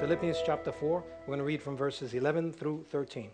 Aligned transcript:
Philippians 0.00 0.38
chapter 0.46 0.70
4. 0.70 1.02
We're 1.02 1.26
going 1.26 1.38
to 1.40 1.44
read 1.44 1.60
from 1.60 1.76
verses 1.76 2.14
11 2.14 2.52
through 2.52 2.84
13. 2.88 3.30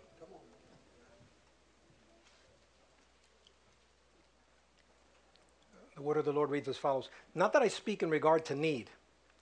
The 5.95 6.01
word 6.01 6.17
of 6.17 6.25
the 6.25 6.33
Lord 6.33 6.49
reads 6.49 6.67
as 6.67 6.75
follows 6.75 7.09
Not 7.35 7.53
that 7.53 7.61
I 7.61 7.67
speak 7.67 8.01
in 8.01 8.09
regard 8.09 8.45
to 8.45 8.55
need, 8.55 8.89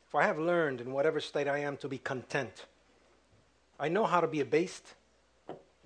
for 0.05 0.21
I 0.21 0.27
have 0.27 0.37
learned 0.37 0.81
in 0.81 0.91
whatever 0.91 1.21
state 1.21 1.47
I 1.47 1.59
am 1.59 1.77
to 1.77 1.87
be 1.87 1.97
content. 1.97 2.65
I 3.79 3.87
know 3.87 4.03
how 4.03 4.19
to 4.19 4.27
be 4.27 4.41
abased, 4.41 4.93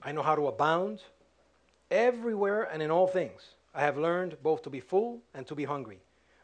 I 0.01 0.13
know 0.13 0.23
how 0.23 0.33
to 0.33 0.47
abound. 0.47 1.04
Everywhere 1.91 2.63
and 2.63 2.81
in 2.81 2.89
all 2.89 3.07
things, 3.07 3.43
I 3.75 3.81
have 3.81 3.99
learned 3.99 4.38
both 4.41 4.63
to 4.63 4.71
be 4.71 4.79
full 4.79 5.19
and 5.35 5.45
to 5.45 5.54
be 5.54 5.65
hungry, 5.65 5.99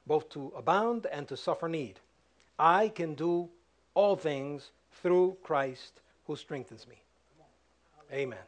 both 0.05 0.29
to 0.29 0.53
abound 0.55 1.07
and 1.11 1.27
to 1.29 1.35
suffer 1.35 1.67
need. 1.67 1.99
I 2.59 2.89
can 2.89 3.15
do 3.15 3.49
all 3.95 4.15
things 4.15 4.69
through 5.03 5.37
Christ 5.43 6.01
who 6.25 6.35
strengthens 6.35 6.87
me. 6.87 6.95
Amen. 8.11 8.39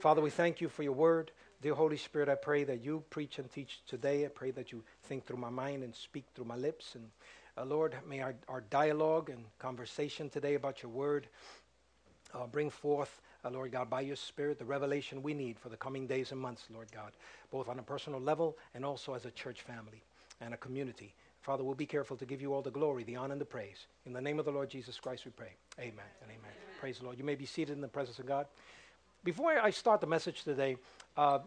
Father, 0.00 0.20
we 0.20 0.30
thank 0.30 0.60
you 0.60 0.68
for 0.68 0.82
your 0.82 0.92
word. 0.92 1.30
Dear 1.62 1.74
Holy 1.74 1.96
Spirit, 1.96 2.28
I 2.28 2.34
pray 2.34 2.64
that 2.64 2.82
you 2.82 3.04
preach 3.08 3.38
and 3.38 3.50
teach 3.50 3.80
today. 3.86 4.24
I 4.24 4.28
pray 4.28 4.50
that 4.50 4.72
you 4.72 4.82
think 5.04 5.24
through 5.24 5.36
my 5.36 5.48
mind 5.48 5.84
and 5.84 5.94
speak 5.94 6.24
through 6.34 6.46
my 6.46 6.56
lips. 6.56 6.96
And 6.96 7.08
uh, 7.56 7.64
Lord, 7.64 7.94
may 8.08 8.20
our, 8.20 8.34
our 8.48 8.62
dialogue 8.62 9.30
and 9.30 9.44
conversation 9.60 10.28
today 10.28 10.54
about 10.54 10.82
your 10.82 10.90
word 10.90 11.28
uh, 12.34 12.46
bring 12.46 12.68
forth, 12.68 13.20
uh, 13.44 13.50
Lord 13.50 13.70
God, 13.70 13.88
by 13.88 14.00
your 14.00 14.16
Spirit, 14.16 14.58
the 14.58 14.64
revelation 14.64 15.22
we 15.22 15.34
need 15.34 15.56
for 15.56 15.68
the 15.68 15.76
coming 15.76 16.08
days 16.08 16.32
and 16.32 16.40
months, 16.40 16.64
Lord 16.72 16.90
God, 16.90 17.12
both 17.52 17.68
on 17.68 17.78
a 17.78 17.82
personal 17.82 18.20
level 18.20 18.58
and 18.74 18.84
also 18.84 19.14
as 19.14 19.24
a 19.24 19.30
church 19.30 19.62
family 19.62 20.02
and 20.40 20.52
a 20.52 20.56
community. 20.56 21.14
Father, 21.42 21.64
we'll 21.64 21.74
be 21.74 21.86
careful 21.86 22.16
to 22.16 22.24
give 22.24 22.40
you 22.40 22.54
all 22.54 22.62
the 22.62 22.70
glory, 22.70 23.02
the 23.02 23.16
honor, 23.16 23.32
and 23.32 23.40
the 23.40 23.44
praise. 23.44 23.86
In 24.06 24.12
the 24.12 24.20
name 24.20 24.38
of 24.38 24.44
the 24.44 24.52
Lord 24.52 24.70
Jesus 24.70 24.98
Christ, 25.00 25.24
we 25.24 25.32
pray. 25.32 25.50
Amen 25.78 26.04
and 26.22 26.30
amen. 26.30 26.38
amen. 26.40 26.52
Praise 26.78 26.98
the 26.98 27.04
Lord. 27.04 27.18
You 27.18 27.24
may 27.24 27.34
be 27.34 27.46
seated 27.46 27.72
in 27.72 27.80
the 27.80 27.88
presence 27.88 28.20
of 28.20 28.26
God. 28.26 28.46
Before 29.24 29.50
I 29.58 29.70
start 29.70 30.00
the 30.00 30.06
message 30.06 30.44
today, 30.44 30.76
uh, 31.16 31.40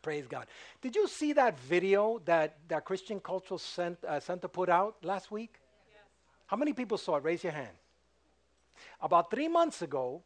praise 0.00 0.26
God. 0.26 0.46
Did 0.80 0.96
you 0.96 1.06
see 1.06 1.34
that 1.34 1.60
video 1.60 2.22
that, 2.24 2.56
that 2.68 2.86
Christian 2.86 3.20
Cultural 3.20 3.58
Cent, 3.58 3.98
uh, 4.02 4.18
Center 4.18 4.48
put 4.48 4.70
out 4.70 4.96
last 5.02 5.30
week? 5.30 5.60
Yes. 5.92 6.02
How 6.46 6.56
many 6.56 6.72
people 6.72 6.96
saw 6.96 7.16
it? 7.16 7.24
Raise 7.24 7.44
your 7.44 7.52
hand. 7.52 7.76
About 9.02 9.30
three 9.30 9.48
months 9.48 9.82
ago, 9.82 10.22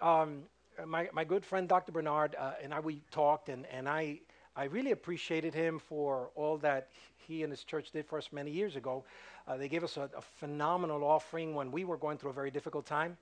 um, 0.00 0.42
my, 0.84 1.08
my 1.12 1.22
good 1.22 1.44
friend 1.44 1.68
Dr. 1.68 1.92
Bernard 1.92 2.34
uh, 2.36 2.54
and 2.62 2.74
I, 2.74 2.80
we 2.80 3.02
talked, 3.12 3.48
and, 3.48 3.66
and 3.66 3.88
I, 3.88 4.20
I 4.54 4.64
really 4.64 4.90
appreciated 4.90 5.54
him 5.54 5.78
for 5.78 6.30
all 6.34 6.58
that 6.58 6.88
he 7.26 7.42
and 7.42 7.50
his 7.50 7.64
church 7.64 7.90
did 7.90 8.04
for 8.06 8.18
us 8.18 8.28
many 8.32 8.50
years 8.50 8.76
ago. 8.76 9.04
Uh, 9.46 9.56
they 9.56 9.68
gave 9.68 9.82
us 9.82 9.96
a, 9.96 10.10
a, 10.16 10.20
phenomenal 10.20 11.04
offering 11.04 11.54
when 11.54 11.72
we 11.72 11.84
were 11.84 11.96
going 11.96 12.18
through 12.18 12.30
a 12.30 12.34
very 12.34 12.50
difficult 12.50 12.84
time. 12.84 13.16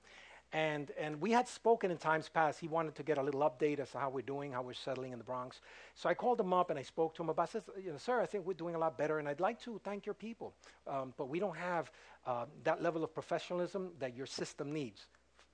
And, 0.53 0.91
and 0.98 1.20
we 1.20 1.31
had 1.31 1.47
spoken 1.47 1.92
in 1.92 1.97
times 1.97 2.28
past. 2.28 2.58
He 2.58 2.67
wanted 2.67 2.97
to 2.97 3.05
get 3.05 3.19
a 3.19 3.23
little 3.23 3.42
update 3.42 3.78
as 3.78 3.92
to 3.92 3.98
how 3.98 4.11
we're 4.11 4.23
doing, 4.23 4.51
how 4.51 4.62
we're 4.62 4.73
settling 4.73 5.12
in 5.12 5.19
the 5.19 5.25
Bronx. 5.25 5.61
So 5.95 6.08
I 6.08 6.14
called 6.14 6.41
him 6.41 6.53
up 6.53 6.70
and 6.70 6.78
I 6.78 6.83
spoke 6.83 7.14
to 7.14 7.23
him 7.23 7.28
about, 7.28 7.51
says, 7.51 7.62
you 7.81 7.92
know, 7.92 7.98
sir, 7.98 8.20
I 8.20 8.27
think 8.27 8.45
we're 8.45 8.55
doing 8.55 8.75
a 8.75 8.78
lot 8.78 8.98
better, 8.98 9.20
and 9.20 9.28
I'd 9.28 9.39
like 9.39 9.61
to 9.62 9.81
thank 9.84 10.06
your 10.06 10.14
people. 10.14 10.53
Um, 10.89 11.14
but 11.17 11.28
we 11.28 11.39
don't 11.39 11.56
have 11.56 11.92
uh, 12.27 12.47
that 12.64 12.83
level 12.83 13.05
of 13.05 13.14
professionalism 13.14 13.92
that 14.01 14.17
your 14.17 14.27
system 14.27 14.73
needs. 14.73 15.06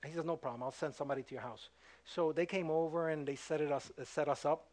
He 0.03 0.13
says, 0.13 0.25
no 0.25 0.35
problem. 0.35 0.63
I'll 0.63 0.71
send 0.71 0.95
somebody 0.95 1.21
to 1.21 1.33
your 1.35 1.43
house. 1.43 1.69
So 2.03 2.31
they 2.31 2.47
came 2.47 2.71
over 2.71 3.09
and 3.09 3.27
they 3.27 3.35
set, 3.35 3.61
it 3.61 3.71
us, 3.71 3.91
set 4.03 4.27
us 4.27 4.45
up 4.45 4.65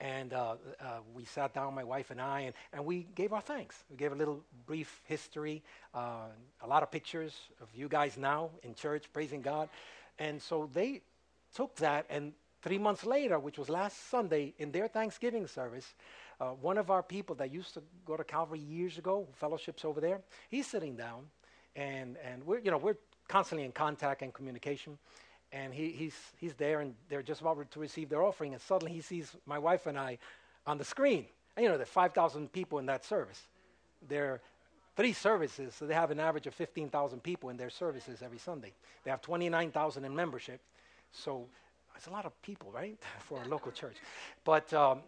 and 0.00 0.32
uh, 0.32 0.56
uh, 0.80 0.98
we 1.14 1.24
sat 1.24 1.52
down, 1.52 1.74
my 1.74 1.84
wife 1.84 2.10
and 2.10 2.20
I, 2.20 2.40
and, 2.40 2.54
and 2.72 2.84
we 2.84 3.06
gave 3.14 3.32
our 3.32 3.40
thanks. 3.40 3.84
We 3.90 3.96
gave 3.96 4.12
a 4.12 4.14
little 4.14 4.40
brief 4.66 5.00
history, 5.04 5.62
uh, 5.94 6.28
a 6.62 6.66
lot 6.66 6.82
of 6.82 6.90
pictures 6.90 7.34
of 7.60 7.68
you 7.74 7.88
guys 7.88 8.16
now 8.16 8.50
in 8.62 8.74
church 8.74 9.04
praising 9.12 9.42
God. 9.42 9.68
And 10.18 10.40
so 10.40 10.70
they 10.72 11.02
took 11.54 11.76
that, 11.76 12.06
and 12.08 12.32
three 12.62 12.78
months 12.78 13.04
later, 13.04 13.38
which 13.38 13.58
was 13.58 13.68
last 13.68 14.10
Sunday, 14.10 14.54
in 14.58 14.72
their 14.72 14.88
Thanksgiving 14.88 15.46
service, 15.46 15.94
uh, 16.40 16.50
one 16.50 16.78
of 16.78 16.90
our 16.90 17.02
people 17.02 17.36
that 17.36 17.52
used 17.52 17.74
to 17.74 17.82
go 18.06 18.16
to 18.16 18.24
Calvary 18.24 18.60
years 18.60 18.96
ago, 18.96 19.28
fellowships 19.34 19.84
over 19.84 20.00
there, 20.00 20.20
he's 20.48 20.66
sitting 20.66 20.96
down, 20.96 21.24
and, 21.76 22.16
and 22.24 22.42
we're, 22.44 22.60
you 22.60 22.70
know, 22.70 22.78
we're 22.78 22.96
constantly 23.28 23.64
in 23.64 23.72
contact 23.72 24.22
and 24.22 24.32
communication 24.32 24.98
and 25.52 25.74
he, 25.74 25.90
he's, 25.90 26.14
he's 26.38 26.54
there, 26.54 26.80
and 26.80 26.94
they're 27.08 27.22
just 27.22 27.40
about 27.40 27.70
to 27.70 27.80
receive 27.80 28.08
their 28.08 28.22
offering, 28.22 28.52
and 28.52 28.62
suddenly 28.62 28.92
he 28.92 29.00
sees 29.00 29.34
my 29.46 29.58
wife 29.58 29.86
and 29.86 29.98
I 29.98 30.18
on 30.66 30.78
the 30.78 30.84
screen. 30.84 31.26
And, 31.56 31.64
you 31.64 31.70
know, 31.70 31.76
there 31.76 31.82
are 31.82 31.86
5,000 31.86 32.52
people 32.52 32.78
in 32.78 32.86
that 32.86 33.04
service. 33.04 33.40
There 34.08 34.32
are 34.32 34.40
three 34.96 35.12
services, 35.12 35.74
so 35.74 35.86
they 35.86 35.94
have 35.94 36.10
an 36.10 36.20
average 36.20 36.46
of 36.46 36.54
15,000 36.54 37.22
people 37.22 37.50
in 37.50 37.56
their 37.56 37.70
services 37.70 38.22
every 38.22 38.38
Sunday. 38.38 38.72
They 39.04 39.10
have 39.10 39.22
29,000 39.22 40.04
in 40.04 40.14
membership, 40.14 40.60
so 41.12 41.46
it's 41.96 42.06
a 42.06 42.10
lot 42.10 42.26
of 42.26 42.42
people, 42.42 42.70
right, 42.70 42.98
for 43.20 43.42
a 43.42 43.48
local 43.48 43.72
church. 43.72 43.96
But 44.44 44.72
um, 44.72 45.00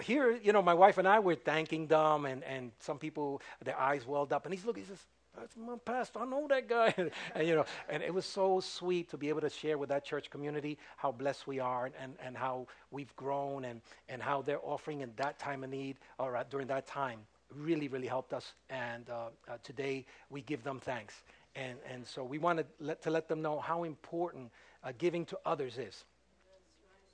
here, 0.00 0.38
you 0.42 0.52
know, 0.52 0.62
my 0.62 0.74
wife 0.74 0.98
and 0.98 1.06
I 1.06 1.18
were 1.18 1.34
thanking 1.34 1.86
them, 1.86 2.24
and, 2.24 2.42
and 2.44 2.72
some 2.80 2.98
people, 2.98 3.42
their 3.62 3.78
eyes 3.78 4.06
welled 4.06 4.32
up, 4.32 4.46
and 4.46 4.54
he's 4.54 4.64
looking, 4.64 4.84
he 4.84 4.88
says, 4.88 5.04
that's 5.38 5.56
my 5.56 5.76
pastor. 5.84 6.20
I 6.20 6.24
know 6.26 6.46
that 6.48 6.68
guy. 6.68 6.94
and, 7.34 7.46
you 7.46 7.54
know, 7.54 7.64
and 7.88 8.02
it 8.02 8.12
was 8.12 8.26
so 8.26 8.60
sweet 8.60 9.08
to 9.10 9.16
be 9.16 9.28
able 9.28 9.40
to 9.40 9.50
share 9.50 9.78
with 9.78 9.88
that 9.88 10.04
church 10.04 10.30
community 10.30 10.78
how 10.96 11.12
blessed 11.12 11.46
we 11.46 11.58
are 11.58 11.90
and, 12.00 12.14
and 12.24 12.36
how 12.36 12.66
we've 12.90 13.14
grown 13.16 13.64
and, 13.64 13.80
and 14.08 14.22
how 14.22 14.42
their 14.42 14.58
offering 14.62 15.00
in 15.00 15.10
that 15.16 15.38
time 15.38 15.64
of 15.64 15.70
need 15.70 15.96
or 16.18 16.38
during 16.50 16.66
that 16.66 16.86
time 16.86 17.20
really, 17.56 17.88
really 17.88 18.06
helped 18.06 18.32
us. 18.32 18.52
And 18.70 19.08
uh, 19.08 19.28
uh, 19.48 19.56
today 19.62 20.04
we 20.30 20.42
give 20.42 20.62
them 20.64 20.80
thanks. 20.80 21.22
And, 21.54 21.78
and 21.90 22.06
so 22.06 22.24
we 22.24 22.38
wanted 22.38 22.66
let, 22.80 23.02
to 23.02 23.10
let 23.10 23.28
them 23.28 23.42
know 23.42 23.60
how 23.60 23.84
important 23.84 24.50
uh, 24.84 24.92
giving 24.98 25.24
to 25.26 25.38
others 25.44 25.78
is. 25.78 26.04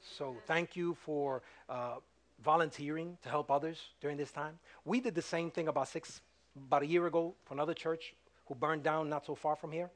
So 0.00 0.36
thank 0.46 0.76
you 0.76 0.94
for 0.94 1.42
uh, 1.68 1.96
volunteering 2.44 3.18
to 3.22 3.28
help 3.28 3.50
others 3.50 3.78
during 4.00 4.16
this 4.16 4.30
time. 4.30 4.58
We 4.84 5.00
did 5.00 5.14
the 5.14 5.22
same 5.22 5.50
thing 5.50 5.68
about 5.68 5.88
six 5.88 6.20
about 6.66 6.82
a 6.82 6.86
year 6.86 7.06
ago 7.06 7.34
for 7.44 7.54
another 7.54 7.74
church 7.74 8.14
who 8.46 8.54
burned 8.54 8.82
down 8.82 9.08
not 9.08 9.26
so 9.26 9.34
far 9.34 9.56
from 9.56 9.72
here. 9.72 9.90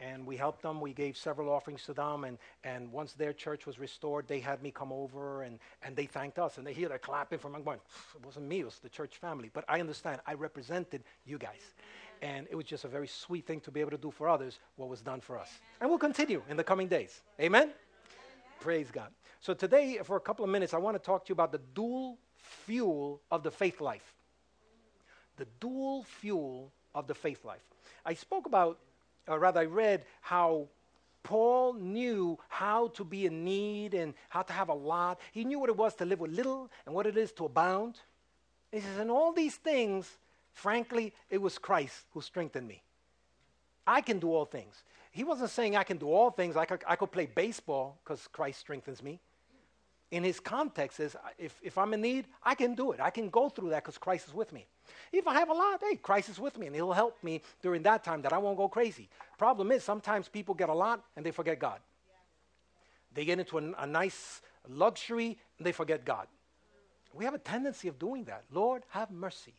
And 0.00 0.26
we 0.26 0.36
helped 0.36 0.62
them. 0.62 0.80
We 0.80 0.92
gave 0.92 1.16
several 1.16 1.48
offerings 1.48 1.84
to 1.84 1.92
them. 1.92 2.24
And, 2.24 2.38
and 2.64 2.90
once 2.90 3.12
their 3.12 3.32
church 3.32 3.66
was 3.66 3.78
restored, 3.78 4.26
they 4.26 4.40
had 4.40 4.60
me 4.60 4.72
come 4.72 4.92
over 4.92 5.42
and, 5.42 5.60
and 5.84 5.94
they 5.94 6.06
thanked 6.06 6.40
us. 6.40 6.58
And 6.58 6.66
they 6.66 6.72
hear 6.72 6.88
the 6.88 6.98
clapping 6.98 7.38
from 7.38 7.54
I'm 7.54 7.62
going, 7.62 7.78
it 8.16 8.26
wasn't 8.26 8.46
me, 8.46 8.60
it 8.60 8.64
was 8.64 8.78
the 8.80 8.88
church 8.88 9.18
family. 9.18 9.50
But 9.52 9.64
I 9.68 9.78
understand, 9.78 10.20
I 10.26 10.34
represented 10.34 11.04
you 11.24 11.38
guys. 11.38 11.74
And 12.20 12.48
it 12.50 12.56
was 12.56 12.64
just 12.64 12.84
a 12.84 12.88
very 12.88 13.06
sweet 13.06 13.46
thing 13.46 13.60
to 13.60 13.70
be 13.70 13.80
able 13.80 13.92
to 13.92 13.98
do 13.98 14.10
for 14.10 14.28
others 14.28 14.58
what 14.76 14.88
was 14.88 15.02
done 15.02 15.20
for 15.20 15.38
us. 15.38 15.50
And 15.80 15.88
we'll 15.88 15.98
continue 15.98 16.42
in 16.48 16.56
the 16.56 16.64
coming 16.64 16.88
days. 16.88 17.20
Amen? 17.40 17.70
Praise 18.60 18.90
God. 18.90 19.08
So 19.40 19.54
today, 19.54 19.98
for 20.04 20.16
a 20.16 20.20
couple 20.20 20.44
of 20.44 20.50
minutes, 20.50 20.74
I 20.74 20.78
want 20.78 20.96
to 20.96 21.02
talk 21.02 21.24
to 21.26 21.30
you 21.30 21.34
about 21.34 21.52
the 21.52 21.60
dual 21.74 22.18
fuel 22.34 23.20
of 23.30 23.42
the 23.42 23.50
faith 23.50 23.80
life 23.80 24.14
the 25.42 25.48
dual 25.58 26.04
fuel 26.04 26.70
of 26.94 27.08
the 27.08 27.14
faith 27.14 27.44
life. 27.44 27.64
I 28.06 28.14
spoke 28.14 28.46
about, 28.46 28.78
or 29.26 29.40
rather, 29.40 29.60
I 29.60 29.64
read 29.64 30.04
how 30.20 30.68
Paul 31.24 31.72
knew 31.72 32.38
how 32.48 32.88
to 32.88 33.04
be 33.04 33.26
in 33.26 33.44
need 33.44 33.92
and 33.94 34.14
how 34.28 34.42
to 34.42 34.52
have 34.52 34.68
a 34.68 34.74
lot. 34.74 35.18
He 35.32 35.44
knew 35.44 35.58
what 35.58 35.68
it 35.68 35.76
was 35.76 35.96
to 35.96 36.04
live 36.04 36.20
with 36.20 36.30
little 36.30 36.70
and 36.86 36.94
what 36.94 37.08
it 37.08 37.16
is 37.16 37.32
to 37.32 37.46
abound. 37.46 37.98
He 38.70 38.78
says, 38.78 38.98
and 38.98 39.10
all 39.10 39.32
these 39.32 39.56
things, 39.56 40.08
frankly, 40.52 41.12
it 41.28 41.38
was 41.38 41.58
Christ 41.58 42.04
who 42.12 42.20
strengthened 42.20 42.68
me. 42.68 42.80
I 43.84 44.00
can 44.00 44.20
do 44.20 44.32
all 44.32 44.44
things. 44.44 44.84
He 45.10 45.24
wasn't 45.24 45.50
saying 45.50 45.74
I 45.74 45.82
can 45.82 45.96
do 45.96 46.08
all 46.08 46.30
things. 46.30 46.56
I 46.56 46.66
could, 46.66 46.84
I 46.86 46.94
could 46.94 47.10
play 47.10 47.26
baseball 47.26 47.98
because 48.04 48.28
Christ 48.28 48.60
strengthens 48.60 49.02
me 49.02 49.18
in 50.12 50.22
his 50.22 50.38
context 50.38 51.00
is 51.00 51.16
if, 51.38 51.58
if 51.62 51.78
I'm 51.78 51.94
in 51.94 52.02
need, 52.02 52.26
I 52.44 52.54
can 52.54 52.74
do 52.74 52.92
it. 52.92 53.00
I 53.00 53.08
can 53.08 53.30
go 53.30 53.48
through 53.48 53.70
that 53.70 53.82
because 53.82 53.96
Christ 53.96 54.28
is 54.28 54.34
with 54.34 54.52
me. 54.52 54.66
If 55.10 55.26
I 55.26 55.34
have 55.34 55.48
a 55.48 55.54
lot, 55.54 55.80
hey, 55.82 55.96
Christ 55.96 56.28
is 56.28 56.38
with 56.38 56.58
me 56.58 56.66
and 56.66 56.76
he'll 56.76 56.92
help 56.92 57.16
me 57.24 57.40
during 57.62 57.82
that 57.84 58.04
time 58.04 58.20
that 58.22 58.32
I 58.32 58.38
won't 58.38 58.58
go 58.58 58.68
crazy. 58.68 59.08
Problem 59.38 59.72
is, 59.72 59.82
sometimes 59.82 60.28
people 60.28 60.54
get 60.54 60.68
a 60.68 60.74
lot 60.74 61.02
and 61.16 61.24
they 61.24 61.30
forget 61.30 61.58
God. 61.58 61.80
They 63.14 63.24
get 63.24 63.38
into 63.38 63.58
a, 63.58 63.72
a 63.78 63.86
nice 63.86 64.42
luxury 64.68 65.38
and 65.58 65.66
they 65.66 65.72
forget 65.72 66.04
God. 66.04 66.26
We 67.14 67.24
have 67.24 67.34
a 67.34 67.38
tendency 67.38 67.88
of 67.88 67.98
doing 67.98 68.24
that. 68.24 68.44
Lord, 68.52 68.82
have 68.90 69.10
mercy. 69.10 69.54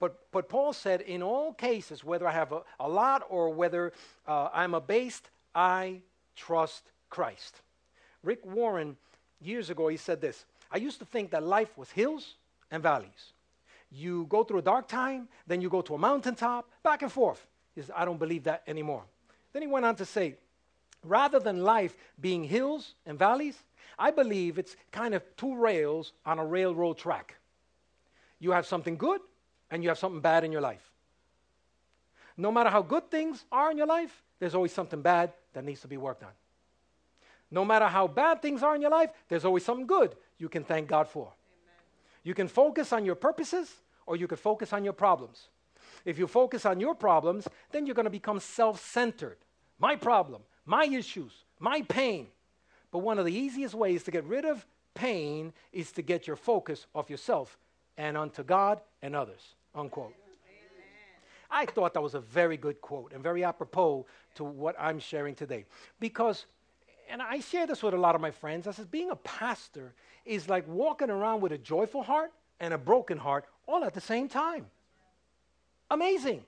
But, 0.00 0.18
but 0.32 0.48
Paul 0.48 0.72
said, 0.72 1.02
in 1.02 1.22
all 1.22 1.52
cases, 1.52 2.02
whether 2.02 2.26
I 2.26 2.32
have 2.32 2.50
a, 2.50 2.62
a 2.80 2.88
lot 2.88 3.22
or 3.28 3.50
whether 3.50 3.92
uh, 4.26 4.48
I'm 4.52 4.74
abased, 4.74 5.30
I 5.54 6.00
trust 6.34 6.90
Christ. 7.10 7.62
Rick 8.24 8.44
Warren 8.44 8.96
years 9.40 9.70
ago, 9.70 9.88
he 9.88 9.96
said 9.96 10.20
this 10.20 10.44
I 10.70 10.76
used 10.78 10.98
to 10.98 11.04
think 11.04 11.30
that 11.30 11.42
life 11.42 11.76
was 11.76 11.90
hills 11.90 12.34
and 12.70 12.82
valleys. 12.82 13.32
You 13.90 14.26
go 14.28 14.44
through 14.44 14.58
a 14.58 14.62
dark 14.62 14.86
time, 14.88 15.28
then 15.46 15.60
you 15.60 15.70
go 15.70 15.80
to 15.82 15.94
a 15.94 15.98
mountaintop, 15.98 16.68
back 16.82 17.02
and 17.02 17.10
forth. 17.10 17.46
He 17.74 17.80
says, 17.80 17.90
I 17.94 18.04
don't 18.04 18.18
believe 18.18 18.44
that 18.44 18.62
anymore. 18.66 19.04
Then 19.52 19.62
he 19.62 19.68
went 19.68 19.86
on 19.86 19.96
to 19.96 20.04
say, 20.04 20.36
rather 21.02 21.38
than 21.38 21.62
life 21.62 21.96
being 22.20 22.44
hills 22.44 22.94
and 23.06 23.18
valleys, 23.18 23.56
I 23.98 24.10
believe 24.10 24.58
it's 24.58 24.76
kind 24.92 25.14
of 25.14 25.22
two 25.36 25.56
rails 25.56 26.12
on 26.26 26.38
a 26.38 26.44
railroad 26.44 26.98
track. 26.98 27.36
You 28.38 28.50
have 28.52 28.66
something 28.66 28.96
good 28.96 29.20
and 29.70 29.82
you 29.82 29.88
have 29.88 29.98
something 29.98 30.20
bad 30.20 30.44
in 30.44 30.52
your 30.52 30.60
life. 30.60 30.92
No 32.36 32.52
matter 32.52 32.70
how 32.70 32.82
good 32.82 33.10
things 33.10 33.44
are 33.50 33.70
in 33.70 33.78
your 33.78 33.86
life, 33.86 34.22
there's 34.38 34.54
always 34.54 34.72
something 34.72 35.02
bad 35.02 35.32
that 35.54 35.64
needs 35.64 35.80
to 35.80 35.88
be 35.88 35.96
worked 35.96 36.22
on. 36.22 36.30
No 37.50 37.64
matter 37.64 37.86
how 37.86 38.06
bad 38.06 38.42
things 38.42 38.62
are 38.62 38.74
in 38.74 38.82
your 38.82 38.90
life, 38.90 39.10
there's 39.28 39.44
always 39.44 39.64
something 39.64 39.86
good 39.86 40.16
you 40.38 40.48
can 40.48 40.64
thank 40.64 40.88
God 40.88 41.08
for. 41.08 41.24
Amen. 41.24 41.76
You 42.22 42.34
can 42.34 42.48
focus 42.48 42.92
on 42.92 43.04
your 43.04 43.14
purposes 43.14 43.72
or 44.06 44.16
you 44.16 44.26
can 44.26 44.36
focus 44.36 44.72
on 44.72 44.84
your 44.84 44.92
problems. 44.92 45.48
If 46.04 46.18
you 46.18 46.26
focus 46.26 46.66
on 46.66 46.80
your 46.80 46.94
problems, 46.94 47.48
then 47.70 47.86
you're 47.86 47.94
going 47.94 48.04
to 48.04 48.10
become 48.10 48.40
self 48.40 48.84
centered. 48.84 49.38
My 49.78 49.96
problem, 49.96 50.42
my 50.66 50.84
issues, 50.84 51.32
my 51.58 51.82
pain. 51.82 52.28
But 52.90 53.00
one 53.00 53.18
of 53.18 53.24
the 53.24 53.34
easiest 53.34 53.74
ways 53.74 54.02
to 54.04 54.10
get 54.10 54.24
rid 54.24 54.44
of 54.44 54.66
pain 54.94 55.52
is 55.72 55.92
to 55.92 56.02
get 56.02 56.26
your 56.26 56.36
focus 56.36 56.86
off 56.94 57.10
yourself 57.10 57.58
and 57.96 58.16
onto 58.16 58.42
God 58.42 58.80
and 59.02 59.14
others. 59.14 59.54
Unquote. 59.74 60.14
I 61.50 61.64
thought 61.64 61.94
that 61.94 62.02
was 62.02 62.14
a 62.14 62.20
very 62.20 62.56
good 62.56 62.80
quote 62.80 63.12
and 63.12 63.22
very 63.22 63.42
apropos 63.42 64.06
to 64.34 64.44
what 64.44 64.76
I'm 64.78 64.98
sharing 64.98 65.34
today. 65.34 65.64
Because, 65.98 66.46
and 67.08 67.22
I 67.22 67.40
share 67.40 67.66
this 67.66 67.82
with 67.82 67.94
a 67.94 67.98
lot 67.98 68.14
of 68.14 68.20
my 68.20 68.30
friends, 68.30 68.66
I 68.66 68.72
said, 68.72 68.90
being 68.90 69.10
a 69.10 69.16
pastor 69.16 69.94
is 70.24 70.48
like 70.48 70.66
walking 70.68 71.10
around 71.10 71.40
with 71.40 71.52
a 71.52 71.58
joyful 71.58 72.02
heart 72.02 72.32
and 72.60 72.74
a 72.74 72.78
broken 72.78 73.18
heart 73.18 73.44
all 73.66 73.84
at 73.84 73.94
the 73.94 74.00
same 74.00 74.28
time. 74.28 74.66
Amazing. 75.90 76.44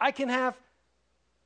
I 0.00 0.10
can 0.10 0.28
have 0.28 0.56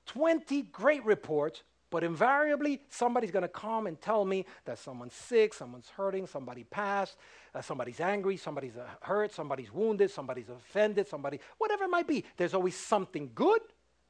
20 0.07 0.63
great 0.63 1.05
reports, 1.05 1.63
but 1.91 2.05
invariably 2.05 2.81
somebody's 2.89 3.31
going 3.31 3.43
to 3.43 3.49
come 3.49 3.87
and 3.87 4.01
tell 4.01 4.25
me 4.25 4.45
that 4.65 4.79
someone's 4.79 5.15
sick, 5.15 5.55
someone's 5.55 5.89
hurting, 5.89 6.27
somebody 6.27 6.65
passed, 6.65 7.17
uh, 7.55 7.63
somebody's 7.63 8.01
angry, 8.01 8.37
somebody's 8.37 8.77
uh, 8.77 8.87
hurt, 9.01 9.33
somebody's 9.33 9.73
wounded, 9.73 10.11
somebody's 10.11 10.49
offended, 10.49 11.09
somebody, 11.09 11.41
whatever 11.59 11.85
it 11.85 11.91
might 11.91 12.07
be. 12.07 12.25
There's 12.37 12.55
always 12.55 12.77
something 12.77 13.31
good 13.35 13.61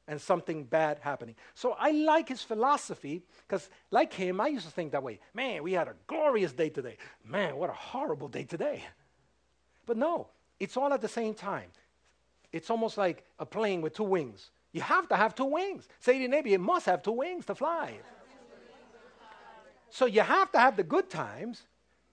and 0.07 0.19
something 0.21 0.63
bad 0.63 0.99
happening. 1.01 1.35
So 1.53 1.75
I 1.77 1.91
like 1.91 2.29
his 2.29 2.41
philosophy 2.41 3.23
because, 3.47 3.69
like 3.91 4.13
him, 4.13 4.39
I 4.39 4.47
used 4.47 4.65
to 4.65 4.71
think 4.71 4.91
that 4.93 5.03
way. 5.03 5.19
Man, 5.33 5.63
we 5.63 5.73
had 5.73 5.87
a 5.87 5.95
glorious 6.07 6.53
day 6.53 6.69
today. 6.69 6.97
Man, 7.25 7.57
what 7.57 7.69
a 7.69 7.73
horrible 7.73 8.27
day 8.27 8.43
today. 8.43 8.83
But 9.85 9.97
no, 9.97 10.27
it's 10.59 10.77
all 10.77 10.93
at 10.93 11.01
the 11.01 11.07
same 11.07 11.33
time. 11.33 11.69
It's 12.51 12.69
almost 12.69 12.97
like 12.97 13.25
a 13.39 13.45
plane 13.45 13.81
with 13.81 13.93
two 13.93 14.03
wings. 14.03 14.51
You 14.71 14.81
have 14.81 15.09
to 15.09 15.15
have 15.15 15.35
two 15.35 15.45
wings. 15.45 15.87
Say 15.99 16.13
to 16.13 16.19
your 16.19 16.29
neighbor, 16.29 16.49
you 16.49 16.59
must 16.59 16.85
have 16.85 17.03
two 17.03 17.11
wings 17.11 17.45
to 17.45 17.55
fly. 17.55 17.93
So 19.89 20.05
you 20.05 20.21
have 20.21 20.51
to 20.51 20.59
have 20.59 20.77
the 20.77 20.83
good 20.83 21.09
times 21.09 21.63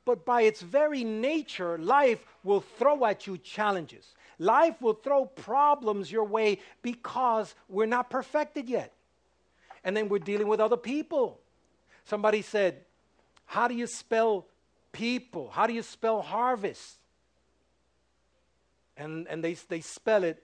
but 0.05 0.25
by 0.25 0.43
its 0.43 0.61
very 0.61 1.03
nature, 1.03 1.79
life 1.79 2.25
will 2.43 2.61
throw 2.61 3.05
at 3.07 3.27
you 3.27 3.39
challenges. 3.39 4.15
Life 4.39 4.81
will 4.81 4.95
throw 4.95 5.27
problems 5.27 6.11
your 6.11 6.25
way 6.25 6.59
because 6.83 7.55
we're 7.69 7.87
not 7.87 8.11
perfected 8.11 8.69
yet. 8.69 8.93
And 9.85 9.97
then 9.97 10.09
we're 10.09 10.19
dealing 10.19 10.49
with 10.49 10.61
other 10.61 10.77
people. 10.77 11.39
Somebody 12.05 12.43
said, 12.43 12.81
How 13.47 13.69
do 13.69 13.75
you 13.75 13.87
spell 13.87 14.47
people? 14.93 15.51
How 15.51 15.67
do 15.67 15.73
you 15.73 15.83
spell 15.83 16.23
harvest? 16.23 16.97
And, 18.97 19.27
and 19.29 19.43
they, 19.43 19.55
they 19.55 19.81
spell 19.81 20.25
it 20.25 20.43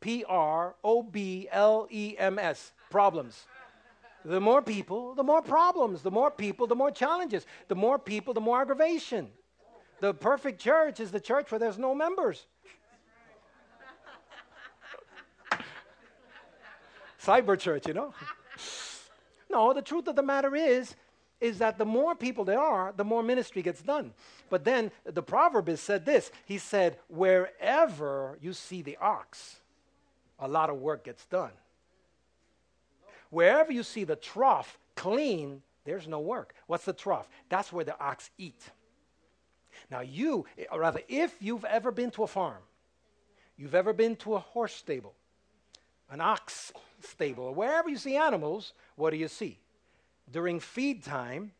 P 0.00 0.24
R 0.28 0.74
O 0.84 1.02
B 1.02 1.48
L 1.50 1.86
E 1.90 2.14
M 2.18 2.38
S, 2.38 2.72
problems. 2.90 3.46
The 4.24 4.40
more 4.40 4.62
people, 4.62 5.14
the 5.14 5.24
more 5.24 5.42
problems. 5.42 6.02
The 6.02 6.10
more 6.10 6.30
people, 6.30 6.66
the 6.66 6.76
more 6.76 6.90
challenges. 6.90 7.46
The 7.68 7.74
more 7.74 7.98
people, 7.98 8.34
the 8.34 8.40
more 8.40 8.60
aggravation. 8.60 9.28
The 10.00 10.14
perfect 10.14 10.60
church 10.60 11.00
is 11.00 11.10
the 11.10 11.20
church 11.20 11.50
where 11.50 11.58
there's 11.58 11.78
no 11.78 11.94
members. 11.94 12.46
Cyber 17.24 17.58
church, 17.58 17.86
you 17.86 17.94
know? 17.94 18.12
No, 19.50 19.72
the 19.72 19.82
truth 19.82 20.08
of 20.08 20.16
the 20.16 20.22
matter 20.22 20.56
is, 20.56 20.94
is 21.40 21.58
that 21.58 21.76
the 21.76 21.84
more 21.84 22.14
people 22.14 22.44
there 22.44 22.60
are, 22.60 22.92
the 22.96 23.04
more 23.04 23.22
ministry 23.22 23.62
gets 23.62 23.82
done. 23.82 24.12
But 24.48 24.64
then 24.64 24.90
the 25.04 25.22
proverbist 25.22 25.84
said 25.84 26.04
this. 26.04 26.30
He 26.44 26.58
said, 26.58 26.98
wherever 27.08 28.38
you 28.40 28.52
see 28.52 28.82
the 28.82 28.96
ox, 29.00 29.56
a 30.38 30.48
lot 30.48 30.70
of 30.70 30.76
work 30.76 31.04
gets 31.04 31.24
done. 31.26 31.50
Wherever 33.30 33.72
you 33.72 33.82
see 33.82 34.04
the 34.04 34.16
trough 34.16 34.78
clean, 34.94 35.62
there's 35.84 36.06
no 36.06 36.20
work. 36.20 36.54
What's 36.66 36.84
the 36.84 36.92
trough? 36.92 37.28
That's 37.48 37.72
where 37.72 37.84
the 37.84 37.98
ox 38.00 38.30
eat. 38.38 38.70
Now, 39.90 40.00
you, 40.00 40.46
or 40.70 40.80
rather, 40.80 41.00
if 41.08 41.34
you've 41.40 41.64
ever 41.64 41.90
been 41.90 42.10
to 42.12 42.24
a 42.24 42.26
farm, 42.26 42.62
you've 43.56 43.74
ever 43.74 43.92
been 43.92 44.16
to 44.16 44.34
a 44.34 44.38
horse 44.38 44.74
stable, 44.74 45.14
an 46.10 46.20
ox 46.20 46.72
stable, 47.04 47.44
or 47.44 47.54
wherever 47.54 47.88
you 47.88 47.96
see 47.96 48.16
animals, 48.16 48.72
what 48.96 49.10
do 49.10 49.16
you 49.16 49.28
see? 49.28 49.58
During 50.30 50.60
feed 50.60 51.02
time, 51.02 51.52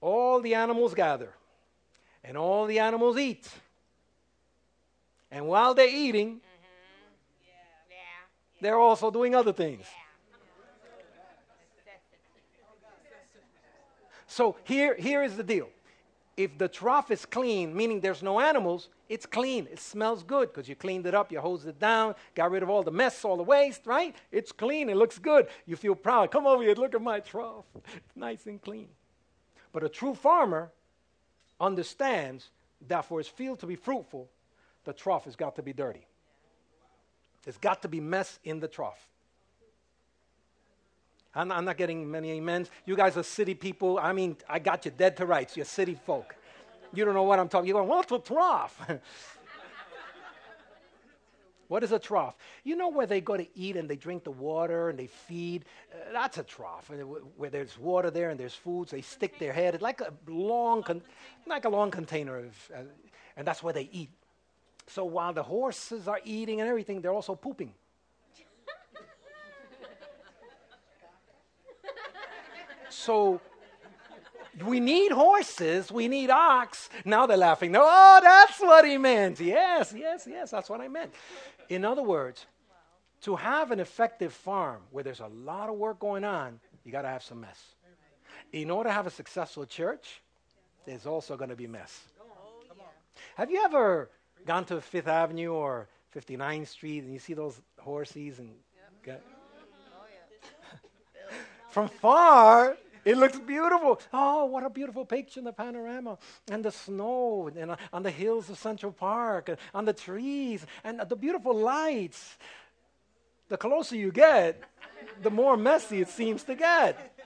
all 0.00 0.40
the 0.40 0.54
animals 0.54 0.94
gather 0.94 1.32
and 2.22 2.36
all 2.36 2.66
the 2.66 2.78
animals 2.78 3.18
eat. 3.18 3.48
And 5.30 5.46
while 5.46 5.74
they're 5.74 5.88
eating, 5.88 6.36
mm-hmm. 6.36 6.42
yeah. 7.90 8.60
They're 8.60 8.78
also 8.78 9.10
doing 9.10 9.34
other 9.34 9.52
things. 9.52 9.80
Yeah. 9.80 10.06
So 14.26 14.56
here, 14.64 14.94
here 14.96 15.22
is 15.22 15.36
the 15.36 15.42
deal. 15.42 15.70
If 16.36 16.58
the 16.58 16.68
trough 16.68 17.10
is 17.10 17.24
clean, 17.24 17.74
meaning 17.74 18.00
there's 18.00 18.22
no 18.22 18.40
animals, 18.40 18.90
it's 19.08 19.24
clean. 19.24 19.66
It 19.70 19.80
smells 19.80 20.22
good 20.22 20.52
because 20.52 20.68
you 20.68 20.74
cleaned 20.74 21.06
it 21.06 21.14
up, 21.14 21.32
you 21.32 21.40
hosed 21.40 21.66
it 21.66 21.78
down, 21.78 22.14
got 22.34 22.50
rid 22.50 22.62
of 22.62 22.68
all 22.68 22.82
the 22.82 22.90
mess, 22.90 23.24
all 23.24 23.38
the 23.38 23.42
waste, 23.42 23.86
right? 23.86 24.14
It's 24.30 24.52
clean, 24.52 24.90
it 24.90 24.96
looks 24.96 25.18
good. 25.18 25.48
You 25.64 25.76
feel 25.76 25.94
proud. 25.94 26.30
Come 26.30 26.46
over 26.46 26.62
here, 26.62 26.74
look 26.74 26.94
at 26.94 27.00
my 27.00 27.20
trough. 27.20 27.64
It's 27.74 28.16
nice 28.16 28.46
and 28.46 28.60
clean. 28.60 28.88
But 29.72 29.82
a 29.82 29.88
true 29.88 30.14
farmer 30.14 30.70
understands 31.58 32.50
that 32.88 33.06
for 33.06 33.18
his 33.18 33.28
field 33.28 33.60
to 33.60 33.66
be 33.66 33.76
fruitful, 33.76 34.28
the 34.84 34.92
trough 34.92 35.24
has 35.24 35.36
got 35.36 35.56
to 35.56 35.62
be 35.62 35.72
dirty. 35.72 36.06
There's 37.44 37.58
got 37.58 37.80
to 37.82 37.88
be 37.88 38.00
mess 38.00 38.38
in 38.44 38.60
the 38.60 38.68
trough. 38.68 39.08
I'm, 41.36 41.52
I'm 41.52 41.66
not 41.66 41.76
getting 41.76 42.10
many 42.10 42.36
amens. 42.36 42.70
You 42.86 42.96
guys 42.96 43.16
are 43.18 43.22
city 43.22 43.54
people. 43.54 43.98
I 43.98 44.12
mean, 44.14 44.38
I 44.48 44.58
got 44.58 44.86
you 44.86 44.90
dead 44.90 45.18
to 45.18 45.26
rights. 45.26 45.54
You're 45.54 45.66
city 45.66 45.96
folk. 46.06 46.34
You 46.94 47.04
don't 47.04 47.12
know 47.12 47.24
what 47.24 47.38
I'm 47.38 47.48
talking. 47.48 47.68
You're 47.68 47.76
going, 47.76 47.88
what's 47.88 48.10
a 48.10 48.18
trough? 48.18 48.80
what 51.68 51.84
is 51.84 51.92
a 51.92 51.98
trough? 51.98 52.36
You 52.64 52.74
know 52.74 52.88
where 52.88 53.06
they 53.06 53.20
go 53.20 53.36
to 53.36 53.46
eat 53.54 53.76
and 53.76 53.86
they 53.88 53.96
drink 53.96 54.24
the 54.24 54.30
water 54.30 54.88
and 54.88 54.98
they 54.98 55.08
feed? 55.08 55.66
Uh, 55.92 56.12
that's 56.12 56.38
a 56.38 56.42
trough. 56.42 56.90
Where 57.36 57.50
there's 57.50 57.78
water 57.78 58.10
there 58.10 58.30
and 58.30 58.40
there's 58.40 58.54
foods, 58.54 58.92
they 58.92 59.02
stick 59.02 59.38
their 59.38 59.52
head. 59.52 59.74
It's 59.74 59.82
like 59.82 60.00
a 60.00 60.14
long, 60.26 60.82
con- 60.82 61.02
like 61.46 61.66
a 61.66 61.68
long 61.68 61.90
container, 61.90 62.38
of, 62.38 62.70
uh, 62.74 62.78
and 63.36 63.46
that's 63.46 63.62
where 63.62 63.74
they 63.74 63.90
eat. 63.92 64.08
So 64.86 65.04
while 65.04 65.34
the 65.34 65.42
horses 65.42 66.08
are 66.08 66.20
eating 66.24 66.62
and 66.62 66.68
everything, 66.70 67.02
they're 67.02 67.12
also 67.12 67.34
pooping. 67.34 67.74
So 73.06 73.40
we 74.64 74.80
need 74.80 75.12
horses, 75.12 75.92
we 75.92 76.08
need 76.08 76.28
ox. 76.28 76.90
Now 77.04 77.26
they're 77.26 77.36
laughing. 77.36 77.76
Oh, 77.78 78.18
that's 78.20 78.58
what 78.58 78.84
he 78.84 78.98
meant. 78.98 79.38
Yes, 79.38 79.94
yes, 79.96 80.26
yes, 80.28 80.50
that's 80.50 80.68
what 80.68 80.80
I 80.80 80.88
meant. 80.88 81.14
In 81.68 81.84
other 81.84 82.02
words, 82.02 82.46
to 83.22 83.36
have 83.36 83.70
an 83.70 83.78
effective 83.78 84.32
farm 84.32 84.80
where 84.90 85.04
there's 85.04 85.20
a 85.20 85.28
lot 85.28 85.68
of 85.68 85.76
work 85.76 86.00
going 86.00 86.24
on, 86.24 86.58
you 86.84 86.90
got 86.90 87.02
to 87.02 87.08
have 87.08 87.22
some 87.22 87.42
mess. 87.42 87.76
In 88.52 88.72
order 88.72 88.88
to 88.90 88.92
have 88.92 89.06
a 89.06 89.10
successful 89.10 89.66
church, 89.66 90.20
there's 90.84 91.06
also 91.06 91.36
going 91.36 91.50
to 91.50 91.56
be 91.56 91.68
mess. 91.68 92.00
Have 93.36 93.52
you 93.52 93.62
ever 93.64 94.10
gone 94.44 94.64
to 94.64 94.80
Fifth 94.80 95.06
Avenue 95.06 95.52
or 95.52 95.86
59th 96.12 96.66
Street 96.66 97.04
and 97.04 97.12
you 97.12 97.20
see 97.20 97.34
those 97.34 97.60
horses 97.78 98.40
and 98.40 98.50
yep. 99.06 99.22
from 101.70 101.88
far 101.88 102.76
it 103.06 103.16
looks 103.16 103.38
beautiful. 103.38 104.00
Oh, 104.12 104.46
what 104.46 104.64
a 104.64 104.68
beautiful 104.68 105.04
picture 105.04 105.38
in 105.38 105.44
the 105.44 105.52
panorama. 105.52 106.18
And 106.50 106.64
the 106.64 106.72
snow 106.72 107.48
and 107.56 107.76
on 107.92 108.02
the 108.02 108.10
hills 108.10 108.50
of 108.50 108.58
Central 108.58 108.90
Park, 108.90 109.48
and 109.48 109.58
on 109.72 109.84
the 109.84 109.92
trees, 109.92 110.66
and 110.82 111.00
the 111.08 111.14
beautiful 111.14 111.54
lights. 111.54 112.36
The 113.48 113.56
closer 113.56 113.94
you 113.94 114.10
get, 114.10 114.60
the 115.22 115.30
more 115.30 115.56
messy 115.56 116.00
it 116.00 116.08
seems 116.08 116.42
to 116.44 116.56
get. 116.56 117.16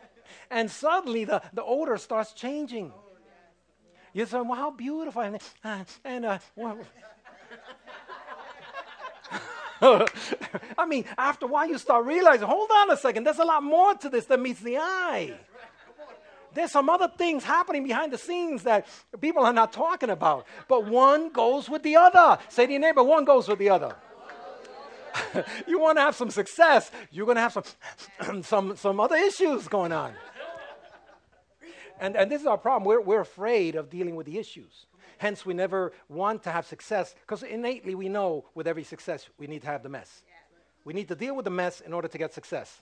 And 0.51 0.71
suddenly 0.71 1.25
the, 1.25 1.41
the 1.55 1.65
odor 1.65 1.97
starts 1.97 2.35
changing. 2.35 2.93
You 4.13 4.27
say, 4.27 4.39
well, 4.43 4.55
how 4.55 4.73
beautiful. 4.73 5.23
And, 5.23 5.39
uh, 5.65 5.85
and 6.05 6.27
uh, 6.27 6.39
well, 6.57 6.79
I 10.77 10.85
mean, 10.87 11.07
after 11.17 11.47
a 11.47 11.49
while, 11.49 11.67
you 11.67 11.79
start 11.79 12.05
realizing, 12.05 12.47
hold 12.47 12.69
on 12.71 12.91
a 12.91 12.99
second, 12.99 13.25
there's 13.25 13.39
a 13.39 13.47
lot 13.47 13.63
more 13.63 13.95
to 13.95 14.11
this 14.11 14.27
than 14.27 14.43
meets 14.43 14.61
the 14.61 14.77
eye 14.77 15.39
there's 16.55 16.73
some 16.73 16.89
other 16.89 17.09
things 17.09 17.45
happening 17.45 17.85
behind 17.85 18.13
the 18.13 18.19
scenes 18.19 18.63
that 18.65 18.87
people 19.21 19.45
are 19.45 19.53
not 19.53 19.73
talking 19.73 20.11
about. 20.11 20.47
But 20.69 20.87
one 20.87 21.31
goes 21.31 21.69
with 21.69 21.83
the 21.83 21.97
other. 21.97 22.39
Say 22.49 22.67
to 22.67 22.73
your 22.73 22.81
neighbor, 22.81 23.03
one 23.03 23.25
goes 23.25 23.49
with 23.49 23.59
the 23.59 23.71
other. 23.71 23.95
you 25.67 25.81
want 25.81 25.99
to 25.99 26.03
have 26.03 26.15
some 26.15 26.31
success, 26.31 26.91
you're 27.11 27.27
going 27.27 27.37
to 27.37 27.41
have 27.41 27.53
some, 27.53 28.43
some, 28.43 28.77
some 28.77 29.01
other 29.01 29.17
issues 29.17 29.69
going 29.69 29.93
on. 29.93 30.13
And, 32.01 32.17
and 32.17 32.31
this 32.31 32.41
is 32.41 32.47
our 32.47 32.59
problem. 32.59 32.85
We're, 32.85 33.01
we're 33.01 33.21
afraid 33.21 33.75
of 33.75 33.91
dealing 33.91 34.17
with 34.17 34.27
the 34.27 34.39
issues. 34.39 34.87
Hence, 35.19 35.45
we 35.45 35.53
never 35.53 35.93
want 36.09 36.43
to 36.45 36.51
have 36.51 36.65
success 36.65 37.15
because 37.21 37.43
innately 37.43 37.95
we 37.95 38.09
know 38.09 38.47
with 38.55 38.67
every 38.67 38.85
success 38.85 39.29
we 39.39 39.47
need 39.47 39.61
to 39.63 39.69
have 39.69 39.83
the 39.83 39.91
mess. 39.91 40.23
We 40.85 40.95
need 40.95 41.09
to 41.09 41.15
deal 41.15 41.37
with 41.37 41.45
the 41.45 41.51
mess 41.51 41.81
in 41.81 41.93
order 41.93 42.09
to 42.09 42.17
get 42.17 42.33
success. 42.33 42.81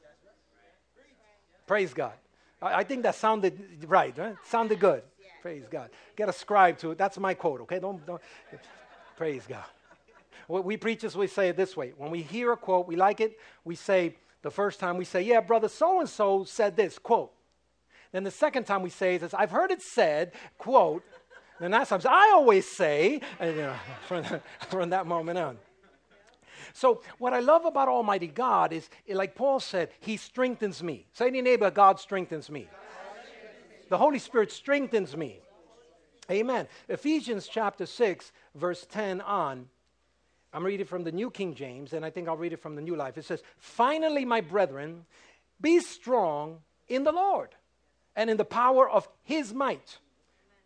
Praise 1.67 1.93
God. 1.93 2.13
I, 2.61 2.75
I 2.75 2.85
think 2.85 3.03
that 3.03 3.15
sounded 3.15 3.87
right, 3.87 4.17
right? 4.17 4.37
Sounded 4.45 4.81
good. 4.81 5.03
Praise 5.43 5.65
God. 5.71 5.91
Get 6.17 6.29
a 6.29 6.33
scribe 6.33 6.79
to 6.79 6.91
it. 6.91 6.99
That's 6.99 7.19
my 7.19 7.35
quote, 7.35 7.61
okay? 7.63 7.79
Don't, 7.79 8.05
don't. 8.05 8.21
Praise 9.17 9.45
God. 9.49 9.65
What 10.47 10.65
we 10.65 10.77
preachers, 10.77 11.17
we 11.17 11.27
say 11.27 11.51
it 11.51 11.57
this 11.57 11.77
way. 11.77 11.93
When 11.97 12.11
we 12.11 12.23
hear 12.23 12.53
a 12.53 12.57
quote, 12.57 12.89
we 12.89 12.97
like 12.97 13.21
it, 13.21 13.39
we 13.65 13.75
say, 13.75 14.17
the 14.43 14.51
first 14.51 14.81
time 14.81 14.97
we 14.97 15.05
say, 15.05 15.23
yeah, 15.23 15.41
brother 15.41 15.69
so 15.69 16.01
and 16.01 16.09
so 16.09 16.45
said 16.45 16.77
this, 16.77 16.99
quote. 16.99 17.33
Then 18.13 18.25
the 18.25 18.31
second 18.31 18.65
time 18.65 18.83
we 18.83 18.91
say 18.91 19.19
this, 19.19 19.35
I've 19.35 19.51
heard 19.51 19.71
it 19.71 19.83
said, 19.83 20.33
quote. 20.57 21.05
Then 21.61 21.73
that's 21.73 21.91
times 21.91 22.07
I 22.07 22.31
always 22.33 22.67
say, 22.67 23.21
and, 23.39 23.57
you 23.57 23.63
know, 23.63 23.75
from, 24.07 24.25
from 24.69 24.91
that 24.91 25.07
moment 25.07 25.39
on. 25.39 25.59
So, 26.73 27.03
what 27.19 27.33
I 27.33 27.41
love 27.41 27.65
about 27.65 27.89
Almighty 27.89 28.27
God 28.27 28.73
is, 28.73 28.89
eh, 29.09 29.15
like 29.15 29.35
Paul 29.35 29.61
said, 29.61 29.91
He 30.01 30.17
strengthens 30.17 30.83
me. 30.83 31.07
Say 31.13 31.31
to 31.31 31.43
neighbor, 31.43 31.71
God 31.71 32.01
strengthens 32.01 32.51
me. 32.51 32.69
The 33.89 33.99
Holy 33.99 34.19
Spirit 34.19 34.53
strengthens 34.53 35.17
me. 35.17 35.41
Amen. 36.31 36.69
Ephesians 36.89 37.49
chapter 37.49 37.87
6, 37.87 38.33
verse 38.55 38.87
10 38.91 39.23
on. 39.23 39.67
I'm 40.53 40.65
reading 40.65 40.87
from 40.87 41.05
the 41.05 41.13
New 41.13 41.31
King 41.31 41.55
James, 41.55 41.93
and 41.93 42.05
I 42.05 42.11
think 42.11 42.29
I'll 42.29 42.37
read 42.37 42.53
it 42.53 42.61
from 42.61 42.75
the 42.75 42.83
New 42.83 42.97
Life. 42.97 43.17
It 43.17 43.25
says, 43.25 43.43
Finally, 43.57 44.25
my 44.25 44.41
brethren, 44.41 45.05
be 45.61 45.81
strong 45.81 46.59
in 46.89 47.05
the 47.05 47.13
Lord 47.13 47.51
and 48.15 48.29
in 48.29 48.37
the 48.37 48.45
power 48.45 48.89
of 48.89 49.09
his 49.23 49.55
might. 49.55 49.99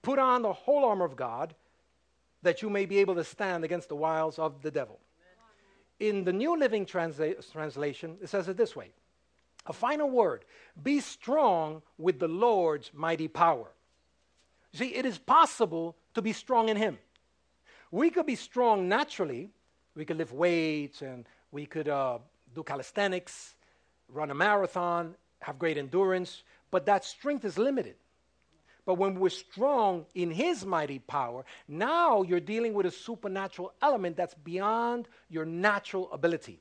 Put 0.02 0.18
on 0.18 0.42
the 0.42 0.52
whole 0.52 0.84
armor 0.84 1.04
of 1.04 1.16
God 1.16 1.54
that 2.42 2.62
you 2.62 2.70
may 2.70 2.86
be 2.86 2.98
able 2.98 3.14
to 3.14 3.24
stand 3.24 3.62
against 3.64 3.88
the 3.88 3.96
wiles 3.96 4.38
of 4.38 4.62
the 4.62 4.70
devil 4.70 4.98
in 6.02 6.24
the 6.24 6.32
New 6.32 6.58
Living 6.58 6.84
Transla- 6.84 7.52
Translation, 7.52 8.16
it 8.20 8.28
says 8.28 8.48
it 8.48 8.56
this 8.56 8.74
way 8.74 8.90
A 9.66 9.72
final 9.72 10.10
word 10.10 10.44
be 10.82 11.00
strong 11.00 11.82
with 11.96 12.18
the 12.18 12.28
Lord's 12.28 12.90
mighty 12.92 13.28
power. 13.28 13.68
See, 14.74 14.94
it 14.94 15.06
is 15.06 15.18
possible 15.18 15.96
to 16.14 16.22
be 16.22 16.32
strong 16.32 16.68
in 16.68 16.76
Him. 16.76 16.98
We 17.90 18.10
could 18.10 18.26
be 18.26 18.36
strong 18.36 18.88
naturally, 18.88 19.50
we 19.94 20.04
could 20.04 20.16
lift 20.16 20.32
weights 20.32 21.02
and 21.02 21.24
we 21.52 21.66
could 21.66 21.88
uh, 21.88 22.18
do 22.54 22.62
calisthenics, 22.62 23.54
run 24.08 24.30
a 24.30 24.34
marathon, 24.34 25.14
have 25.40 25.58
great 25.58 25.78
endurance, 25.78 26.42
but 26.70 26.86
that 26.86 27.04
strength 27.04 27.44
is 27.44 27.58
limited. 27.58 27.94
But 28.84 28.94
when 28.94 29.14
we're 29.14 29.28
strong 29.28 30.06
in 30.14 30.30
His 30.30 30.66
mighty 30.66 30.98
power, 30.98 31.44
now 31.68 32.22
you're 32.22 32.40
dealing 32.40 32.74
with 32.74 32.86
a 32.86 32.90
supernatural 32.90 33.72
element 33.80 34.16
that's 34.16 34.34
beyond 34.34 35.08
your 35.28 35.44
natural 35.44 36.12
ability. 36.12 36.60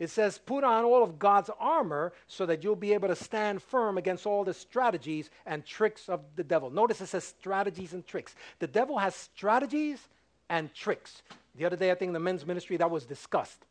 It 0.00 0.08
says, 0.08 0.38
put 0.38 0.64
on 0.64 0.84
all 0.84 1.02
of 1.02 1.18
God's 1.18 1.50
armor 1.60 2.14
so 2.26 2.46
that 2.46 2.64
you'll 2.64 2.74
be 2.74 2.94
able 2.94 3.08
to 3.08 3.14
stand 3.14 3.62
firm 3.62 3.98
against 3.98 4.26
all 4.26 4.44
the 4.44 4.54
strategies 4.54 5.28
and 5.44 5.64
tricks 5.64 6.08
of 6.08 6.22
the 6.36 6.42
devil. 6.42 6.70
Notice 6.70 7.02
it 7.02 7.08
says 7.08 7.24
strategies 7.24 7.92
and 7.92 8.06
tricks. 8.06 8.34
The 8.60 8.66
devil 8.66 8.96
has 8.96 9.14
strategies 9.14 10.08
and 10.48 10.72
tricks. 10.74 11.22
The 11.54 11.66
other 11.66 11.76
day, 11.76 11.90
I 11.90 11.94
think 11.94 12.08
in 12.08 12.14
the 12.14 12.18
men's 12.18 12.46
ministry, 12.46 12.78
that 12.78 12.90
was 12.90 13.04
discussed. 13.04 13.66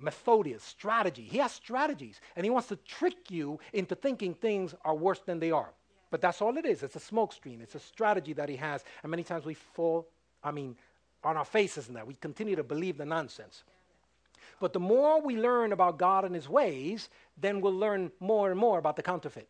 Methodius, 0.00 0.62
strategy. 0.62 1.22
He 1.22 1.38
has 1.38 1.52
strategies, 1.52 2.20
and 2.36 2.44
he 2.44 2.50
wants 2.50 2.68
to 2.68 2.76
trick 2.76 3.30
you 3.30 3.58
into 3.72 3.94
thinking 3.94 4.34
things 4.34 4.74
are 4.84 4.94
worse 4.94 5.20
than 5.20 5.40
they 5.40 5.50
are. 5.50 5.70
But 6.10 6.20
that's 6.20 6.40
all 6.40 6.56
it 6.56 6.64
is. 6.64 6.82
It's 6.82 6.96
a 6.96 7.00
smokescreen. 7.00 7.60
It's 7.60 7.74
a 7.74 7.80
strategy 7.80 8.32
that 8.34 8.48
he 8.48 8.56
has, 8.56 8.84
and 9.02 9.10
many 9.10 9.24
times 9.24 9.44
we 9.44 9.54
fall, 9.54 10.06
I 10.42 10.52
mean, 10.52 10.76
on 11.24 11.36
our 11.36 11.44
faces 11.44 11.88
in 11.88 11.94
that. 11.94 12.06
We 12.06 12.14
continue 12.14 12.56
to 12.56 12.62
believe 12.62 12.96
the 12.96 13.04
nonsense. 13.04 13.64
But 14.60 14.72
the 14.72 14.80
more 14.80 15.20
we 15.20 15.36
learn 15.36 15.72
about 15.72 15.98
God 15.98 16.24
and 16.24 16.34
his 16.34 16.48
ways, 16.48 17.08
then 17.40 17.60
we'll 17.60 17.76
learn 17.76 18.10
more 18.20 18.50
and 18.50 18.58
more 18.58 18.78
about 18.78 18.96
the 18.96 19.02
counterfeit. 19.02 19.48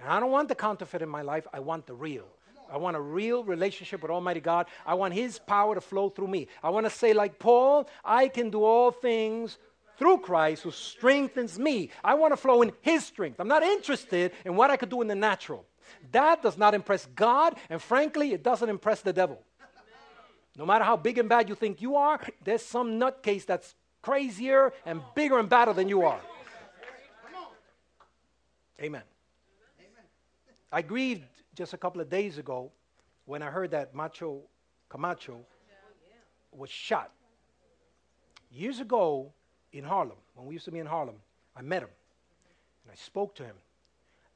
And 0.00 0.08
I 0.08 0.18
don't 0.18 0.30
want 0.30 0.48
the 0.48 0.54
counterfeit 0.54 1.02
in 1.02 1.08
my 1.08 1.22
life, 1.22 1.46
I 1.52 1.60
want 1.60 1.86
the 1.86 1.94
real. 1.94 2.26
I 2.70 2.76
want 2.76 2.96
a 2.96 3.00
real 3.00 3.42
relationship 3.44 4.02
with 4.02 4.10
Almighty 4.10 4.40
God. 4.40 4.66
I 4.86 4.94
want 4.94 5.14
His 5.14 5.38
power 5.38 5.74
to 5.74 5.80
flow 5.80 6.08
through 6.08 6.28
me. 6.28 6.46
I 6.62 6.70
want 6.70 6.86
to 6.86 6.90
say, 6.90 7.12
like 7.12 7.38
Paul, 7.38 7.88
I 8.04 8.28
can 8.28 8.50
do 8.50 8.62
all 8.64 8.90
things 8.90 9.58
through 9.98 10.18
Christ 10.18 10.62
who 10.62 10.70
strengthens 10.70 11.58
me. 11.58 11.90
I 12.04 12.14
want 12.14 12.32
to 12.32 12.36
flow 12.36 12.62
in 12.62 12.72
His 12.80 13.04
strength. 13.04 13.40
I'm 13.40 13.48
not 13.48 13.62
interested 13.62 14.32
in 14.44 14.56
what 14.56 14.70
I 14.70 14.76
could 14.76 14.88
do 14.88 15.02
in 15.02 15.08
the 15.08 15.14
natural. 15.14 15.66
That 16.12 16.42
does 16.42 16.56
not 16.56 16.74
impress 16.74 17.06
God, 17.06 17.56
and 17.68 17.82
frankly, 17.82 18.32
it 18.32 18.42
doesn't 18.42 18.68
impress 18.68 19.00
the 19.00 19.12
devil. 19.12 19.42
No 20.56 20.66
matter 20.66 20.84
how 20.84 20.96
big 20.96 21.18
and 21.18 21.28
bad 21.28 21.48
you 21.48 21.54
think 21.54 21.80
you 21.82 21.96
are, 21.96 22.20
there's 22.44 22.64
some 22.64 23.00
nutcase 23.00 23.46
that's 23.46 23.74
crazier 24.02 24.72
and 24.86 25.00
bigger 25.14 25.38
and 25.38 25.48
badder 25.48 25.72
than 25.72 25.88
you 25.88 26.02
are. 26.02 26.20
Amen. 28.80 29.02
I 30.72 30.82
grieved 30.82 31.22
just 31.60 31.74
a 31.74 31.76
couple 31.76 32.00
of 32.00 32.08
days 32.08 32.38
ago 32.38 32.72
when 33.26 33.42
I 33.42 33.50
heard 33.50 33.72
that 33.72 33.94
Macho 33.94 34.40
Camacho 34.88 35.44
was 36.52 36.70
shot. 36.70 37.10
Years 38.50 38.80
ago 38.80 39.30
in 39.74 39.84
Harlem, 39.84 40.16
when 40.34 40.46
we 40.46 40.54
used 40.54 40.64
to 40.64 40.70
be 40.70 40.78
in 40.78 40.86
Harlem, 40.86 41.16
I 41.54 41.60
met 41.60 41.82
him 41.82 41.90
and 42.82 42.90
I 42.90 42.94
spoke 42.94 43.34
to 43.34 43.44
him. 43.44 43.56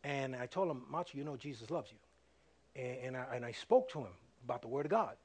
And 0.05 0.37
I 0.37 0.45
told 0.45 0.71
him, 0.71 0.83
Macho, 0.91 1.17
you 1.17 1.25
know 1.25 1.35
Jesus 1.35 1.71
loves 1.71 1.91
you. 1.91 1.97
And, 2.77 3.07
and, 3.07 3.17
I, 3.17 3.37
and 3.37 3.45
I 3.47 3.53
spoke 3.53 3.89
to 3.93 4.01
him 4.01 4.13
about 4.45 4.61
the 4.61 4.69
Word 4.69 4.85
of 4.85 4.91
God. 4.91 5.17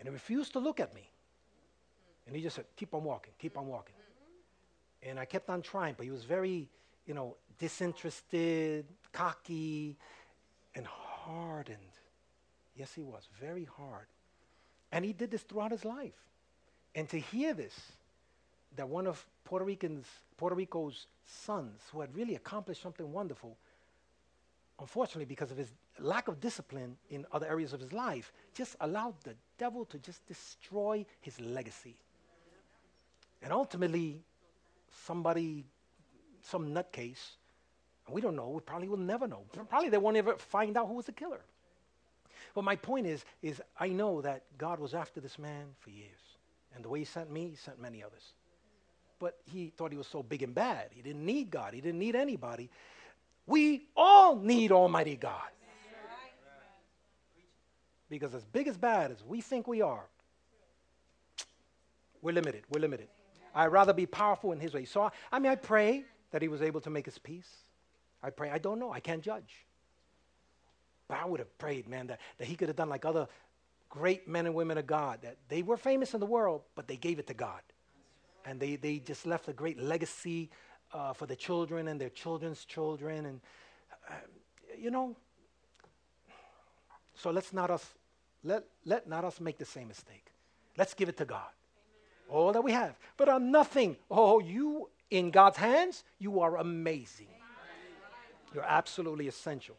And 0.00 0.06
he 0.06 0.12
refused 0.12 0.52
to 0.52 0.58
look 0.58 0.80
at 0.80 0.94
me. 0.94 1.08
And 2.26 2.36
he 2.36 2.42
just 2.42 2.56
said, 2.56 2.66
keep 2.76 2.92
on 2.92 3.04
walking, 3.04 3.32
keep 3.38 3.56
on 3.56 3.66
walking. 3.66 3.94
And 5.02 5.18
I 5.18 5.24
kept 5.24 5.48
on 5.48 5.62
trying, 5.62 5.94
but 5.96 6.04
he 6.04 6.10
was 6.10 6.24
very, 6.24 6.68
you 7.06 7.14
know, 7.14 7.36
disinterested, 7.58 8.84
cocky, 9.12 9.96
and 10.74 10.86
hardened. 10.86 11.78
Yes, 12.76 12.92
he 12.94 13.02
was 13.02 13.28
very 13.40 13.64
hard. 13.64 14.06
And 14.92 15.04
he 15.04 15.12
did 15.12 15.30
this 15.30 15.42
throughout 15.42 15.70
his 15.70 15.84
life. 15.84 16.14
And 16.94 17.08
to 17.10 17.18
hear 17.18 17.54
this, 17.54 17.74
that 18.76 18.88
one 18.88 19.06
of 19.06 19.24
Puerto 19.44 19.64
Rican's 19.64 20.06
Puerto 20.36 20.56
Rico's 20.56 21.06
sons 21.26 21.80
who 21.92 22.00
had 22.00 22.14
really 22.14 22.34
accomplished 22.34 22.82
something 22.82 23.12
wonderful, 23.12 23.56
unfortunately, 24.78 25.26
because 25.26 25.50
of 25.50 25.58
his 25.58 25.68
lack 25.98 26.28
of 26.28 26.40
discipline 26.40 26.96
in 27.10 27.26
other 27.32 27.46
areas 27.46 27.72
of 27.72 27.80
his 27.80 27.92
life, 27.92 28.32
just 28.54 28.74
allowed 28.80 29.14
the 29.22 29.34
devil 29.58 29.84
to 29.84 29.98
just 29.98 30.26
destroy 30.26 31.04
his 31.20 31.38
legacy. 31.40 31.94
And 33.42 33.52
ultimately, 33.52 34.22
somebody, 35.04 35.66
some 36.42 36.72
nutcase, 36.74 37.36
we 38.12 38.20
don't 38.20 38.36
know. 38.36 38.48
We 38.48 38.60
probably 38.60 38.88
will 38.88 38.96
never 38.96 39.26
know. 39.26 39.44
Probably 39.68 39.88
they 39.88 39.98
won't 39.98 40.16
ever 40.16 40.36
find 40.36 40.76
out 40.76 40.88
who 40.88 40.94
was 40.94 41.06
the 41.06 41.12
killer. 41.12 41.40
But 42.54 42.64
my 42.64 42.76
point 42.76 43.06
is, 43.06 43.24
is 43.42 43.60
I 43.78 43.88
know 43.88 44.20
that 44.22 44.42
God 44.58 44.80
was 44.80 44.94
after 44.94 45.20
this 45.20 45.38
man 45.38 45.66
for 45.80 45.90
years. 45.90 46.18
And 46.74 46.84
the 46.84 46.88
way 46.88 47.00
he 47.00 47.04
sent 47.04 47.30
me, 47.30 47.48
he 47.48 47.56
sent 47.56 47.80
many 47.80 48.02
others. 48.02 48.32
But 49.18 49.38
he 49.44 49.72
thought 49.76 49.92
he 49.92 49.98
was 49.98 50.06
so 50.06 50.22
big 50.22 50.42
and 50.42 50.54
bad. 50.54 50.88
He 50.92 51.02
didn't 51.02 51.24
need 51.24 51.50
God. 51.50 51.74
He 51.74 51.80
didn't 51.80 51.98
need 51.98 52.16
anybody. 52.16 52.70
We 53.46 53.86
all 53.96 54.36
need 54.36 54.72
Almighty 54.72 55.16
God. 55.16 55.50
Because 58.08 58.34
as 58.34 58.44
big 58.44 58.66
as 58.66 58.76
bad 58.76 59.10
as 59.12 59.22
we 59.24 59.40
think 59.40 59.68
we 59.68 59.82
are, 59.82 60.04
we're 62.22 62.32
limited. 62.32 62.64
We're 62.70 62.80
limited. 62.80 63.08
I'd 63.54 63.66
rather 63.66 63.92
be 63.92 64.06
powerful 64.06 64.52
in 64.52 64.60
his 64.60 64.74
way. 64.74 64.84
So, 64.84 65.02
I, 65.02 65.10
I 65.32 65.38
mean, 65.38 65.50
I 65.52 65.56
pray 65.56 66.04
that 66.30 66.42
he 66.42 66.48
was 66.48 66.62
able 66.62 66.80
to 66.82 66.90
make 66.90 67.06
his 67.06 67.18
peace. 67.18 67.48
I 68.22 68.30
pray. 68.30 68.50
I 68.50 68.58
don't 68.58 68.78
know. 68.78 68.92
I 68.92 69.00
can't 69.00 69.22
judge. 69.22 69.66
But 71.08 71.18
I 71.18 71.24
would 71.24 71.40
have 71.40 71.58
prayed, 71.58 71.88
man, 71.88 72.06
that, 72.08 72.20
that 72.38 72.46
he 72.46 72.54
could 72.54 72.68
have 72.68 72.76
done 72.76 72.88
like 72.88 73.04
other 73.04 73.26
great 73.88 74.28
men 74.28 74.46
and 74.46 74.54
women 74.54 74.78
of 74.78 74.86
God, 74.86 75.20
that 75.22 75.36
they 75.48 75.62
were 75.62 75.76
famous 75.76 76.14
in 76.14 76.20
the 76.20 76.26
world, 76.26 76.62
but 76.76 76.86
they 76.86 76.96
gave 76.96 77.18
it 77.18 77.26
to 77.26 77.34
God. 77.34 77.60
And 78.46 78.60
they, 78.60 78.76
they 78.76 78.98
just 78.98 79.26
left 79.26 79.48
a 79.48 79.52
great 79.52 79.80
legacy 79.80 80.50
uh, 80.92 81.12
for 81.12 81.26
the 81.26 81.36
children 81.36 81.88
and 81.88 82.00
their 82.00 82.10
children's 82.10 82.64
children. 82.64 83.26
And, 83.26 83.40
uh, 84.08 84.14
you 84.78 84.90
know, 84.90 85.16
so 87.14 87.30
let's 87.30 87.52
not 87.52 87.70
us, 87.70 87.84
let, 88.44 88.64
let 88.84 89.08
not 89.08 89.24
us 89.24 89.40
make 89.40 89.58
the 89.58 89.64
same 89.64 89.88
mistake. 89.88 90.26
Let's 90.78 90.94
give 90.94 91.08
it 91.08 91.16
to 91.18 91.24
God. 91.24 91.50
Amen. 92.30 92.38
All 92.38 92.52
that 92.52 92.62
we 92.62 92.72
have. 92.72 92.94
But 93.16 93.28
on 93.28 93.50
nothing. 93.50 93.96
Oh, 94.10 94.38
you 94.38 94.88
in 95.10 95.30
God's 95.30 95.56
hands, 95.56 96.04
you 96.18 96.40
are 96.40 96.56
amazing. 96.56 97.26
You're 98.54 98.64
absolutely 98.64 99.28
essential. 99.28 99.76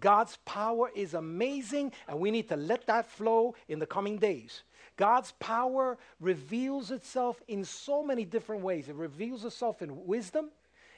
God's 0.00 0.36
power 0.44 0.90
is 0.94 1.14
amazing, 1.14 1.92
and 2.06 2.20
we 2.20 2.30
need 2.30 2.48
to 2.48 2.56
let 2.56 2.86
that 2.86 3.06
flow 3.06 3.54
in 3.68 3.78
the 3.78 3.86
coming 3.86 4.18
days. 4.18 4.62
God's 4.96 5.32
power 5.38 5.98
reveals 6.20 6.90
itself 6.90 7.40
in 7.48 7.64
so 7.64 8.02
many 8.02 8.24
different 8.24 8.62
ways. 8.62 8.88
It 8.88 8.96
reveals 8.96 9.44
itself 9.44 9.82
in 9.82 10.06
wisdom, 10.06 10.50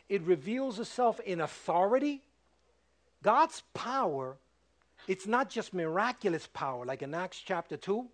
it 0.09 0.23
reveals 0.23 0.79
itself 0.81 1.21
in 1.21 1.41
authority. 1.41 2.23
God's 3.23 3.63
power, 3.75 4.37
it's 5.07 5.27
not 5.27 5.51
just 5.51 5.75
miraculous 5.75 6.49
power, 6.53 6.87
like 6.87 7.03
in 7.03 7.15
Acts 7.15 7.39
chapter 7.39 7.77
2, 7.77 8.07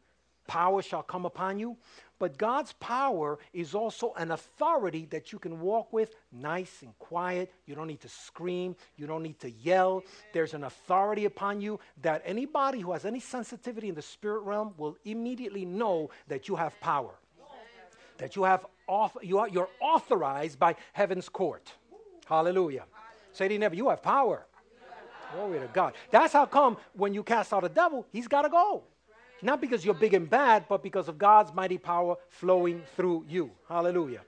power 0.46 0.82
shall 0.82 1.02
come 1.02 1.26
upon 1.26 1.58
you. 1.58 1.76
But 2.18 2.38
God's 2.38 2.72
power 2.74 3.38
is 3.52 3.74
also 3.74 4.14
an 4.14 4.30
authority 4.30 5.06
that 5.10 5.32
you 5.32 5.38
can 5.38 5.60
walk 5.60 5.92
with 5.92 6.14
nice 6.32 6.82
and 6.82 6.98
quiet. 6.98 7.52
You 7.66 7.74
don't 7.74 7.86
need 7.86 8.00
to 8.00 8.08
scream. 8.08 8.74
You 8.96 9.06
don't 9.06 9.22
need 9.22 9.38
to 9.40 9.50
yell. 9.50 10.02
There's 10.32 10.54
an 10.54 10.64
authority 10.64 11.26
upon 11.26 11.60
you 11.60 11.78
that 12.00 12.22
anybody 12.24 12.80
who 12.80 12.92
has 12.92 13.04
any 13.04 13.20
sensitivity 13.20 13.90
in 13.90 13.94
the 13.94 14.02
spirit 14.02 14.40
realm 14.40 14.72
will 14.78 14.96
immediately 15.04 15.66
know 15.66 16.10
that 16.28 16.48
you 16.48 16.56
have 16.56 16.80
power. 16.80 17.14
That 18.16 18.34
you 18.34 18.44
have 18.44 18.64
you 19.20 19.38
are, 19.38 19.48
you're 19.48 19.68
authorized 19.80 20.58
by 20.58 20.76
heaven's 20.92 21.28
court. 21.28 21.72
Hallelujah. 22.26 22.84
Say 23.32 23.48
to 23.48 23.58
never, 23.58 23.74
you 23.74 23.90
have 23.90 24.02
power. 24.02 24.46
Glory 25.34 25.58
to 25.58 25.66
God. 25.66 25.92
That's 26.10 26.32
how 26.32 26.46
come 26.46 26.76
when 26.94 27.12
you 27.12 27.22
cast 27.22 27.52
out 27.52 27.64
a 27.64 27.68
devil, 27.68 28.06
he's 28.12 28.28
got 28.28 28.42
to 28.42 28.48
go. 28.48 28.84
Not 29.42 29.60
because 29.60 29.84
you're 29.84 29.94
big 29.94 30.14
and 30.14 30.28
bad, 30.28 30.66
but 30.68 30.82
because 30.82 31.08
of 31.08 31.18
God's 31.18 31.52
mighty 31.52 31.78
power 31.78 32.16
flowing 32.28 32.82
through 32.96 33.24
you. 33.28 33.50
Hallelujah. 33.68 34.22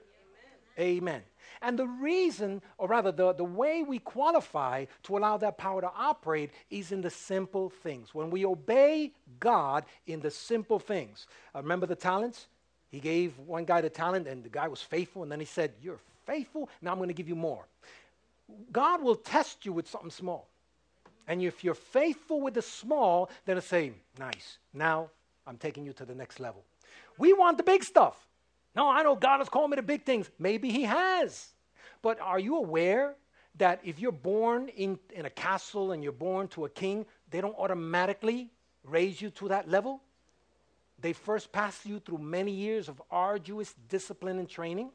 Amen. 0.77 0.97
Amen. 0.97 1.21
And 1.61 1.77
the 1.77 1.87
reason, 1.87 2.61
or 2.77 2.87
rather, 2.87 3.11
the, 3.11 3.33
the 3.33 3.43
way 3.43 3.83
we 3.83 3.99
qualify 3.99 4.85
to 5.03 5.17
allow 5.17 5.37
that 5.37 5.57
power 5.57 5.81
to 5.81 5.91
operate 5.97 6.51
is 6.69 6.91
in 6.91 7.01
the 7.01 7.09
simple 7.09 7.69
things. 7.69 8.13
When 8.13 8.29
we 8.29 8.45
obey 8.45 9.11
God 9.39 9.85
in 10.07 10.21
the 10.21 10.31
simple 10.31 10.79
things. 10.79 11.27
Uh, 11.53 11.61
remember 11.61 11.85
the 11.85 11.95
talents? 11.95 12.47
He 12.89 12.99
gave 12.99 13.37
one 13.39 13.65
guy 13.65 13.81
the 13.81 13.89
talent, 13.89 14.27
and 14.27 14.43
the 14.43 14.49
guy 14.49 14.67
was 14.67 14.81
faithful, 14.81 15.23
and 15.23 15.31
then 15.31 15.39
he 15.39 15.45
said, 15.45 15.73
You're 15.81 15.99
faithful, 16.25 16.69
now 16.81 16.91
I'm 16.91 16.97
going 16.97 17.09
to 17.09 17.13
give 17.13 17.27
you 17.27 17.35
more. 17.35 17.65
God 18.71 19.03
will 19.03 19.15
test 19.15 19.65
you 19.65 19.73
with 19.73 19.87
something 19.87 20.09
small. 20.09 20.48
And 21.29 21.43
if 21.43 21.63
you're 21.63 21.75
faithful 21.75 22.41
with 22.41 22.55
the 22.55 22.61
small, 22.63 23.29
then 23.45 23.55
it's 23.55 23.67
say, 23.67 23.93
nice. 24.17 24.57
Now 24.73 25.11
I'm 25.45 25.57
taking 25.57 25.85
you 25.85 25.93
to 25.93 26.03
the 26.03 26.15
next 26.15 26.39
level. 26.39 26.63
We 27.19 27.33
want 27.33 27.57
the 27.57 27.63
big 27.63 27.83
stuff. 27.83 28.27
No, 28.75 28.89
I 28.89 29.03
know 29.03 29.15
God 29.15 29.37
has 29.37 29.47
called 29.47 29.69
me 29.69 29.75
to 29.75 29.83
big 29.83 30.03
things. 30.03 30.27
Maybe 30.39 30.71
He 30.71 30.83
has. 30.83 31.49
But 32.01 32.19
are 32.19 32.39
you 32.39 32.57
aware 32.57 33.13
that 33.57 33.79
if 33.83 33.99
you're 33.99 34.11
born 34.11 34.69
in, 34.69 34.97
in 35.13 35.27
a 35.27 35.29
castle 35.29 35.91
and 35.91 36.01
you're 36.03 36.11
born 36.11 36.47
to 36.49 36.65
a 36.65 36.69
king, 36.69 37.05
they 37.29 37.41
don't 37.41 37.57
automatically 37.59 38.49
raise 38.83 39.21
you 39.21 39.29
to 39.31 39.49
that 39.49 39.69
level? 39.69 40.01
They 40.99 41.13
first 41.13 41.51
pass 41.51 41.85
you 41.85 41.99
through 41.99 42.17
many 42.17 42.51
years 42.51 42.89
of 42.89 42.99
arduous 43.11 43.75
discipline 43.87 44.39
and 44.39 44.49
training. 44.49 44.89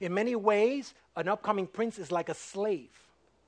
In 0.00 0.14
many 0.14 0.36
ways, 0.36 0.94
an 1.16 1.26
upcoming 1.26 1.66
prince 1.66 1.98
is 1.98 2.12
like 2.12 2.28
a 2.28 2.34
slave 2.34 2.90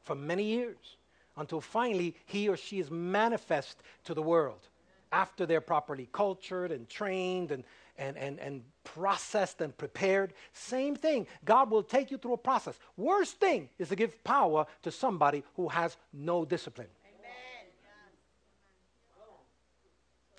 for 0.03 0.17
many 0.17 0.43
years 0.43 0.97
until 1.37 1.61
finally 1.61 2.15
he 2.27 2.49
or 2.49 2.57
she 2.57 2.79
is 2.79 2.91
manifest 2.91 3.83
to 4.05 4.15
the 4.15 4.23
world 4.23 4.69
after 5.13 5.47
they're 5.47 5.61
properly 5.61 6.09
cultured 6.13 6.71
and 6.71 6.89
trained 6.89 7.51
and, 7.51 7.65
and, 7.99 8.17
and, 8.17 8.39
and 8.39 8.63
processed 8.85 9.61
and 9.61 9.77
prepared. 9.77 10.33
Same 10.53 10.95
thing. 10.95 11.27
God 11.45 11.71
will 11.71 11.83
take 11.83 12.11
you 12.11 12.19
through 12.19 12.35
a 12.35 12.39
process. 12.39 12.79
Worst 12.97 13.41
thing 13.41 13.69
is 13.79 13.89
to 13.89 13.97
give 13.97 14.23
power 14.25 14.67
to 14.83 14.91
somebody 14.91 15.43
who 15.57 15.69
has 15.69 15.97
no 16.13 16.45
discipline. 16.45 16.89
Amen. 17.05 17.67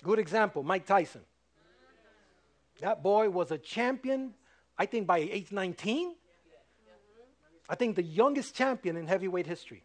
Good 0.02 0.18
example 0.18 0.62
Mike 0.62 0.86
Tyson. 0.86 1.22
That 2.80 3.02
boy 3.02 3.30
was 3.30 3.52
a 3.52 3.58
champion, 3.58 4.34
I 4.76 4.86
think, 4.86 5.06
by 5.06 5.18
age 5.18 5.52
19. 5.52 6.16
I 7.68 7.74
think 7.76 7.94
the 7.94 8.02
youngest 8.02 8.56
champion 8.56 8.96
in 8.96 9.06
heavyweight 9.06 9.46
history. 9.46 9.84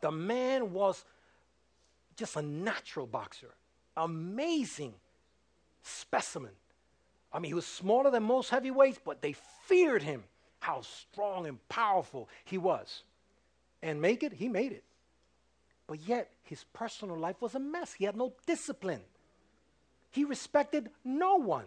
The 0.00 0.10
man 0.10 0.72
was 0.72 1.04
just 2.16 2.36
a 2.36 2.42
natural 2.42 3.06
boxer, 3.06 3.54
amazing 3.96 4.94
specimen. 5.82 6.52
I 7.32 7.38
mean, 7.38 7.50
he 7.50 7.54
was 7.54 7.66
smaller 7.66 8.10
than 8.10 8.22
most 8.22 8.50
heavyweights, 8.50 9.00
but 9.04 9.20
they 9.22 9.34
feared 9.66 10.02
him, 10.02 10.24
how 10.60 10.80
strong 10.82 11.46
and 11.46 11.66
powerful 11.68 12.28
he 12.44 12.58
was. 12.58 13.02
And 13.82 14.00
make 14.00 14.22
it, 14.22 14.32
he 14.32 14.48
made 14.48 14.72
it. 14.72 14.84
But 15.86 16.00
yet, 16.00 16.30
his 16.42 16.64
personal 16.72 17.18
life 17.18 17.40
was 17.40 17.54
a 17.54 17.60
mess. 17.60 17.92
He 17.92 18.04
had 18.04 18.16
no 18.16 18.32
discipline. 18.46 19.02
He 20.10 20.24
respected 20.24 20.90
no 21.04 21.36
one. 21.36 21.66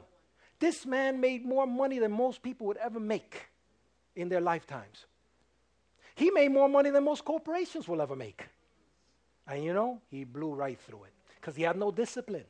This 0.60 0.86
man 0.86 1.22
made 1.22 1.46
more 1.46 1.68
money 1.68 2.00
than 2.00 2.12
most 2.12 2.42
people 2.42 2.68
would 2.68 2.78
ever 2.78 3.00
make 3.00 3.46
in 4.16 4.28
their 4.28 4.42
lifetimes. 4.42 5.06
He 6.20 6.32
made 6.32 6.52
more 6.52 6.68
money 6.68 6.90
than 6.90 7.06
most 7.06 7.24
corporations 7.24 7.88
will 7.88 8.02
ever 8.02 8.14
make. 8.14 8.46
And 9.48 9.64
you 9.64 9.74
know, 9.74 10.02
he 10.12 10.26
blew 10.26 10.54
right 10.54 10.78
through 10.78 11.06
it 11.06 11.14
because 11.36 11.56
he 11.56 11.64
had 11.64 11.78
no 11.78 11.92
discipline. 11.92 12.44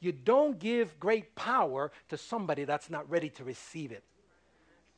You 0.00 0.12
don't 0.12 0.58
give 0.58 1.00
great 1.00 1.34
power 1.34 1.92
to 2.10 2.18
somebody 2.18 2.64
that's 2.64 2.90
not 2.90 3.08
ready 3.08 3.30
to 3.30 3.44
receive 3.44 3.90
it. 3.90 4.04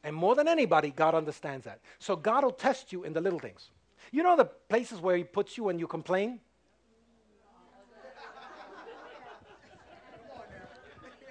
And 0.03 0.17
more 0.17 0.35
than 0.35 0.49
anybody, 0.49 0.91
God 0.91 1.15
understands 1.15 1.65
that. 1.67 1.79
So 2.01 2.17
God 2.17 2.43
will 2.43 2.51
test 2.51 2.93
you 2.93 3.05
in 3.05 3.13
the 3.13 3.21
little 3.21 3.39
things. 3.39 3.71
You 4.11 4.25
know 4.25 4.37
the 4.37 4.47
places 4.47 5.01
where 5.01 5.17
He 5.17 5.23
puts 5.23 5.57
you 5.57 5.63
when 5.63 5.79
you 5.79 5.87
complain? 5.87 6.41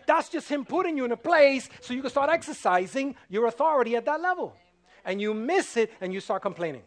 That's 0.08 0.30
just 0.30 0.48
Him 0.48 0.64
putting 0.64 0.96
you 0.96 1.04
in 1.04 1.12
a 1.12 1.18
place 1.18 1.68
so 1.82 1.94
you 1.94 2.00
can 2.00 2.10
start 2.10 2.30
exercising 2.30 3.18
your 3.28 3.48
authority 3.48 3.98
at 3.98 4.06
that 4.06 4.22
level 4.22 4.56
and 5.06 5.22
you 5.22 5.34
miss 5.34 5.78
it 5.78 5.92
and 6.02 6.14
you 6.14 6.20
start 6.20 6.42
complaining. 6.42 6.84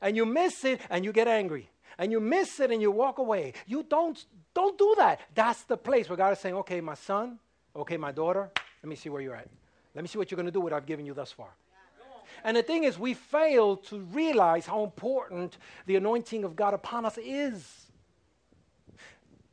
And 0.00 0.16
you 0.16 0.26
miss 0.26 0.64
it 0.64 0.80
and 0.90 1.04
you 1.04 1.12
get 1.12 1.28
angry. 1.28 1.68
And 1.98 2.10
you 2.10 2.20
miss 2.20 2.58
it 2.60 2.70
and 2.70 2.80
you 2.82 2.90
walk 2.90 3.18
away. 3.18 3.52
You 3.66 3.84
don't 3.88 4.24
don't 4.54 4.76
do 4.76 4.94
that. 4.98 5.20
That's 5.34 5.62
the 5.64 5.76
place 5.76 6.08
where 6.08 6.16
God 6.16 6.32
is 6.32 6.38
saying, 6.38 6.54
"Okay, 6.56 6.80
my 6.80 6.94
son, 6.94 7.38
okay, 7.74 7.96
my 7.96 8.12
daughter, 8.12 8.50
let 8.82 8.88
me 8.88 8.96
see 8.96 9.08
where 9.08 9.22
you're 9.22 9.34
at. 9.34 9.48
Let 9.94 10.02
me 10.02 10.08
see 10.08 10.18
what 10.18 10.30
you're 10.30 10.36
going 10.36 10.46
to 10.46 10.52
do 10.52 10.60
with 10.60 10.72
what 10.72 10.76
I've 10.76 10.86
given 10.86 11.06
you 11.06 11.14
thus 11.14 11.32
far." 11.32 11.54
And 12.44 12.56
the 12.56 12.62
thing 12.62 12.84
is, 12.84 12.98
we 12.98 13.14
fail 13.14 13.76
to 13.76 14.00
realize 14.00 14.66
how 14.66 14.82
important 14.84 15.58
the 15.86 15.96
anointing 15.96 16.44
of 16.44 16.56
God 16.56 16.74
upon 16.74 17.04
us 17.04 17.18
is. 17.18 17.86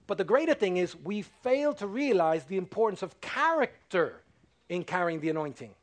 But 0.08 0.18
the 0.18 0.24
greater 0.24 0.56
thing 0.56 0.78
is, 0.78 0.96
we 0.96 1.22
fail 1.22 1.74
to 1.76 1.86
realize 1.86 2.46
the 2.46 2.58
importance 2.58 3.04
of 3.04 3.22
character 3.22 4.24
in 4.68 4.84
carrying 4.84 5.20
the 5.20 5.30
anointing. 5.30 5.76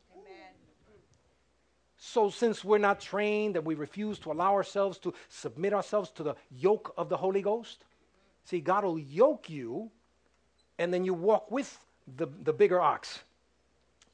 So, 1.99 2.29
since 2.29 2.63
we're 2.63 2.79
not 2.79 3.01
trained 3.01 3.57
and 3.57 3.65
we 3.65 3.75
refuse 3.75 4.19
to 4.21 4.33
allow 4.33 4.53
ourselves 4.53 4.99
to 4.99 5.15
submit 5.29 5.73
ourselves 5.73 6.11
to 6.13 6.23
the 6.23 6.35
yoke 6.51 6.93
of 6.99 7.09
the 7.09 7.17
Holy 7.17 7.41
Ghost, 7.41 7.85
see, 8.45 8.61
God 8.61 8.85
will 8.85 8.99
yoke 8.99 9.49
you 9.49 9.91
and 10.79 10.93
then 10.93 11.05
you 11.05 11.15
walk 11.15 11.51
with 11.51 11.79
the, 12.17 12.27
the 12.43 12.53
bigger 12.53 12.81
ox. 12.81 13.21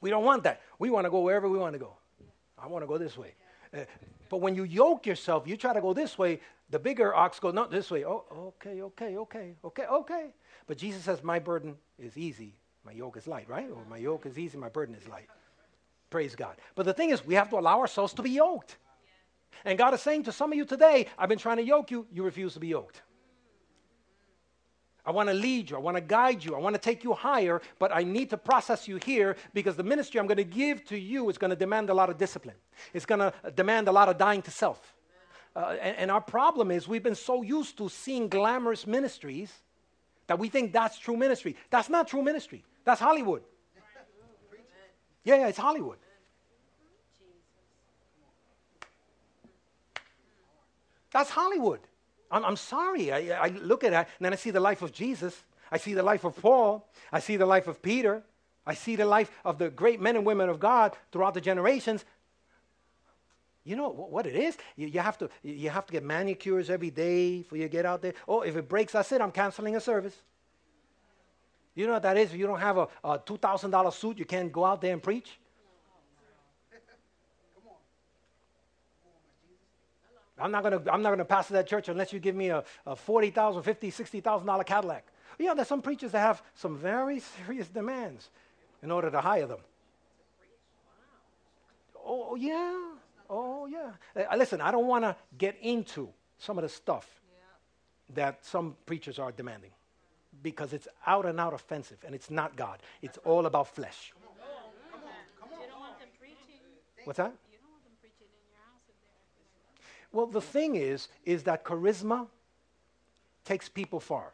We 0.01 0.09
don't 0.09 0.23
want 0.23 0.43
that. 0.43 0.61
We 0.79 0.89
want 0.89 1.05
to 1.05 1.09
go 1.09 1.21
wherever 1.21 1.49
we 1.49 1.57
want 1.57 1.73
to 1.73 1.79
go. 1.79 1.93
I 2.57 2.67
want 2.67 2.83
to 2.83 2.87
go 2.87 2.97
this 2.97 3.17
way. 3.17 3.33
Uh, 3.73 3.79
but 4.29 4.37
when 4.37 4.55
you 4.55 4.63
yoke 4.63 5.05
yourself, 5.05 5.47
you 5.47 5.57
try 5.57 5.73
to 5.73 5.81
go 5.81 5.93
this 5.93 6.17
way, 6.17 6.39
the 6.69 6.79
bigger 6.79 7.13
ox 7.13 7.39
goes 7.39 7.53
not 7.53 7.69
this 7.69 7.91
way. 7.91 8.05
Oh, 8.05 8.23
okay, 8.31 8.81
okay, 8.81 9.17
okay, 9.17 9.55
okay, 9.63 9.85
okay. 9.85 10.33
But 10.65 10.77
Jesus 10.77 11.03
says, 11.03 11.21
My 11.23 11.39
burden 11.39 11.75
is 11.99 12.17
easy, 12.17 12.55
my 12.85 12.93
yoke 12.93 13.17
is 13.17 13.27
light, 13.27 13.47
right? 13.49 13.69
Or 13.69 13.83
my 13.89 13.97
yoke 13.97 14.25
is 14.25 14.39
easy, 14.39 14.57
my 14.57 14.69
burden 14.69 14.95
is 14.95 15.07
light. 15.07 15.27
Praise 16.13 16.35
God. 16.35 16.57
But 16.75 16.85
the 16.85 16.93
thing 16.93 17.09
is, 17.09 17.25
we 17.25 17.33
have 17.33 17.49
to 17.49 17.57
allow 17.57 17.79
ourselves 17.79 18.13
to 18.13 18.21
be 18.21 18.29
yoked. 18.29 18.77
And 19.65 19.79
God 19.79 19.95
is 19.95 20.01
saying 20.03 20.25
to 20.25 20.31
some 20.31 20.51
of 20.51 20.55
you 20.59 20.63
today, 20.63 21.07
I've 21.17 21.27
been 21.27 21.39
trying 21.39 21.57
to 21.57 21.63
yoke 21.63 21.89
you, 21.89 22.05
you 22.13 22.21
refuse 22.21 22.53
to 22.53 22.59
be 22.59 22.67
yoked. 22.67 23.01
I 25.03 25.09
want 25.09 25.29
to 25.29 25.33
lead 25.33 25.71
you. 25.71 25.75
I 25.75 25.79
want 25.79 25.97
to 25.97 26.01
guide 26.01 26.45
you. 26.45 26.53
I 26.53 26.59
want 26.59 26.75
to 26.75 26.79
take 26.79 27.03
you 27.03 27.13
higher, 27.13 27.63
but 27.79 27.91
I 27.91 28.03
need 28.03 28.29
to 28.29 28.37
process 28.37 28.87
you 28.87 28.99
here 29.03 29.35
because 29.55 29.75
the 29.75 29.81
ministry 29.81 30.19
I'm 30.19 30.27
going 30.27 30.37
to 30.37 30.43
give 30.43 30.85
to 30.85 30.99
you 30.99 31.31
is 31.31 31.39
going 31.39 31.49
to 31.49 31.55
demand 31.55 31.89
a 31.89 31.95
lot 31.95 32.11
of 32.11 32.19
discipline. 32.19 32.57
It's 32.93 33.07
going 33.07 33.21
to 33.21 33.33
demand 33.55 33.87
a 33.87 33.91
lot 33.91 34.07
of 34.07 34.19
dying 34.19 34.43
to 34.43 34.51
self. 34.51 34.93
Uh, 35.55 35.77
and, 35.81 35.97
and 35.97 36.11
our 36.11 36.21
problem 36.21 36.69
is 36.69 36.87
we've 36.87 37.01
been 37.01 37.15
so 37.15 37.41
used 37.41 37.75
to 37.79 37.89
seeing 37.89 38.27
glamorous 38.29 38.85
ministries 38.85 39.51
that 40.27 40.37
we 40.37 40.47
think 40.47 40.73
that's 40.73 40.99
true 40.99 41.17
ministry. 41.17 41.55
That's 41.71 41.89
not 41.89 42.07
true 42.07 42.21
ministry, 42.21 42.63
that's 42.85 43.01
Hollywood. 43.01 43.41
Yeah, 45.23 45.37
yeah, 45.37 45.47
it's 45.47 45.57
Hollywood. 45.57 45.97
That's 51.13 51.29
Hollywood. 51.29 51.79
I'm, 52.29 52.43
I'm 52.43 52.55
sorry. 52.57 53.11
I, 53.11 53.45
I 53.45 53.47
look 53.49 53.83
at 53.83 53.93
it 53.93 53.95
and 53.95 54.07
then 54.19 54.33
I 54.33 54.35
see 54.35 54.49
the 54.49 54.59
life 54.59 54.81
of 54.81 54.91
Jesus. 54.91 55.41
I 55.71 55.77
see 55.77 55.93
the 55.93 56.03
life 56.03 56.23
of 56.23 56.35
Paul. 56.35 56.85
I 57.11 57.19
see 57.19 57.37
the 57.37 57.45
life 57.45 57.67
of 57.67 57.81
Peter. 57.81 58.23
I 58.65 58.73
see 58.73 58.95
the 58.95 59.05
life 59.05 59.31
of 59.45 59.57
the 59.57 59.69
great 59.69 60.01
men 60.01 60.15
and 60.15 60.25
women 60.25 60.49
of 60.49 60.59
God 60.59 60.95
throughout 61.11 61.35
the 61.35 61.41
generations. 61.41 62.03
You 63.63 63.75
know 63.75 63.89
what 63.89 64.25
it 64.25 64.35
is? 64.35 64.57
You, 64.75 64.87
you, 64.87 64.99
have 64.99 65.17
to, 65.19 65.29
you 65.41 65.69
have 65.69 65.85
to 65.85 65.93
get 65.93 66.03
manicures 66.03 66.69
every 66.69 66.89
day 66.89 67.37
before 67.37 67.57
you 67.57 67.67
get 67.69 67.85
out 67.85 68.01
there. 68.01 68.13
Oh, 68.27 68.41
if 68.41 68.55
it 68.55 68.67
breaks, 68.67 68.93
that's 68.93 69.11
it. 69.11 69.21
I'm 69.21 69.31
canceling 69.31 69.75
a 69.75 69.79
service. 69.79 70.15
You 71.75 71.87
know 71.87 71.93
what 71.93 72.03
that 72.03 72.17
is? 72.17 72.33
If 72.33 72.37
you 72.37 72.45
don't 72.45 72.59
have 72.59 72.77
a, 72.77 72.87
a 73.03 73.19
$2,000 73.19 73.93
suit, 73.93 74.19
you 74.19 74.25
can't 74.25 74.51
go 74.51 74.65
out 74.65 74.81
there 74.81 74.93
and 74.93 75.01
preach. 75.01 75.39
I'm 80.43 80.51
not 80.51 80.61
gonna 80.61 80.81
I'm 80.91 81.01
not 81.01 81.11
gonna 81.11 81.23
pastor 81.23 81.53
that 81.53 81.67
church 81.67 81.87
unless 81.87 82.11
you 82.11 82.19
give 82.19 82.35
me 82.35 82.49
a, 82.49 82.65
a 82.85 82.97
forty 82.97 83.29
thousand, 83.29 83.63
fifty, 83.63 83.89
sixty 83.89 84.19
thousand 84.19 84.45
dollar 84.45 84.65
Cadillac. 84.65 85.05
Yeah, 85.39 85.53
there's 85.53 85.69
some 85.69 85.81
preachers 85.81 86.11
that 86.11 86.19
have 86.19 86.43
some 86.53 86.77
very 86.77 87.19
serious 87.19 87.69
demands 87.69 88.29
in 88.83 88.91
order 88.91 89.09
to 89.09 89.21
hire 89.21 89.47
them. 89.47 89.59
Oh 92.05 92.35
yeah, 92.35 92.77
oh 93.29 93.67
yeah. 93.67 93.91
Uh, 94.15 94.35
listen, 94.35 94.59
I 94.59 94.71
don't 94.71 94.85
want 94.85 95.05
to 95.05 95.15
get 95.37 95.55
into 95.61 96.09
some 96.37 96.57
of 96.57 96.63
the 96.63 96.69
stuff 96.69 97.07
that 98.13 98.45
some 98.45 98.75
preachers 98.85 99.19
are 99.19 99.31
demanding 99.31 99.71
because 100.43 100.73
it's 100.73 100.89
out 101.07 101.25
and 101.25 101.39
out 101.39 101.53
offensive 101.53 101.97
and 102.05 102.13
it's 102.13 102.29
not 102.29 102.57
God. 102.57 102.79
It's 103.01 103.17
all 103.19 103.45
about 103.45 103.69
flesh. 103.69 104.11
What's 107.05 107.17
that? 107.17 107.33
Well, 110.13 110.27
the 110.27 110.41
thing 110.41 110.75
is, 110.75 111.09
is 111.25 111.43
that 111.43 111.65
charisma 111.65 112.27
takes 113.43 113.67
people 113.67 113.99
far. 113.99 114.31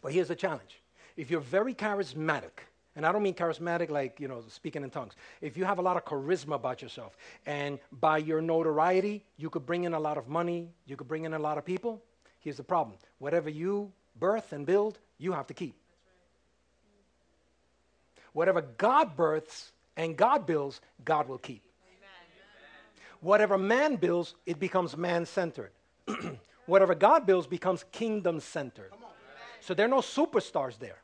But 0.00 0.12
here's 0.12 0.28
the 0.28 0.36
challenge. 0.36 0.80
If 1.16 1.30
you're 1.30 1.40
very 1.40 1.74
charismatic, 1.74 2.66
and 2.94 3.06
I 3.06 3.10
don't 3.10 3.22
mean 3.22 3.34
charismatic 3.34 3.90
like, 3.90 4.20
you 4.20 4.28
know, 4.28 4.42
speaking 4.48 4.82
in 4.82 4.90
tongues. 4.90 5.14
If 5.40 5.56
you 5.56 5.64
have 5.64 5.78
a 5.78 5.82
lot 5.82 5.96
of 5.96 6.04
charisma 6.04 6.54
about 6.54 6.82
yourself, 6.82 7.16
and 7.46 7.78
by 7.90 8.18
your 8.18 8.40
notoriety, 8.40 9.24
you 9.36 9.50
could 9.50 9.64
bring 9.66 9.84
in 9.84 9.94
a 9.94 10.00
lot 10.00 10.18
of 10.18 10.28
money, 10.28 10.68
you 10.86 10.96
could 10.96 11.08
bring 11.08 11.24
in 11.24 11.34
a 11.34 11.38
lot 11.38 11.58
of 11.58 11.64
people, 11.64 12.02
here's 12.40 12.56
the 12.56 12.64
problem. 12.64 12.96
Whatever 13.18 13.48
you 13.48 13.90
birth 14.18 14.52
and 14.52 14.66
build, 14.66 14.98
you 15.16 15.32
have 15.32 15.46
to 15.46 15.54
keep. 15.54 15.74
Whatever 18.32 18.62
God 18.62 19.16
births 19.16 19.72
and 19.96 20.16
God 20.16 20.46
builds, 20.46 20.80
God 21.04 21.28
will 21.28 21.38
keep. 21.38 21.62
Whatever 23.20 23.58
man 23.58 23.96
builds, 23.96 24.34
it 24.46 24.58
becomes 24.60 24.96
man 24.96 25.26
centered. 25.26 25.72
Whatever 26.66 26.94
God 26.94 27.26
builds 27.26 27.46
becomes 27.46 27.84
kingdom 27.90 28.40
centered. 28.40 28.92
So 29.60 29.74
there 29.74 29.86
are 29.86 29.90
no 29.90 30.00
superstars 30.00 30.78
there. 30.78 30.98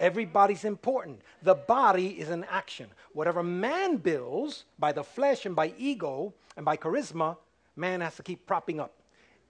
Everybody's 0.00 0.64
important. 0.64 1.20
The 1.42 1.54
body 1.54 2.20
is 2.20 2.28
an 2.28 2.44
action. 2.50 2.88
Whatever 3.12 3.42
man 3.42 3.96
builds 3.96 4.64
by 4.78 4.92
the 4.92 5.04
flesh 5.04 5.46
and 5.46 5.56
by 5.56 5.72
ego 5.78 6.34
and 6.56 6.64
by 6.64 6.76
charisma, 6.76 7.36
man 7.76 8.00
has 8.00 8.16
to 8.16 8.22
keep 8.22 8.46
propping 8.46 8.80
up. 8.80 8.92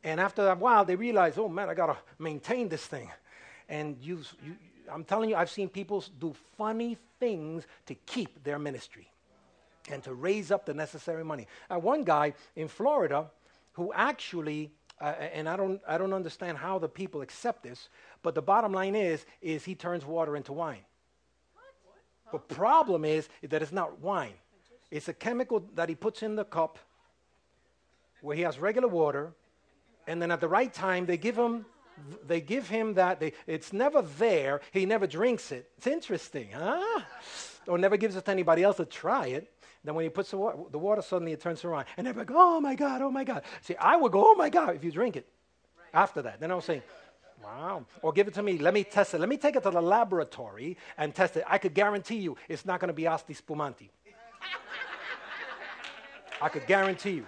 And 0.05 0.21
after 0.21 0.47
a 0.49 0.55
while, 0.55 0.85
they 0.85 0.97
realize, 0.97 1.39
oh 1.39 1.49
man, 1.49 1.71
I 1.71 1.75
got 1.75 1.87
to 1.87 1.97
maintain 2.19 2.69
this 2.69 2.87
thing. 2.87 3.11
And 3.69 3.97
you, 4.01 4.21
I'm 4.93 5.05
telling 5.05 5.31
you, 5.31 5.37
I've 5.37 5.51
seen 5.51 5.71
people 5.71 6.05
do 6.21 6.35
funny 6.59 6.99
things 7.19 7.65
to 7.87 7.95
keep 7.95 8.45
their 8.45 8.59
ministry 8.59 9.09
and 9.91 10.03
to 10.05 10.15
raise 10.15 10.51
up 10.51 10.65
the 10.67 10.75
necessary 10.75 11.25
money. 11.25 11.47
Uh, 11.71 11.79
one 11.79 12.05
guy 12.05 12.35
in 12.57 12.69
Florida 12.69 13.31
who 13.73 13.93
actually, 13.93 14.71
uh, 15.01 15.15
and 15.33 15.49
I 15.49 15.57
don't, 15.57 15.81
I 15.87 15.99
don't 15.99 16.13
understand 16.13 16.59
how 16.59 16.79
the 16.79 16.89
people 16.89 17.23
accept 17.23 17.63
this, 17.63 17.89
but 18.23 18.35
the 18.35 18.43
bottom 18.43 18.73
line 18.73 18.95
is, 18.95 19.27
is 19.43 19.65
he 19.65 19.75
turns 19.75 20.05
water 20.05 20.37
into 20.37 20.53
wine. 20.53 20.85
The 22.33 22.39
problem 22.39 23.05
is 23.05 23.29
that 23.43 23.63
it's 23.63 23.73
not 23.73 24.01
wine. 24.01 24.35
It's 24.91 25.09
a 25.09 25.13
chemical 25.13 25.65
that 25.75 25.89
he 25.89 25.95
puts 25.95 26.23
in 26.23 26.37
the 26.37 26.45
cup 26.45 26.79
where 28.23 28.35
he 28.35 28.43
has 28.43 28.59
regular 28.59 28.89
water, 28.89 29.33
and 30.07 30.21
then 30.21 30.31
at 30.31 30.41
the 30.41 30.49
right 30.49 30.73
time 30.73 31.07
they 31.07 31.17
give 31.17 31.37
him 31.37 31.67
they 32.27 32.41
give 32.41 32.69
him 32.69 32.95
that 32.95 33.21
they, 33.21 33.33
it's 33.47 33.73
never 33.73 34.03
there 34.03 34.61
he 34.73 34.85
never 34.85 35.07
drinks 35.07 35.53
it 35.53 35.71
it's 35.77 35.87
interesting 35.87 36.49
huh 36.53 37.01
or 37.69 37.79
never 37.79 37.97
gives 37.97 38.17
it 38.17 38.25
to 38.25 38.31
anybody 38.33 38.65
else 38.65 38.79
to 38.79 38.85
try 38.85 39.27
it 39.27 39.53
then 39.85 39.95
when 39.95 40.05
he 40.05 40.09
puts 40.09 40.31
the 40.31 40.39
water, 40.39 40.57
the 40.71 40.79
water 40.79 41.03
suddenly 41.03 41.33
it 41.33 41.41
turns 41.41 41.65
around. 41.65 41.85
And 41.97 42.07
they're 42.07 42.15
like, 42.15 42.31
oh 42.33 42.61
my 42.61 42.75
God, 42.75 43.03
oh 43.03 43.11
my 43.11 43.23
God. 43.23 43.43
See, 43.61 43.77
I 43.77 43.97
would 43.97 44.13
go, 44.13 44.33
oh 44.33 44.35
my 44.35 44.49
God, 44.49 44.75
if 44.75 44.83
you 44.83 44.91
drink 44.91 45.17
it 45.17 45.27
right. 45.77 46.03
after 46.03 46.23
that. 46.23 46.41
Then 46.41 46.51
I'll 46.51 46.63
say, 46.63 46.83
wow. 47.43 47.85
Or 48.01 48.13
give 48.13 48.27
it 48.27 48.35
to 48.35 48.43
me. 48.43 48.57
Let 48.57 48.73
me 48.73 48.83
test 48.83 49.13
it. 49.13 49.19
Let 49.21 49.29
me 49.29 49.37
take 49.37 49.57
it 49.57 49.63
to 49.65 49.71
the 49.71 49.83
laboratory 49.83 50.79
and 50.97 51.15
test 51.15 51.37
it. 51.37 51.45
I 51.47 51.59
could 51.59 51.75
guarantee 51.75 52.17
you 52.17 52.37
it's 52.49 52.65
not 52.65 52.81
going 52.81 52.89
to 52.89 52.95
be 52.95 53.07
Asti 53.07 53.35
Spumante. 53.35 53.91
I 56.41 56.49
could 56.49 56.67
guarantee 56.67 57.13
you. 57.13 57.27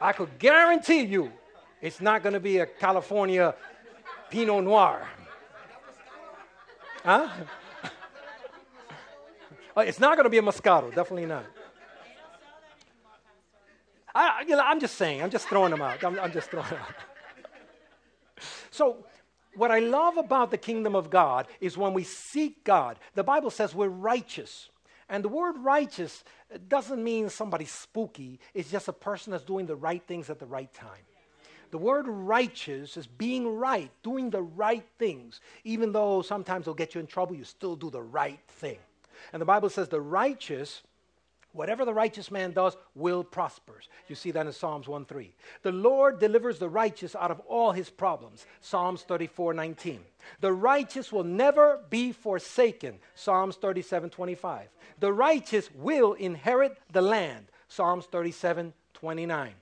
I 0.00 0.12
could 0.12 0.38
guarantee 0.38 1.02
you 1.02 1.32
it's 1.82 2.00
not 2.00 2.22
going 2.22 2.34
to 2.34 2.40
be 2.40 2.58
a 2.58 2.66
California 2.66 3.54
Pinot 4.30 4.62
Noir. 4.64 5.08
Huh? 7.04 7.28
Uh, 9.76 9.80
it's 9.82 10.00
not 10.00 10.16
going 10.16 10.24
to 10.24 10.30
be 10.30 10.38
a 10.38 10.42
Moscato, 10.42 10.94
definitely 10.94 11.26
not. 11.26 11.44
I, 14.16 14.42
you 14.42 14.56
know, 14.56 14.62
I'm 14.64 14.80
just 14.80 14.94
saying, 14.94 15.22
I'm 15.22 15.30
just 15.30 15.48
throwing 15.48 15.70
them 15.70 15.82
out. 15.82 16.02
I'm, 16.02 16.18
I'm 16.18 16.32
just 16.32 16.50
throwing 16.50 16.68
them 16.68 16.78
out. 16.80 16.94
So, 18.70 19.04
what 19.54 19.70
I 19.70 19.78
love 19.78 20.16
about 20.16 20.50
the 20.50 20.58
kingdom 20.58 20.94
of 20.94 21.08
God 21.08 21.46
is 21.60 21.78
when 21.78 21.94
we 21.94 22.04
seek 22.04 22.62
God, 22.64 22.98
the 23.14 23.24
Bible 23.24 23.50
says 23.50 23.74
we're 23.74 23.88
righteous. 23.88 24.68
And 25.08 25.24
the 25.24 25.28
word 25.28 25.56
righteous 25.58 26.24
doesn't 26.68 27.02
mean 27.02 27.28
somebody 27.28 27.64
spooky, 27.64 28.40
it's 28.54 28.70
just 28.70 28.88
a 28.88 28.92
person 28.92 29.30
that's 29.30 29.44
doing 29.44 29.66
the 29.66 29.76
right 29.76 30.02
things 30.06 30.30
at 30.30 30.38
the 30.38 30.46
right 30.46 30.72
time. 30.72 31.04
The 31.70 31.78
word 31.78 32.06
righteous 32.06 32.96
is 32.96 33.06
being 33.06 33.56
right, 33.56 33.90
doing 34.02 34.30
the 34.30 34.42
right 34.42 34.84
things. 34.98 35.40
Even 35.64 35.92
though 35.92 36.22
sometimes 36.22 36.62
it'll 36.62 36.74
get 36.74 36.94
you 36.94 37.00
in 37.00 37.06
trouble, 37.06 37.34
you 37.34 37.44
still 37.44 37.76
do 37.76 37.90
the 37.90 38.02
right 38.02 38.40
thing. 38.48 38.78
And 39.32 39.42
the 39.42 39.46
Bible 39.46 39.68
says 39.68 39.88
the 39.88 40.00
righteous, 40.00 40.82
whatever 41.56 41.84
the 41.84 41.94
righteous 41.94 42.30
man 42.30 42.52
does, 42.52 42.76
will 42.94 43.24
prosper. 43.24 43.80
You 44.08 44.14
see 44.14 44.30
that 44.32 44.46
in 44.46 44.52
Psalms 44.52 44.86
1 44.86 45.04
3. 45.06 45.34
The 45.62 45.72
Lord 45.72 46.20
delivers 46.20 46.58
the 46.58 46.68
righteous 46.68 47.16
out 47.16 47.30
of 47.30 47.40
all 47.40 47.72
his 47.72 47.90
problems. 47.90 48.46
Psalms 48.60 49.02
34 49.02 49.54
19. 49.54 50.00
The 50.40 50.52
righteous 50.52 51.10
will 51.10 51.24
never 51.24 51.80
be 51.90 52.12
forsaken. 52.12 52.98
Psalms 53.14 53.56
37 53.56 54.10
25. 54.10 54.68
The 55.00 55.12
righteous 55.12 55.70
will 55.74 56.12
inherit 56.14 56.78
the 56.92 57.02
land. 57.02 57.46
Psalms 57.68 58.06
37 58.06 58.72
29. 58.94 59.54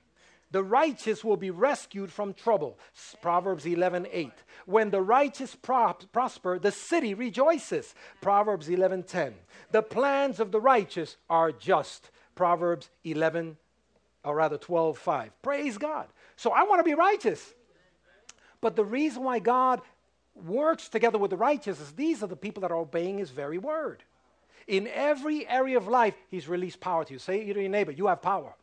The 0.54 0.62
righteous 0.62 1.24
will 1.24 1.36
be 1.36 1.50
rescued 1.50 2.12
from 2.12 2.32
trouble. 2.32 2.78
Proverbs 3.20 3.66
11 3.66 4.06
8. 4.08 4.30
When 4.66 4.90
the 4.90 5.02
righteous 5.02 5.56
prosper, 5.56 6.60
the 6.60 6.70
city 6.70 7.12
rejoices. 7.12 7.92
Proverbs 8.20 8.68
11 8.68 9.02
10. 9.02 9.34
The 9.72 9.82
plans 9.82 10.38
of 10.38 10.52
the 10.52 10.60
righteous 10.60 11.16
are 11.28 11.50
just. 11.50 12.08
Proverbs 12.36 12.88
11, 13.02 13.56
or 14.22 14.36
rather 14.36 14.56
12 14.56 14.96
5. 14.96 15.42
Praise 15.42 15.76
God. 15.76 16.06
So 16.36 16.52
I 16.52 16.62
want 16.62 16.78
to 16.78 16.84
be 16.84 16.94
righteous. 16.94 17.52
But 18.60 18.76
the 18.76 18.84
reason 18.84 19.24
why 19.24 19.40
God 19.40 19.80
works 20.36 20.88
together 20.88 21.18
with 21.18 21.32
the 21.32 21.36
righteous 21.36 21.80
is 21.80 21.90
these 21.90 22.22
are 22.22 22.28
the 22.28 22.36
people 22.36 22.60
that 22.60 22.70
are 22.70 22.78
obeying 22.78 23.18
his 23.18 23.30
very 23.30 23.58
word. 23.58 24.04
In 24.68 24.86
every 24.86 25.48
area 25.48 25.78
of 25.78 25.88
life, 25.88 26.14
he's 26.30 26.46
released 26.46 26.78
power 26.78 27.04
to 27.04 27.12
you. 27.12 27.18
Say 27.18 27.52
to 27.52 27.60
your 27.60 27.68
neighbor, 27.68 27.90
you 27.90 28.06
have 28.06 28.22
power. 28.22 28.54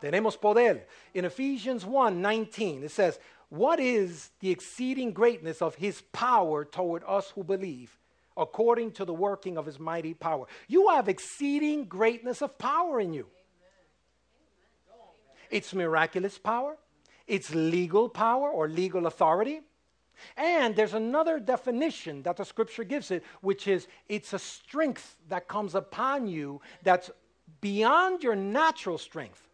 Tenemos 0.00 0.40
poder. 0.40 0.84
In 1.14 1.24
Ephesians 1.24 1.84
1 1.84 2.20
19, 2.20 2.84
it 2.84 2.90
says, 2.90 3.18
What 3.48 3.80
is 3.80 4.30
the 4.40 4.50
exceeding 4.50 5.12
greatness 5.12 5.62
of 5.62 5.74
his 5.74 6.02
power 6.12 6.64
toward 6.64 7.02
us 7.06 7.30
who 7.30 7.44
believe, 7.44 7.98
according 8.36 8.92
to 8.92 9.04
the 9.04 9.14
working 9.14 9.58
of 9.58 9.66
his 9.66 9.78
mighty 9.78 10.14
power? 10.14 10.46
You 10.66 10.88
have 10.88 11.08
exceeding 11.08 11.84
greatness 11.86 12.42
of 12.42 12.58
power 12.58 13.00
in 13.00 13.12
you. 13.12 13.26
It's 15.50 15.74
miraculous 15.74 16.38
power, 16.38 16.76
it's 17.26 17.54
legal 17.54 18.08
power 18.08 18.50
or 18.50 18.68
legal 18.68 19.06
authority. 19.06 19.60
And 20.36 20.74
there's 20.74 20.94
another 20.94 21.38
definition 21.38 22.22
that 22.22 22.36
the 22.36 22.44
scripture 22.44 22.82
gives 22.82 23.12
it, 23.12 23.22
which 23.40 23.68
is 23.68 23.86
it's 24.08 24.32
a 24.32 24.38
strength 24.38 25.16
that 25.28 25.46
comes 25.46 25.76
upon 25.76 26.26
you 26.26 26.60
that's 26.82 27.10
beyond 27.60 28.22
your 28.22 28.34
natural 28.34 28.98
strength. 28.98 29.47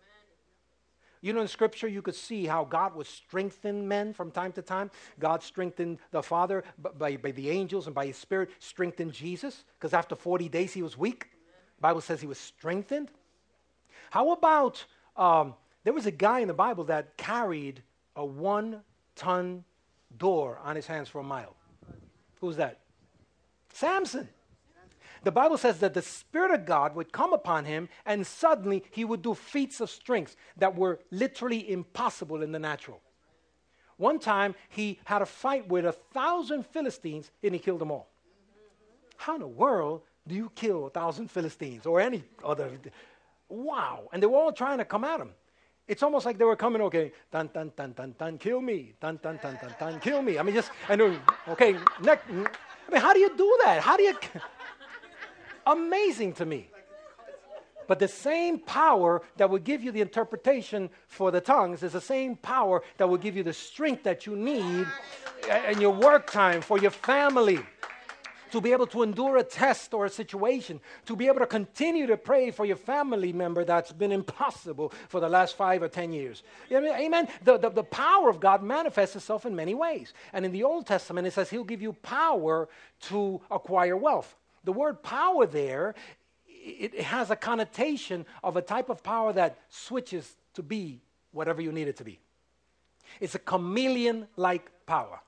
You 1.25 1.33
know, 1.33 1.41
in 1.41 1.49
Scripture, 1.49 1.89
you 1.89 2.03
could 2.03 2.15
see 2.15 2.45
how 2.45 2.67
God 2.67 2.95
would 2.97 3.07
strengthen 3.07 3.89
men 3.89 4.13
from 4.13 4.31
time 4.31 4.53
to 4.53 4.61
time. 4.61 4.91
God 5.19 5.43
strengthened 5.43 5.97
the 6.11 6.23
Father 6.23 6.65
by, 6.99 7.17
by 7.17 7.31
the 7.31 7.49
angels 7.49 7.87
and 7.87 7.95
by 7.95 8.05
His 8.05 8.19
Spirit, 8.19 8.51
strengthened 8.59 9.15
Jesus, 9.15 9.65
because 9.79 9.95
after 9.95 10.15
40 10.15 10.51
days 10.51 10.75
he 10.75 10.83
was 10.83 10.99
weak. 10.99 11.31
The 11.77 11.81
Bible 11.81 12.03
says 12.03 12.21
he 12.21 12.27
was 12.27 12.37
strengthened. 12.37 13.11
How 14.11 14.33
about 14.33 14.85
um, 15.17 15.55
there 15.83 15.95
was 15.95 16.05
a 16.05 16.11
guy 16.11 16.41
in 16.41 16.49
the 16.49 16.53
Bible 16.53 16.85
that 16.85 17.17
carried 17.17 17.83
a 18.15 18.25
one 18.27 18.83
ton 19.17 19.65
door 20.19 20.61
on 20.63 20.77
his 20.77 20.87
hands 20.87 21.09
for 21.09 21.21
a 21.21 21.25
mile? 21.25 21.57
Who's 22.43 22.57
that? 22.57 22.81
Samson 23.73 24.29
the 25.25 25.33
Bible 25.33 25.59
says 25.59 25.79
that 25.81 25.95
the 25.95 26.03
Spirit 26.03 26.51
of 26.51 26.65
God 26.65 26.95
would 26.95 27.13
come 27.13 27.33
upon 27.33 27.65
him 27.65 27.89
and 28.07 28.27
suddenly 28.27 28.85
he 28.91 29.05
would 29.05 29.23
do 29.23 29.35
feats 29.35 29.81
of 29.81 29.91
strength 29.91 30.37
that 30.57 30.77
were 30.77 31.01
literally 31.11 31.71
impossible 31.71 32.43
in 32.43 32.53
the 32.53 32.59
natural. 32.59 33.01
One 33.97 34.19
time 34.19 34.55
he 34.69 34.99
had 35.05 35.23
a 35.23 35.27
fight 35.27 35.69
with 35.69 35.87
a 35.87 35.93
thousand 35.93 36.67
Philistines 36.67 37.31
and 37.43 37.55
he 37.55 37.61
killed 37.61 37.81
them 37.81 37.91
all. 37.91 38.09
How 39.17 39.35
in 39.35 39.41
the 39.41 39.47
world 39.47 40.03
do 40.27 40.35
you 40.35 40.51
kill 40.55 40.87
a 40.87 40.91
thousand 40.91 41.31
Philistines 41.31 41.87
or 41.87 42.01
any 42.01 42.25
other? 42.45 42.71
Wow. 43.49 44.09
And 44.13 44.23
they 44.23 44.27
were 44.27 44.39
all 44.39 44.53
trying 44.53 44.79
to 44.79 44.85
come 44.85 45.05
at 45.05 45.21
him. 45.21 45.31
It's 45.87 46.03
almost 46.03 46.25
like 46.25 46.39
they 46.39 46.47
were 46.47 46.57
coming, 46.57 46.81
okay, 46.83 47.13
dun, 47.31 47.51
dun, 47.53 47.71
dun, 47.77 47.93
dun, 47.93 48.15
dun, 48.19 48.39
kill 48.39 48.63
me, 48.63 48.95
dun, 49.01 49.21
dun, 49.23 49.39
dun, 49.43 49.59
dun, 49.61 49.75
dun, 49.79 50.01
kill 50.01 50.23
me. 50.23 50.39
I 50.39 50.43
mean, 50.43 50.55
just, 50.55 50.71
know, 50.89 51.15
okay, 51.49 51.77
next. 52.01 52.27
I 52.31 52.93
mean, 52.93 53.03
how 53.03 53.13
do 53.13 53.21
you 53.21 53.37
do 53.37 53.59
that? 53.65 53.81
How 53.83 53.97
do 53.97 54.03
you. 54.03 54.15
Amazing 55.67 56.35
to 56.35 56.47
me. 56.47 56.69
But 57.87 57.99
the 57.99 58.09
same 58.09 58.59
power 58.59 59.23
that 59.37 59.51
will 59.51 59.59
give 59.59 59.83
you 59.83 59.93
the 59.93 60.01
interpretation 60.01 60.91
for 61.07 61.31
the 61.31 61.41
tongues 61.41 61.83
is 61.83 61.93
the 61.93 62.01
same 62.01 62.37
power 62.37 62.83
that 62.97 63.09
will 63.09 63.19
give 63.19 63.37
you 63.37 63.43
the 63.43 63.53
strength 63.53 64.05
that 64.05 64.27
you 64.27 64.37
need 64.37 64.87
in 65.69 65.81
your 65.81 65.91
work 65.91 66.31
time, 66.31 66.63
for 66.63 66.79
your 66.79 66.91
family, 66.91 67.61
to 68.51 68.61
be 68.61 68.73
able 68.73 68.87
to 68.87 69.03
endure 69.03 69.37
a 69.37 69.43
test 69.43 69.93
or 69.93 70.07
a 70.07 70.09
situation, 70.09 70.81
to 71.05 71.17
be 71.17 71.27
able 71.27 71.41
to 71.41 71.47
continue 71.47 72.07
to 72.07 72.17
pray 72.17 72.51
for 72.53 72.65
your 72.65 72.77
family 72.77 73.33
member 73.33 73.65
that's 73.65 73.93
been 73.93 74.13
impossible 74.13 74.93
for 75.09 75.21
the 75.21 75.29
last 75.29 75.57
five 75.57 75.83
or 75.83 75.89
ten 75.89 76.13
years. 76.13 76.43
Amen. 76.73 77.29
The, 77.43 77.59
the, 77.59 77.69
the 77.69 77.83
power 77.85 78.31
of 78.31 78.39
God 78.41 78.63
manifests 78.63 79.17
itself 79.17 79.45
in 79.45 79.57
many 79.57 79.75
ways. 79.75 80.15
And 80.33 80.45
in 80.45 80.53
the 80.53 80.63
Old 80.63 80.87
Testament, 80.87 81.27
it 81.27 81.33
says 81.33 81.51
He'll 81.51 81.65
give 81.65 81.83
you 81.83 81.95
power 81.95 82.69
to 83.09 83.41
acquire 83.51 83.97
wealth. 83.97 84.37
The 84.65 84.73
word 84.73 85.03
power 85.03 85.47
there 85.47 85.95
it, 86.47 87.01
has 87.01 87.31
a 87.31 87.37
connotation 87.37 88.25
of 88.43 88.57
a 88.57 88.63
type 88.63 88.89
of 88.89 89.03
power 89.03 89.33
that 89.35 89.59
switches 89.69 90.37
to 90.55 90.63
be 90.63 91.01
whatever 91.33 91.61
you 91.61 91.73
need 91.73 91.89
it 91.89 91.97
to 91.97 92.05
be. 92.05 92.19
It's 93.21 93.35
a 93.35 93.39
chameleon 93.39 94.27
like 94.37 94.71
power. 94.87 95.21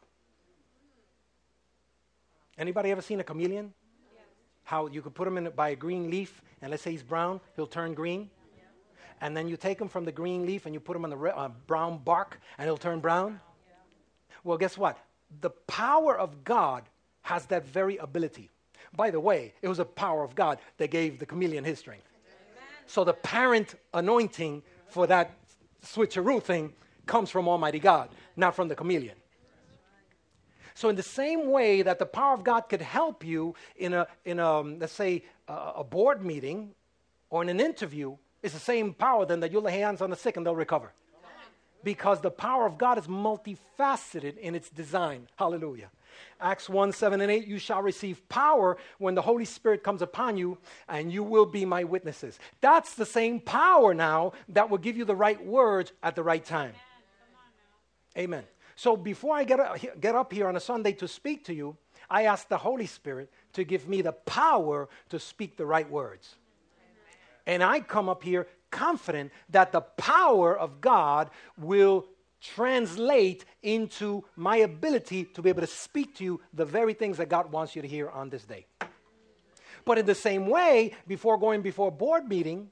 Anybody 2.59 2.90
ever 2.90 3.03
seen 3.03 3.20
a 3.20 3.25
chameleon? 3.25 3.75
Yes. 4.14 4.25
How 4.64 4.87
you 4.87 5.03
could 5.03 5.14
put 5.14 5.29
him 5.29 5.37
in 5.37 5.51
by 5.51 5.70
a 5.70 5.77
green 5.77 6.11
leaf, 6.11 6.42
and 6.62 6.70
let's 6.70 6.83
say 6.83 6.90
he's 6.90 7.03
brown, 7.03 7.40
he'll 7.55 7.66
turn 7.66 7.92
green. 7.92 8.31
Yeah. 8.57 8.64
And 9.20 9.37
then 9.37 9.46
you 9.46 9.59
take 9.59 9.79
him 9.79 9.88
from 9.88 10.07
the 10.07 10.12
green 10.12 10.46
leaf 10.46 10.64
and 10.64 10.75
you 10.75 10.81
put 10.81 10.96
him 10.96 11.05
on 11.05 11.11
the 11.11 11.16
re- 11.16 11.33
uh, 11.35 11.51
brown 11.66 11.99
bark, 11.99 12.40
and 12.57 12.66
he'll 12.66 12.79
turn 12.79 13.01
brown. 13.01 13.40
Yeah. 13.68 13.75
Well, 14.42 14.57
guess 14.57 14.79
what? 14.79 14.96
The 15.42 15.51
power 15.51 16.18
of 16.18 16.44
God 16.44 16.85
has 17.22 17.44
that 17.46 17.66
very 17.66 17.99
ability. 17.99 18.51
By 18.97 19.11
the 19.11 19.21
way, 19.21 19.53
it 19.63 19.69
was 19.69 19.79
the 19.79 19.85
power 19.85 20.25
of 20.25 20.35
God 20.35 20.59
that 20.79 20.91
gave 20.91 21.19
the 21.19 21.27
chameleon 21.27 21.65
his 21.65 21.79
strength. 21.79 22.09
Amen. 22.55 22.65
So 22.87 23.05
the 23.05 23.13
parent 23.13 23.75
anointing 23.93 24.63
for 24.89 25.07
that 25.07 25.33
switcheroo 25.85 26.43
thing 26.43 26.73
comes 27.05 27.31
from 27.31 27.49
Almighty 27.49 27.79
God, 27.79 28.09
not 28.37 28.57
from 28.57 28.69
the 28.69 28.75
chameleon. 28.75 29.17
So, 30.75 30.91
in 30.91 30.97
the 30.97 31.03
same 31.03 31.51
way 31.51 31.81
that 31.81 31.99
the 31.99 32.05
power 32.05 32.35
of 32.35 32.45
God 32.45 32.69
could 32.69 32.83
help 32.83 33.25
you 33.25 33.55
in 33.77 33.95
a, 33.95 34.07
in 34.27 34.39
a 34.39 34.47
um, 34.47 34.79
let's 34.79 34.93
say, 34.93 35.25
a, 35.49 35.73
a 35.77 35.85
board 35.85 36.23
meeting 36.23 36.73
or 37.31 37.43
in 37.43 37.49
an 37.49 37.61
interview, 37.61 38.15
it's 38.43 38.53
the 38.53 38.61
same 38.61 38.93
power 38.93 39.25
then 39.25 39.41
that 39.41 39.53
you 39.53 39.61
lay 39.61 39.79
hands 39.79 40.03
on 40.03 40.11
the 40.11 40.17
sick 40.17 40.37
and 40.37 40.45
they'll 40.45 40.55
recover. 40.55 40.93
Because 41.85 42.21
the 42.21 42.31
power 42.31 42.67
of 42.67 42.79
God 42.79 42.99
is 42.99 43.07
multifaceted 43.07 44.39
in 44.39 44.55
its 44.55 44.69
design. 44.69 45.29
Hallelujah. 45.37 45.91
Acts 46.41 46.69
1 46.69 46.93
7 46.93 47.21
and 47.21 47.31
8, 47.31 47.47
you 47.47 47.59
shall 47.59 47.83
receive 47.83 48.27
power 48.29 48.77
when 48.99 49.15
the 49.15 49.23
Holy 49.23 49.45
Spirit 49.45 49.83
comes 49.83 50.03
upon 50.03 50.37
you, 50.37 50.59
and 50.89 51.12
you 51.12 51.23
will 51.23 51.47
be 51.47 51.65
my 51.65 51.85
witnesses. 51.85 52.39
That's 52.61 52.95
the 52.95 53.07
same 53.07 53.41
power 53.41 53.95
now 53.95 54.33
that 54.51 54.69
will 54.69 54.79
give 54.79 54.97
you 54.97 55.05
the 55.05 55.15
right 55.15 55.43
words 55.45 55.93
at 56.03 56.17
the 56.17 56.23
right 56.23 56.45
time. 56.45 56.73
Amen. 58.17 58.45
So 58.77 58.97
before 58.97 59.35
I 59.35 59.45
get 59.45 59.61
up, 59.61 59.79
get 60.01 60.15
up 60.15 60.33
here 60.33 60.49
on 60.49 60.57
a 60.57 60.61
Sunday 60.61 60.93
to 60.95 61.09
speak 61.09 61.45
to 61.47 61.55
you, 61.55 61.77
I 62.11 62.25
ask 62.25 62.49
the 62.49 62.59
Holy 62.59 62.87
Spirit 62.87 63.31
to 63.55 63.65
give 63.65 63.89
me 63.89 64.03
the 64.03 64.12
power 64.12 64.89
to 65.09 65.19
speak 65.19 65.57
the 65.57 65.67
right 65.67 65.91
words. 65.91 66.35
And 67.47 67.62
I 67.62 67.81
come 67.81 68.09
up 68.09 68.23
here 68.23 68.47
confident 68.77 69.33
that 69.49 69.73
the 69.73 69.81
power 69.81 70.57
of 70.57 70.81
God 70.83 71.31
will 71.57 72.07
translate 72.43 73.45
into 73.62 74.23
my 74.37 74.59
ability 74.59 75.25
to 75.25 75.41
be 75.43 75.49
able 75.49 75.62
to 75.62 75.67
speak 75.67 76.15
to 76.17 76.25
you 76.25 76.41
the 76.53 76.67
very 76.67 76.93
things 76.93 77.17
that 77.17 77.31
God 77.31 77.51
wants 77.51 77.75
you 77.75 77.83
to 77.83 77.89
hear 77.89 78.11
on 78.11 78.29
this 78.29 78.45
day. 78.45 78.67
But 79.87 79.99
in 79.99 80.05
the 80.05 80.15
same 80.15 80.47
way, 80.47 80.95
before 81.07 81.39
going 81.39 81.62
before 81.62 81.91
board 81.91 82.29
meeting, 82.29 82.71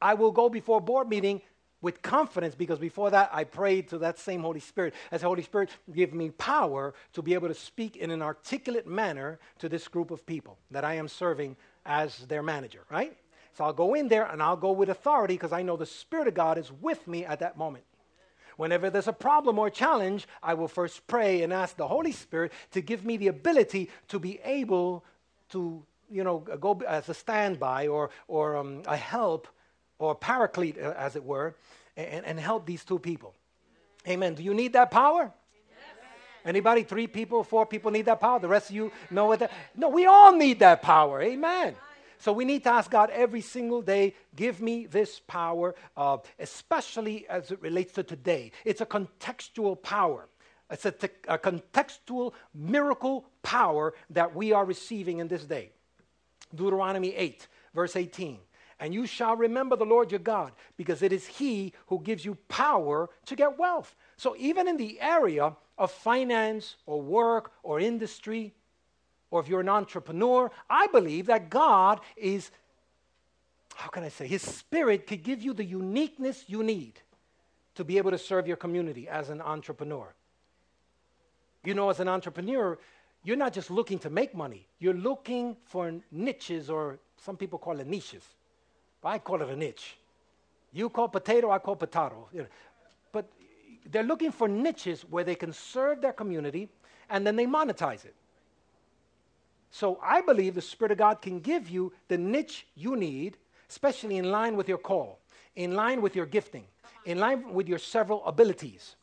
I 0.00 0.14
will 0.14 0.32
go 0.32 0.48
before 0.48 0.80
board 0.80 1.08
meeting 1.08 1.40
with 1.80 2.02
confidence 2.02 2.54
because 2.54 2.78
before 2.78 3.10
that 3.10 3.30
I 3.32 3.44
prayed 3.44 3.88
to 3.88 3.98
that 3.98 4.18
same 4.18 4.42
Holy 4.42 4.60
Spirit. 4.60 4.94
As 5.10 5.22
Holy 5.22 5.42
Spirit 5.42 5.70
give 5.92 6.12
me 6.12 6.30
power 6.30 6.94
to 7.14 7.22
be 7.22 7.34
able 7.34 7.48
to 7.48 7.54
speak 7.54 7.96
in 7.96 8.10
an 8.10 8.20
articulate 8.20 8.86
manner 8.86 9.38
to 9.58 9.68
this 9.68 9.88
group 9.88 10.10
of 10.10 10.26
people 10.26 10.58
that 10.70 10.84
I 10.84 10.94
am 10.94 11.08
serving 11.08 11.56
as 11.86 12.18
their 12.26 12.42
manager, 12.42 12.82
right? 12.90 13.16
So 13.56 13.64
I'll 13.64 13.72
go 13.72 13.94
in 13.94 14.08
there 14.08 14.24
and 14.24 14.42
I'll 14.42 14.56
go 14.56 14.72
with 14.72 14.88
authority 14.88 15.34
because 15.34 15.52
I 15.52 15.62
know 15.62 15.76
the 15.76 15.86
Spirit 15.86 16.28
of 16.28 16.34
God 16.34 16.58
is 16.58 16.72
with 16.80 17.06
me 17.06 17.24
at 17.24 17.40
that 17.40 17.56
moment. 17.56 17.84
Whenever 18.56 18.90
there's 18.90 19.08
a 19.08 19.12
problem 19.12 19.58
or 19.58 19.70
challenge, 19.70 20.26
I 20.42 20.54
will 20.54 20.68
first 20.68 21.06
pray 21.06 21.42
and 21.42 21.52
ask 21.52 21.76
the 21.76 21.88
Holy 21.88 22.12
Spirit 22.12 22.52
to 22.72 22.80
give 22.80 23.04
me 23.04 23.16
the 23.16 23.28
ability 23.28 23.90
to 24.08 24.18
be 24.18 24.40
able 24.44 25.04
to, 25.50 25.82
you 26.10 26.24
know, 26.24 26.38
go 26.38 26.80
as 26.86 27.08
a 27.08 27.14
standby 27.14 27.88
or, 27.88 28.10
or 28.28 28.56
um, 28.56 28.82
a 28.86 28.96
help 28.96 29.48
or 29.98 30.14
paraclete, 30.14 30.78
uh, 30.78 30.94
as 30.96 31.16
it 31.16 31.24
were, 31.24 31.54
and, 31.96 32.24
and 32.24 32.40
help 32.40 32.66
these 32.66 32.84
two 32.84 32.98
people. 32.98 33.34
Amen. 34.08 34.34
Do 34.34 34.42
you 34.42 34.54
need 34.54 34.72
that 34.74 34.90
power? 34.90 35.32
Anybody? 36.44 36.82
Three 36.82 37.06
people, 37.06 37.44
four 37.44 37.66
people 37.66 37.90
need 37.90 38.06
that 38.06 38.20
power. 38.20 38.40
The 38.40 38.48
rest 38.48 38.70
of 38.70 38.76
you 38.76 38.90
know 39.10 39.26
what 39.26 39.38
that. 39.38 39.52
No, 39.76 39.88
we 39.88 40.06
all 40.06 40.34
need 40.34 40.58
that 40.58 40.82
power. 40.82 41.22
Amen. 41.22 41.76
So 42.22 42.32
we 42.32 42.44
need 42.44 42.62
to 42.62 42.70
ask 42.70 42.88
God 42.88 43.10
every 43.10 43.40
single 43.40 43.82
day, 43.82 44.14
give 44.36 44.60
me 44.60 44.86
this 44.86 45.18
power, 45.26 45.74
uh, 45.96 46.18
especially 46.38 47.26
as 47.28 47.50
it 47.50 47.60
relates 47.60 47.94
to 47.94 48.04
today. 48.04 48.52
It's 48.64 48.80
a 48.80 48.86
contextual 48.86 49.82
power. 49.82 50.28
It's 50.70 50.84
a, 50.84 50.92
te- 50.92 51.08
a 51.26 51.36
contextual 51.36 52.34
miracle 52.54 53.24
power 53.42 53.94
that 54.10 54.36
we 54.36 54.52
are 54.52 54.64
receiving 54.64 55.18
in 55.18 55.26
this 55.26 55.42
day. 55.44 55.72
Deuteronomy 56.54 57.12
8, 57.12 57.48
verse 57.74 57.96
18. 57.96 58.38
And 58.78 58.94
you 58.94 59.04
shall 59.04 59.34
remember 59.34 59.74
the 59.74 59.84
Lord 59.84 60.12
your 60.12 60.20
God, 60.20 60.52
because 60.76 61.02
it 61.02 61.12
is 61.12 61.26
He 61.26 61.72
who 61.88 61.98
gives 61.98 62.24
you 62.24 62.36
power 62.46 63.10
to 63.26 63.34
get 63.34 63.58
wealth. 63.58 63.96
So, 64.16 64.36
even 64.38 64.68
in 64.68 64.76
the 64.76 65.00
area 65.00 65.56
of 65.76 65.90
finance 65.90 66.76
or 66.86 67.02
work 67.02 67.50
or 67.64 67.80
industry, 67.80 68.54
or 69.32 69.40
if 69.40 69.48
you're 69.48 69.60
an 69.60 69.68
entrepreneur, 69.68 70.50
I 70.68 70.86
believe 70.88 71.26
that 71.26 71.48
God 71.48 72.00
is, 72.16 72.50
how 73.74 73.88
can 73.88 74.04
I 74.04 74.10
say, 74.10 74.26
His 74.26 74.42
Spirit 74.42 75.06
could 75.06 75.22
give 75.24 75.42
you 75.42 75.54
the 75.54 75.64
uniqueness 75.64 76.44
you 76.46 76.62
need 76.62 77.00
to 77.74 77.82
be 77.82 77.96
able 77.96 78.10
to 78.10 78.18
serve 78.18 78.46
your 78.46 78.58
community 78.58 79.08
as 79.08 79.30
an 79.30 79.40
entrepreneur. 79.40 80.14
You 81.64 81.72
know, 81.72 81.88
as 81.88 81.98
an 81.98 82.08
entrepreneur, 82.08 82.78
you're 83.24 83.36
not 83.36 83.54
just 83.54 83.70
looking 83.70 83.98
to 84.00 84.10
make 84.10 84.34
money, 84.34 84.66
you're 84.78 84.92
looking 84.92 85.56
for 85.64 85.94
niches, 86.10 86.68
or 86.68 86.98
some 87.16 87.38
people 87.38 87.58
call 87.58 87.80
it 87.80 87.86
niches. 87.86 88.22
I 89.02 89.18
call 89.18 89.40
it 89.40 89.48
a 89.48 89.56
niche. 89.56 89.96
You 90.74 90.90
call 90.90 91.08
potato, 91.08 91.50
I 91.50 91.58
call 91.58 91.76
potato. 91.76 92.28
But 93.12 93.30
they're 93.90 94.02
looking 94.02 94.30
for 94.30 94.46
niches 94.46 95.06
where 95.08 95.24
they 95.24 95.34
can 95.34 95.54
serve 95.54 96.02
their 96.02 96.12
community 96.12 96.68
and 97.08 97.26
then 97.26 97.36
they 97.36 97.46
monetize 97.46 98.04
it. 98.04 98.14
So 99.72 99.98
I 100.02 100.20
believe 100.20 100.54
the 100.54 100.60
Spirit 100.60 100.92
of 100.92 100.98
God 100.98 101.22
can 101.22 101.40
give 101.40 101.70
you 101.70 101.94
the 102.08 102.18
niche 102.18 102.66
you 102.76 102.94
need, 102.94 103.38
especially 103.70 104.18
in 104.18 104.30
line 104.30 104.54
with 104.54 104.68
your 104.68 104.78
call, 104.78 105.18
in 105.56 105.74
line 105.74 106.02
with 106.02 106.14
your 106.14 106.26
gifting, 106.26 106.64
in 107.06 107.18
line 107.18 107.54
with 107.54 107.66
your 107.68 107.78
several 107.78 108.22
abilities. 108.26 108.96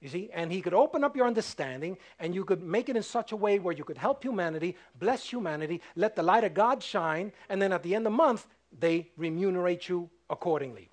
You 0.00 0.08
see, 0.08 0.30
and 0.32 0.52
He 0.52 0.62
could 0.62 0.74
open 0.74 1.02
up 1.02 1.16
your 1.16 1.26
understanding 1.26 1.98
and 2.20 2.36
you 2.36 2.44
could 2.44 2.62
make 2.62 2.88
it 2.88 2.96
in 2.96 3.02
such 3.02 3.32
a 3.32 3.36
way 3.36 3.58
where 3.58 3.74
you 3.74 3.82
could 3.82 3.98
help 3.98 4.22
humanity, 4.22 4.76
bless 5.00 5.28
humanity, 5.28 5.82
let 5.96 6.14
the 6.14 6.22
light 6.22 6.44
of 6.44 6.54
God 6.54 6.84
shine, 6.84 7.32
and 7.48 7.60
then 7.60 7.72
at 7.72 7.82
the 7.82 7.96
end 7.96 8.06
of 8.06 8.12
the 8.12 8.16
month, 8.16 8.46
they 8.78 9.10
remunerate 9.16 9.88
you 9.88 10.08
accordingly. 10.30 10.88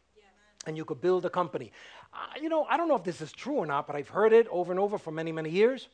And 0.65 0.75
you 0.75 0.85
could 0.85 1.01
build 1.01 1.23
a 1.25 1.29
company. 1.29 1.71
Uh, 2.11 2.17
you 2.41 2.49
know, 2.49 2.65
I 2.67 2.77
don't 2.77 2.87
know 2.87 2.95
if 2.95 3.03
this 3.03 3.21
is 3.21 3.31
true 3.31 3.55
or 3.55 3.67
not, 3.67 3.85
but 3.85 3.95
I've 3.95 4.09
heard 4.09 4.33
it 4.33 4.47
over 4.49 4.71
and 4.71 4.79
over 4.79 4.97
for 4.97 5.11
many, 5.11 5.31
many 5.31 5.51
years. 5.51 5.87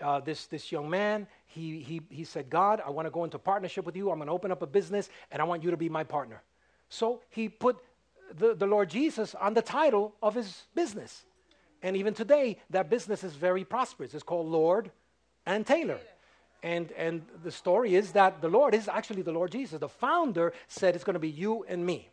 Uh, 0.00 0.20
this, 0.20 0.46
this 0.46 0.72
young 0.72 0.90
man, 0.90 1.26
he, 1.46 1.80
he, 1.80 2.02
he 2.10 2.24
said, 2.24 2.50
God, 2.50 2.82
I 2.84 2.90
want 2.90 3.06
to 3.06 3.10
go 3.10 3.24
into 3.24 3.38
partnership 3.38 3.86
with 3.86 3.96
you. 3.96 4.10
I'm 4.10 4.18
going 4.18 4.26
to 4.26 4.32
open 4.32 4.50
up 4.50 4.62
a 4.62 4.66
business, 4.66 5.08
and 5.30 5.40
I 5.40 5.44
want 5.44 5.62
you 5.62 5.70
to 5.70 5.76
be 5.76 5.88
my 5.88 6.04
partner. 6.04 6.42
So 6.88 7.22
he 7.30 7.48
put 7.48 7.76
the, 8.36 8.54
the 8.54 8.66
Lord 8.66 8.90
Jesus 8.90 9.34
on 9.34 9.54
the 9.54 9.62
title 9.62 10.14
of 10.22 10.34
his 10.34 10.64
business. 10.74 11.24
And 11.82 11.96
even 11.96 12.14
today, 12.14 12.58
that 12.70 12.90
business 12.90 13.22
is 13.22 13.34
very 13.34 13.64
prosperous. 13.64 14.14
It's 14.14 14.24
called 14.24 14.46
Lord 14.46 14.90
and 15.46 15.66
Taylor. 15.66 15.98
And, 16.62 16.90
and 16.92 17.22
the 17.44 17.52
story 17.52 17.94
is 17.94 18.12
that 18.12 18.40
the 18.40 18.48
Lord 18.48 18.74
is 18.74 18.88
actually 18.88 19.22
the 19.22 19.32
Lord 19.32 19.52
Jesus. 19.52 19.78
The 19.78 19.88
founder 19.88 20.52
said 20.68 20.94
it's 20.94 21.04
going 21.04 21.14
to 21.14 21.20
be 21.20 21.30
you 21.30 21.64
and 21.68 21.84
me. 21.84 22.08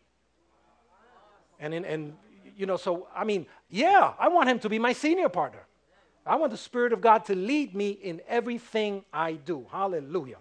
And, 1.60 1.74
in, 1.74 1.86
and 1.86 2.14
you 2.56 2.66
know, 2.66 2.78
so 2.78 3.08
I 3.16 3.24
mean, 3.24 3.48
yeah, 3.70 4.14
I 4.20 4.28
want 4.28 4.50
him 4.50 4.60
to 4.60 4.70
be 4.70 4.80
my 4.80 4.94
senior 4.94 5.30
partner. 5.30 5.66
I 6.26 6.36
want 6.36 6.52
the 6.52 6.58
Spirit 6.58 6.94
of 6.94 7.02
God 7.02 7.26
to 7.26 7.36
lead 7.36 7.76
me 7.76 7.90
in 7.90 8.22
everything 8.28 9.04
I 9.12 9.34
do. 9.34 9.66
Hallelujah. 9.72 10.38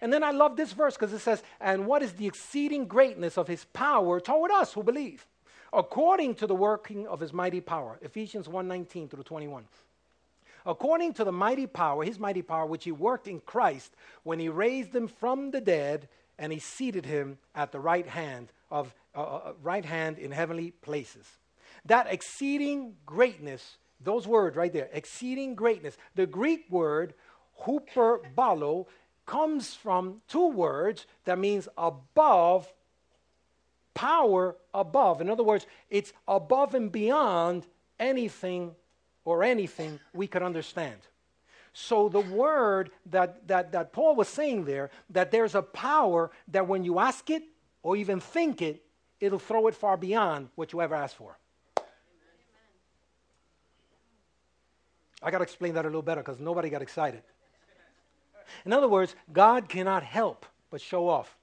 And 0.00 0.12
then 0.12 0.24
I 0.24 0.30
love 0.30 0.56
this 0.56 0.72
verse 0.72 0.94
because 0.94 1.12
it 1.12 1.20
says, 1.20 1.42
And 1.60 1.86
what 1.86 2.02
is 2.02 2.14
the 2.14 2.26
exceeding 2.26 2.86
greatness 2.86 3.36
of 3.36 3.46
his 3.46 3.64
power 3.66 4.18
toward 4.18 4.50
us 4.50 4.72
who 4.72 4.82
believe? 4.82 5.26
According 5.72 6.36
to 6.36 6.46
the 6.46 6.54
working 6.54 7.06
of 7.06 7.20
his 7.20 7.32
mighty 7.32 7.60
power. 7.60 7.98
Ephesians 8.02 8.48
1 8.48 8.66
19 8.66 9.08
through 9.08 9.22
21 9.22 9.64
according 10.66 11.14
to 11.14 11.24
the 11.24 11.32
mighty 11.32 11.66
power, 11.66 12.04
his 12.04 12.18
mighty 12.18 12.42
power, 12.42 12.66
which 12.66 12.84
he 12.84 12.92
worked 12.92 13.28
in 13.28 13.40
Christ 13.40 13.94
when 14.22 14.38
he 14.38 14.48
raised 14.48 14.94
him 14.94 15.08
from 15.08 15.50
the 15.50 15.60
dead 15.60 16.08
and 16.38 16.52
he 16.52 16.58
seated 16.58 17.06
him 17.06 17.38
at 17.54 17.72
the 17.72 17.80
right 17.80 18.06
hand 18.06 18.52
of 18.70 18.94
uh, 19.14 19.20
uh, 19.20 19.36
uh 19.36 19.52
right 19.62 19.84
hand 19.84 20.18
in 20.18 20.30
heavenly 20.30 20.70
places. 20.70 21.26
That 21.84 22.06
exceeding 22.08 22.94
greatness, 23.06 23.78
those 24.02 24.26
words 24.26 24.56
right 24.56 24.72
there, 24.72 24.88
exceeding 24.92 25.54
greatness. 25.54 25.96
The 26.14 26.26
Greek 26.26 26.66
word 26.70 27.14
hyperbalo 27.64 28.86
comes 29.26 29.74
from 29.74 30.22
two 30.28 30.48
words 30.48 31.06
that 31.24 31.38
means 31.38 31.68
above 31.76 32.72
power 33.94 34.56
above. 34.72 35.20
In 35.20 35.28
other 35.28 35.42
words, 35.42 35.66
it's 35.90 36.12
above 36.26 36.74
and 36.74 36.90
beyond 36.90 37.66
anything 37.98 38.74
or 39.24 39.44
anything 39.44 40.00
we 40.14 40.26
could 40.26 40.42
understand. 40.42 40.96
So 41.72 42.08
the 42.08 42.20
word 42.20 42.90
that, 43.06 43.46
that, 43.48 43.72
that 43.72 43.92
Paul 43.92 44.16
was 44.16 44.28
saying 44.28 44.64
there, 44.64 44.90
that 45.10 45.30
there's 45.30 45.54
a 45.54 45.62
power 45.62 46.30
that 46.48 46.66
when 46.66 46.82
you 46.82 46.98
ask 46.98 47.30
it 47.30 47.42
or 47.82 47.96
even 47.96 48.20
think 48.20 48.62
it, 48.62 48.82
it'll 49.20 49.38
throw 49.38 49.66
it 49.68 49.74
far 49.74 49.96
beyond 49.96 50.48
what 50.56 50.72
you 50.72 50.80
ever 50.80 50.94
asked 50.94 51.16
for. 51.16 51.36
I 55.22 55.30
got 55.30 55.38
to 55.38 55.44
explain 55.44 55.74
that 55.74 55.84
a 55.84 55.88
little 55.88 56.02
better 56.02 56.22
because 56.22 56.40
nobody 56.40 56.70
got 56.70 56.82
excited. 56.82 57.22
In 58.64 58.72
other 58.72 58.88
words, 58.88 59.14
God 59.32 59.68
cannot 59.68 60.02
help 60.02 60.46
but 60.70 60.80
show 60.80 61.08
off. 61.08 61.36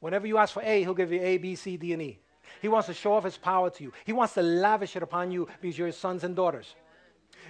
Whenever 0.00 0.26
you 0.26 0.38
ask 0.38 0.54
for 0.54 0.62
A, 0.62 0.80
He'll 0.82 0.94
give 0.94 1.12
you 1.12 1.20
A, 1.20 1.38
B, 1.38 1.54
C, 1.54 1.76
D, 1.76 1.92
and 1.92 2.02
E. 2.02 2.18
He 2.60 2.68
wants 2.68 2.86
to 2.88 2.94
show 2.94 3.14
off 3.14 3.24
his 3.24 3.36
power 3.36 3.70
to 3.70 3.82
you. 3.82 3.92
He 4.04 4.12
wants 4.12 4.34
to 4.34 4.42
lavish 4.42 4.96
it 4.96 5.02
upon 5.02 5.30
you 5.30 5.48
because 5.60 5.78
you're 5.78 5.86
his 5.86 5.96
sons 5.96 6.24
and 6.24 6.34
daughters. 6.34 6.74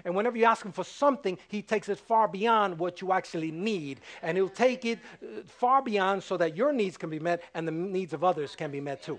And 0.04 0.14
whenever 0.14 0.36
you 0.36 0.44
ask 0.44 0.64
him 0.64 0.72
for 0.72 0.84
something, 0.84 1.38
he 1.48 1.62
takes 1.62 1.88
it 1.88 1.98
far 1.98 2.28
beyond 2.28 2.78
what 2.78 3.00
you 3.00 3.12
actually 3.12 3.50
need. 3.50 4.00
And 4.22 4.36
he'll 4.36 4.48
take 4.48 4.84
it 4.84 4.98
uh, 5.22 5.42
far 5.46 5.82
beyond 5.82 6.22
so 6.22 6.36
that 6.36 6.56
your 6.56 6.72
needs 6.72 6.96
can 6.96 7.10
be 7.10 7.18
met 7.18 7.42
and 7.54 7.66
the 7.66 7.72
needs 7.72 8.12
of 8.12 8.24
others 8.24 8.54
can 8.54 8.70
be 8.70 8.80
met 8.80 9.02
too. 9.02 9.18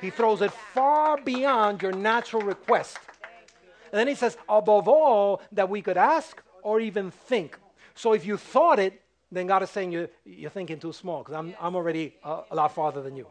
He 0.00 0.10
throws 0.10 0.42
it 0.42 0.52
far 0.52 1.20
beyond 1.20 1.82
your 1.82 1.92
natural 1.92 2.42
request. 2.42 2.98
And 3.96 4.00
then 4.02 4.08
he 4.08 4.14
says, 4.14 4.36
above 4.46 4.88
all 4.88 5.40
that 5.52 5.70
we 5.70 5.80
could 5.80 5.96
ask 5.96 6.42
or 6.62 6.80
even 6.80 7.10
think. 7.10 7.58
So 7.94 8.12
if 8.12 8.26
you 8.26 8.36
thought 8.36 8.78
it, 8.78 9.00
then 9.32 9.46
God 9.46 9.62
is 9.62 9.70
saying 9.70 9.90
you're, 9.90 10.10
you're 10.26 10.50
thinking 10.50 10.78
too 10.78 10.92
small 10.92 11.20
because 11.20 11.34
I'm, 11.34 11.54
I'm 11.58 11.74
already 11.74 12.14
a, 12.22 12.42
a 12.50 12.54
lot 12.54 12.74
farther 12.74 13.00
than 13.00 13.16
you. 13.16 13.26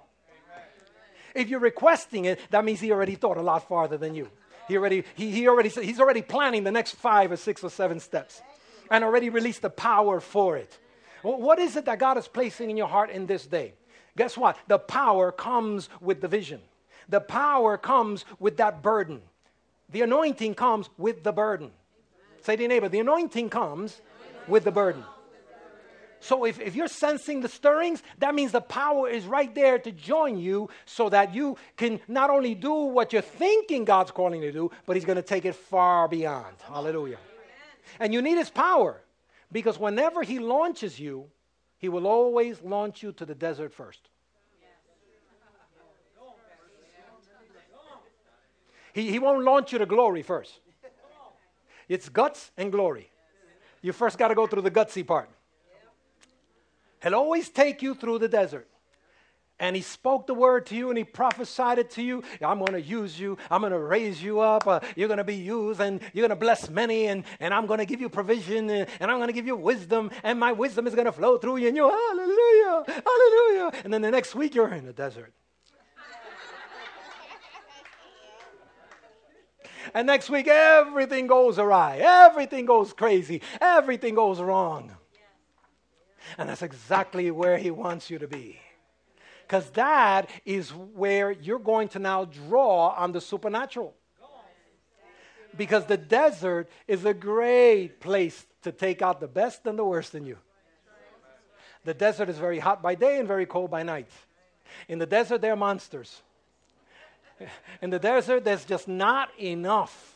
If 1.36 1.50
you're 1.50 1.60
requesting 1.60 2.26
it, 2.26 2.40
that 2.50 2.66
means 2.66 2.80
he 2.80 2.92
already 2.92 3.14
thought 3.14 3.38
a 3.38 3.44
lot 3.44 3.68
farther 3.68 3.96
than 3.96 4.16
you. 4.16 4.28
He 4.68 4.76
already, 4.76 5.04
he, 5.14 5.30
he 5.30 5.48
already, 5.48 5.70
he's 5.70 6.00
already 6.00 6.24
planning 6.24 6.64
the 6.64 6.72
next 6.72 6.96
five 6.96 7.32
or 7.32 7.38
six 7.38 7.64
or 7.64 7.70
seven 7.70 8.00
steps 8.00 8.42
and 8.90 9.04
already 9.04 9.30
released 9.30 9.62
the 9.62 9.70
power 9.70 10.20
for 10.20 10.58
it. 10.58 10.80
What 11.22 11.60
is 11.60 11.76
it 11.76 11.86
that 11.86 12.00
God 12.00 12.18
is 12.18 12.28
placing 12.28 12.72
in 12.72 12.76
your 12.76 12.88
heart 12.88 13.12
in 13.12 13.28
this 13.28 13.46
day? 13.46 13.74
Guess 14.18 14.36
what? 14.36 14.58
The 14.68 14.80
power 14.80 15.32
comes 15.32 15.90
with 16.02 16.22
the 16.22 16.28
vision. 16.28 16.62
The 17.08 17.22
power 17.22 17.78
comes 17.78 18.26
with 18.40 18.58
that 18.58 18.82
burden. 18.82 19.22
The 19.90 20.02
anointing 20.02 20.56
comes 20.56 20.90
with 20.98 21.24
the 21.24 21.32
burden. 21.32 21.72
Say 22.42 22.56
to 22.56 22.62
your 22.62 22.70
neighbor, 22.70 22.90
the 22.90 23.00
anointing 23.00 23.50
comes 23.50 24.02
with 24.48 24.64
the 24.64 24.72
burden. 24.72 25.04
So 26.20 26.46
if, 26.46 26.60
if 26.60 26.76
you're 26.76 26.88
sensing 26.88 27.42
the 27.42 27.48
stirrings, 27.48 28.02
that 28.18 28.34
means 28.34 28.52
the 28.52 28.62
power 28.62 29.08
is 29.08 29.26
right 29.26 29.54
there 29.54 29.78
to 29.78 29.92
join 29.92 30.40
you 30.40 30.70
so 30.86 31.08
that 31.10 31.36
you 31.36 31.56
can 31.78 32.00
not 32.08 32.32
only 32.32 32.56
do 32.56 32.74
what 32.74 33.14
you're 33.14 33.22
thinking 33.22 33.86
God's 33.86 34.10
calling 34.10 34.42
you 34.42 34.52
to 34.52 34.58
do, 34.58 34.72
but 34.88 34.96
He's 34.96 35.06
going 35.06 35.18
to 35.18 35.22
take 35.22 35.46
it 35.46 35.54
far 35.54 36.08
beyond. 36.08 36.56
Hallelujah. 36.68 37.18
And 38.00 38.12
you 38.12 38.24
need 38.24 38.38
His 38.38 38.50
power 38.50 39.02
because 39.52 39.78
whenever 39.78 40.24
He 40.24 40.40
launches 40.40 41.00
you, 41.00 41.28
He 41.78 41.90
will 41.90 42.08
always 42.08 42.60
launch 42.64 43.04
you 43.04 43.12
to 43.14 43.26
the 43.26 43.36
desert 43.36 43.72
first. 43.72 44.10
He, 48.96 49.12
he 49.12 49.20
won't 49.20 49.44
launch 49.44 49.74
you 49.74 49.80
to 49.80 49.86
glory 49.86 50.24
first. 50.24 50.58
It's 51.90 52.08
guts 52.08 52.50
and 52.56 52.72
glory. 52.72 53.12
You 53.82 53.92
first 53.92 54.18
got 54.18 54.30
to 54.30 54.36
go 54.36 54.48
through 54.48 54.62
the 54.62 54.72
gutsy 54.72 55.06
part. 55.06 55.30
He'll 57.04 57.14
always 57.14 57.50
take 57.50 57.82
you 57.82 57.94
through 57.94 58.20
the 58.20 58.30
desert. 58.30 58.70
And 59.60 59.76
he 59.76 59.82
spoke 59.82 60.28
the 60.28 60.34
word 60.34 60.66
to 60.68 60.76
you 60.76 60.90
and 60.90 60.98
he 60.98 61.04
prophesied 61.04 61.78
it 61.78 61.90
to 61.92 62.02
you. 62.02 62.24
I'm 62.42 62.60
going 62.60 62.72
to 62.72 62.82
use 62.82 63.20
you. 63.20 63.38
I'm 63.52 63.60
going 63.62 63.74
to 63.74 63.80
raise 63.80 64.24
you 64.24 64.40
up. 64.40 64.66
Uh, 64.66 64.80
you're 64.96 65.10
going 65.10 65.18
to 65.18 65.26
be 65.26 65.36
used 65.36 65.82
and 65.82 66.00
you're 66.14 66.26
going 66.26 66.38
to 66.38 66.42
bless 66.42 66.70
many. 66.70 67.08
And, 67.08 67.26
and 67.42 67.54
I'm 67.54 67.66
going 67.66 67.80
to 67.80 67.86
give 67.86 68.00
you 68.00 68.08
provision 68.08 68.70
and, 68.70 68.90
and 69.02 69.12
I'm 69.12 69.18
going 69.18 69.28
to 69.28 69.34
give 69.34 69.46
you 69.46 69.58
wisdom. 69.58 70.10
And 70.24 70.40
my 70.40 70.54
wisdom 70.54 70.88
is 70.88 70.96
going 70.96 71.06
to 71.06 71.12
flow 71.12 71.38
through 71.38 71.58
you. 71.58 71.68
And 71.68 71.76
you, 71.76 71.90
hallelujah, 71.90 72.84
hallelujah. 72.88 73.82
And 73.84 73.94
then 73.94 74.02
the 74.02 74.12
next 74.12 74.36
week 74.36 74.56
you're 74.56 74.74
in 74.74 74.86
the 74.86 74.94
desert. 74.94 75.34
And 79.96 80.06
next 80.06 80.30
week 80.30 80.48
everything 80.48 81.26
goes 81.26 81.58
awry. 81.58 81.98
Everything 81.98 82.66
goes 82.66 82.92
crazy. 82.94 83.42
Everything 83.62 84.14
goes 84.14 84.42
wrong. 84.42 84.92
And 86.38 86.50
that's 86.50 86.62
exactly 86.62 87.32
where 87.32 87.58
He 87.58 87.72
wants 87.72 88.10
you 88.10 88.20
to 88.20 88.28
be. 88.28 88.60
Because 89.48 89.70
that 89.72 90.30
is 90.44 90.72
where 90.72 91.32
you're 91.32 91.60
going 91.60 91.88
to 91.90 92.00
now 92.00 92.26
draw 92.26 92.90
on 92.90 93.14
the 93.14 93.22
supernatural. 93.22 93.96
Because 95.56 95.86
the 95.86 95.98
desert 95.98 96.70
is 96.88 97.06
a 97.06 97.14
great 97.14 98.02
place 98.02 98.46
to 98.64 98.74
take 98.74 99.02
out 99.02 99.22
the 99.22 99.28
best 99.28 99.66
and 99.66 99.80
the 99.80 99.86
worst 99.86 100.14
in 100.14 100.26
you. 100.26 100.38
The 101.86 101.94
desert 101.94 102.28
is 102.28 102.38
very 102.38 102.60
hot 102.60 102.82
by 102.82 102.96
day 102.96 103.20
and 103.20 103.28
very 103.28 103.46
cold 103.46 103.72
by 103.72 103.84
night. 103.84 104.10
In 104.90 105.00
the 105.00 105.06
desert, 105.06 105.40
there 105.40 105.54
are 105.54 105.56
monsters. 105.56 106.22
In 107.82 107.90
the 107.90 108.00
desert, 108.00 108.44
there's 108.44 108.66
just 108.66 108.88
not 108.88 109.30
enough 109.40 110.16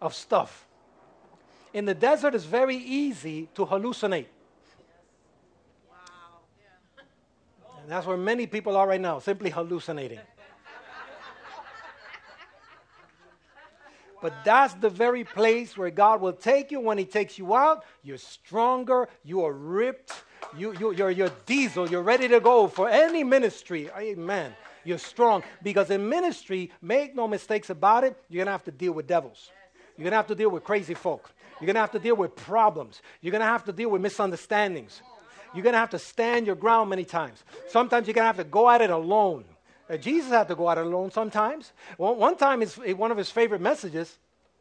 of 0.00 0.14
stuff. 0.14 0.66
In 1.72 1.84
the 1.84 1.94
desert, 1.94 2.34
it's 2.34 2.44
very 2.44 2.76
easy 2.76 3.48
to 3.54 3.64
hallucinate. 3.66 4.26
And 7.80 7.90
that's 7.90 8.06
where 8.06 8.16
many 8.16 8.46
people 8.46 8.76
are 8.76 8.86
right 8.86 9.00
now, 9.00 9.18
simply 9.18 9.50
hallucinating. 9.50 10.20
But 14.20 14.44
that's 14.44 14.74
the 14.74 14.88
very 14.88 15.24
place 15.24 15.76
where 15.76 15.90
God 15.90 16.20
will 16.20 16.32
take 16.32 16.70
you 16.70 16.78
when 16.78 16.96
He 16.96 17.04
takes 17.04 17.38
you 17.38 17.56
out. 17.56 17.84
You're 18.04 18.18
stronger, 18.18 19.08
you 19.24 19.44
are 19.44 19.52
ripped, 19.52 20.12
you, 20.56 20.76
you, 20.78 20.92
you're, 20.92 21.10
you're 21.10 21.32
diesel, 21.44 21.90
you're 21.90 22.04
ready 22.04 22.28
to 22.28 22.38
go 22.38 22.68
for 22.68 22.88
any 22.88 23.24
ministry. 23.24 23.90
Amen. 23.98 24.54
You're 24.84 24.98
strong. 24.98 25.42
Because 25.62 25.90
in 25.90 26.08
ministry, 26.08 26.70
make 26.80 27.14
no 27.14 27.28
mistakes 27.28 27.70
about 27.70 28.04
it, 28.04 28.16
you're 28.28 28.40
going 28.40 28.46
to 28.46 28.52
have 28.52 28.64
to 28.64 28.70
deal 28.70 28.92
with 28.92 29.06
devils. 29.06 29.50
You're 29.96 30.04
going 30.04 30.12
to 30.12 30.16
have 30.16 30.26
to 30.28 30.34
deal 30.34 30.50
with 30.50 30.64
crazy 30.64 30.94
folk. 30.94 31.30
You're 31.60 31.66
going 31.66 31.74
to 31.74 31.80
have 31.80 31.92
to 31.92 31.98
deal 31.98 32.16
with 32.16 32.34
problems. 32.34 33.02
You're 33.20 33.30
going 33.30 33.40
to 33.40 33.46
have 33.46 33.64
to 33.64 33.72
deal 33.72 33.90
with 33.90 34.02
misunderstandings. 34.02 35.00
You're 35.54 35.62
going 35.62 35.74
to 35.74 35.78
have 35.78 35.90
to 35.90 35.98
stand 35.98 36.46
your 36.46 36.56
ground 36.56 36.90
many 36.90 37.04
times. 37.04 37.44
Sometimes 37.68 38.06
you're 38.06 38.14
going 38.14 38.22
to 38.22 38.26
have 38.26 38.36
to 38.38 38.44
go 38.44 38.68
at 38.68 38.80
it 38.80 38.90
alone. 38.90 39.44
Uh, 39.88 39.96
Jesus 39.96 40.30
had 40.30 40.48
to 40.48 40.54
go 40.54 40.70
at 40.70 40.78
it 40.78 40.86
alone 40.86 41.10
sometimes. 41.10 41.72
One, 41.98 42.36
time, 42.36 42.60
his, 42.60 42.76
one 42.76 43.10
of 43.10 43.18
his 43.18 43.30
favorite 43.30 43.60
messages, 43.60 44.18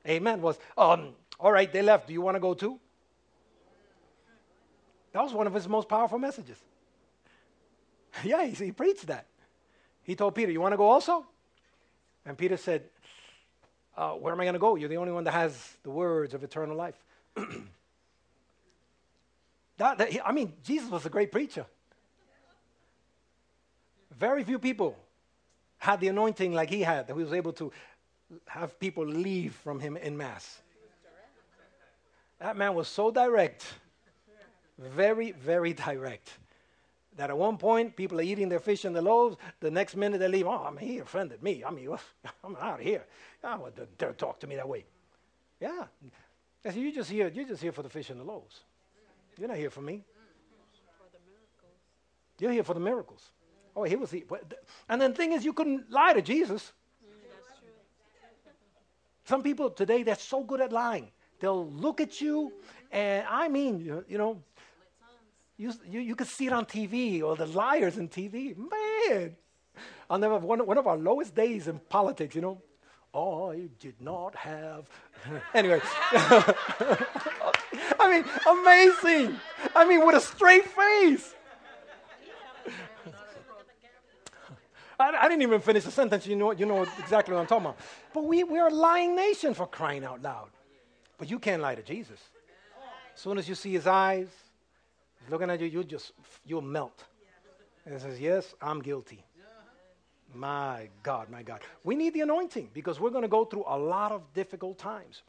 amen, 0.07 0.41
was, 0.41 0.59
um, 0.77 1.13
All 1.39 1.51
right, 1.51 1.71
they 1.71 1.81
left. 1.81 2.07
Do 2.07 2.13
you 2.13 2.21
want 2.21 2.35
to 2.35 2.39
go 2.39 2.53
too? 2.53 2.79
That 5.13 5.23
was 5.23 5.33
one 5.33 5.47
of 5.47 5.53
his 5.53 5.67
most 5.67 5.87
powerful 5.89 6.19
messages. 6.19 6.57
yeah, 8.23 8.45
he, 8.45 8.65
he 8.65 8.71
preached 8.71 9.07
that. 9.07 9.25
He 10.03 10.15
told 10.15 10.35
Peter, 10.35 10.51
You 10.51 10.61
want 10.61 10.73
to 10.73 10.77
go 10.77 10.89
also? 10.89 11.25
And 12.25 12.37
Peter 12.37 12.57
said, 12.57 12.83
uh, 13.97 14.11
Where 14.11 14.33
am 14.33 14.39
I 14.39 14.45
going 14.45 14.53
to 14.53 14.59
go? 14.59 14.75
You're 14.75 14.89
the 14.89 14.97
only 14.97 15.11
one 15.11 15.23
that 15.25 15.33
has 15.33 15.77
the 15.83 15.89
words 15.89 16.33
of 16.33 16.43
eternal 16.43 16.75
life. 16.75 16.95
That, 19.81 19.97
that, 19.97 20.11
I 20.23 20.31
mean, 20.31 20.53
Jesus 20.63 20.91
was 20.91 21.07
a 21.07 21.09
great 21.09 21.31
preacher. 21.31 21.65
Very 24.15 24.43
few 24.43 24.59
people 24.59 24.95
had 25.79 25.99
the 25.99 26.09
anointing 26.09 26.53
like 26.53 26.69
he 26.69 26.83
had, 26.83 27.07
that 27.07 27.17
he 27.17 27.23
was 27.23 27.33
able 27.33 27.51
to 27.53 27.71
have 28.45 28.79
people 28.79 29.03
leave 29.03 29.55
from 29.55 29.79
him 29.79 29.97
in 29.97 30.15
mass. 30.15 30.61
That 32.37 32.55
man 32.57 32.75
was 32.75 32.87
so 32.87 33.09
direct, 33.09 33.65
very, 34.77 35.31
very 35.31 35.73
direct. 35.73 36.29
That 37.17 37.29
at 37.29 37.37
one 37.37 37.57
point 37.57 37.95
people 37.95 38.19
are 38.19 38.23
eating 38.23 38.49
their 38.49 38.59
fish 38.59 38.85
and 38.85 38.95
the 38.95 39.01
loaves. 39.01 39.37
The 39.59 39.71
next 39.71 39.95
minute 39.95 40.19
they 40.19 40.27
leave. 40.27 40.47
Oh, 40.47 40.65
I 40.65 40.71
mean, 40.71 40.87
he 40.87 40.97
offended 40.99 41.43
me. 41.43 41.63
I 41.63 41.71
mean, 41.71 41.89
I'm 42.43 42.55
out 42.55 42.79
of 42.79 42.85
here. 42.85 43.05
I 43.43 43.55
oh, 43.55 43.69
dare 43.97 44.13
talk 44.13 44.39
to 44.41 44.47
me 44.47 44.55
that 44.55 44.67
way. 44.67 44.85
Yeah. 45.59 45.85
I 46.65 46.69
said, 46.69 46.75
you're 46.75 46.91
just 46.91 47.09
here. 47.09 47.31
You're 47.33 47.47
just 47.47 47.61
here 47.61 47.71
for 47.71 47.83
the 47.83 47.89
fish 47.89 48.09
and 48.09 48.19
the 48.19 48.23
loaves. 48.23 48.61
You're 49.37 49.47
not 49.47 49.57
here 49.57 49.69
for 49.69 49.81
me. 49.81 50.03
You're 52.39 52.51
here 52.51 52.63
for 52.63 52.73
the 52.73 52.79
miracles. 52.79 53.31
Oh, 53.75 53.83
he 53.83 53.95
was 53.95 54.11
here. 54.11 54.23
And 54.89 55.01
then 55.01 55.11
the 55.11 55.17
thing 55.17 55.33
is, 55.33 55.45
you 55.45 55.53
couldn't 55.53 55.91
lie 55.91 56.13
to 56.13 56.21
Jesus. 56.21 56.73
Some 59.25 59.43
people 59.43 59.69
today, 59.69 60.03
they're 60.03 60.15
so 60.15 60.43
good 60.43 60.61
at 60.61 60.71
lying. 60.71 61.11
They'll 61.39 61.67
look 61.67 62.01
at 62.01 62.21
you, 62.21 62.51
and 62.91 63.25
I 63.29 63.47
mean, 63.47 64.03
you 64.07 64.17
know, 64.17 64.41
you, 65.61 65.71
you, 65.87 65.99
you 65.99 66.15
could 66.15 66.25
see 66.25 66.47
it 66.47 66.53
on 66.53 66.65
TV 66.65 67.21
or 67.21 67.35
the 67.35 67.45
liars 67.45 67.99
in 67.99 68.09
TV. 68.09 68.57
Man, 68.57 69.35
I'll 70.09 70.17
never, 70.17 70.39
one, 70.39 70.65
one 70.65 70.79
of 70.79 70.87
our 70.87 70.97
lowest 70.97 71.35
days 71.35 71.67
in 71.67 71.77
politics, 71.87 72.33
you 72.33 72.41
know, 72.41 72.59
oh 73.13 73.51
I 73.51 73.69
did 73.79 74.01
not 74.01 74.35
have. 74.35 74.89
anyway, 75.53 75.79
I 77.99 78.07
mean, 78.09 78.25
amazing. 78.49 79.39
I 79.75 79.85
mean, 79.87 80.03
with 80.03 80.15
a 80.15 80.19
straight 80.19 80.65
face. 80.65 81.35
I, 84.99 85.15
I, 85.15 85.27
didn't 85.29 85.43
even 85.43 85.61
finish 85.61 85.83
the 85.83 85.91
sentence. 85.91 86.25
You 86.25 86.37
know, 86.37 86.51
you 86.53 86.65
know 86.65 86.87
exactly 86.97 87.35
what 87.35 87.41
I'm 87.41 87.47
talking 87.47 87.67
about. 87.67 87.77
But 88.15 88.23
we, 88.23 88.43
we're 88.43 88.67
a 88.67 88.73
lying 88.73 89.15
nation 89.15 89.53
for 89.53 89.67
crying 89.67 90.05
out 90.05 90.23
loud. 90.23 90.49
But 91.19 91.29
you 91.29 91.37
can't 91.37 91.61
lie 91.61 91.75
to 91.75 91.83
Jesus. 91.83 92.19
As 93.13 93.21
soon 93.21 93.37
as 93.37 93.47
you 93.47 93.53
see 93.53 93.73
his 93.73 93.85
eyes, 93.85 94.27
he's 95.21 95.31
looking 95.31 95.49
at 95.49 95.59
you, 95.59 95.67
you 95.67 95.83
just, 95.83 96.11
you'll 96.45 96.61
melt. 96.61 97.03
And 97.85 97.93
he 97.93 97.99
says, 97.99 98.19
Yes, 98.19 98.53
I'm 98.61 98.81
guilty. 98.81 99.23
My 100.33 100.87
God, 101.03 101.29
my 101.29 101.43
God. 101.43 101.61
We 101.83 101.95
need 101.95 102.13
the 102.13 102.21
anointing 102.21 102.69
because 102.73 102.99
we're 102.99 103.09
going 103.09 103.23
to 103.23 103.27
go 103.27 103.43
through 103.43 103.65
a 103.67 103.77
lot 103.77 104.11
of 104.11 104.21
difficult 104.33 104.77
times. 104.77 105.23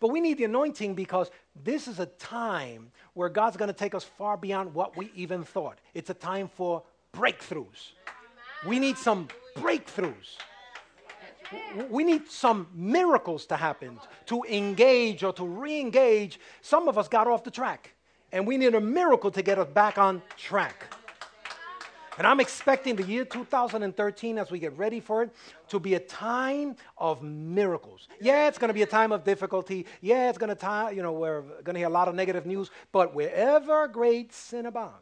But 0.00 0.08
we 0.08 0.20
need 0.20 0.38
the 0.38 0.44
anointing 0.44 0.94
because 0.94 1.30
this 1.64 1.88
is 1.88 1.98
a 1.98 2.06
time 2.06 2.90
where 3.14 3.28
God's 3.28 3.56
going 3.56 3.68
to 3.68 3.76
take 3.76 3.94
us 3.94 4.04
far 4.04 4.36
beyond 4.36 4.74
what 4.74 4.96
we 4.96 5.10
even 5.14 5.44
thought. 5.44 5.78
It's 5.94 6.10
a 6.10 6.14
time 6.14 6.48
for 6.48 6.82
breakthroughs. 7.14 7.92
We 8.66 8.78
need 8.78 8.96
some 8.96 9.28
breakthroughs. 9.56 10.36
We 11.90 12.04
need 12.04 12.28
some 12.28 12.68
miracles 12.74 13.46
to 13.46 13.56
happen 13.56 13.98
to 14.26 14.42
engage 14.48 15.22
or 15.22 15.32
to 15.34 15.44
re 15.44 15.80
engage. 15.80 16.40
Some 16.62 16.88
of 16.88 16.96
us 16.96 17.08
got 17.08 17.26
off 17.26 17.44
the 17.44 17.50
track, 17.50 17.94
and 18.32 18.46
we 18.46 18.56
need 18.56 18.74
a 18.74 18.80
miracle 18.80 19.30
to 19.30 19.42
get 19.42 19.58
us 19.58 19.68
back 19.68 19.98
on 19.98 20.22
track. 20.36 20.86
And 22.18 22.26
I'm 22.26 22.40
expecting 22.40 22.96
the 22.96 23.04
year 23.04 23.24
2013, 23.24 24.38
as 24.38 24.50
we 24.50 24.58
get 24.58 24.76
ready 24.76 25.00
for 25.00 25.22
it, 25.22 25.30
to 25.68 25.80
be 25.80 25.94
a 25.94 26.00
time 26.00 26.76
of 26.98 27.22
miracles. 27.22 28.06
Yeah, 28.20 28.48
it's 28.48 28.58
going 28.58 28.68
to 28.68 28.74
be 28.74 28.82
a 28.82 28.86
time 28.86 29.12
of 29.12 29.24
difficulty. 29.24 29.86
Yeah, 30.02 30.28
it's 30.28 30.36
going 30.36 30.50
to, 30.50 30.54
tie 30.54 30.90
you 30.90 31.02
know, 31.02 31.12
we're 31.12 31.40
going 31.40 31.74
to 31.74 31.78
hear 31.78 31.86
a 31.86 31.92
lot 31.92 32.08
of 32.08 32.14
negative 32.14 32.44
news. 32.44 32.70
But 32.92 33.14
wherever 33.14 33.88
great 33.88 34.34
sin 34.34 34.66
abounds, 34.66 34.94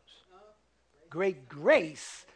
great 1.09 1.49
grace 1.49 2.27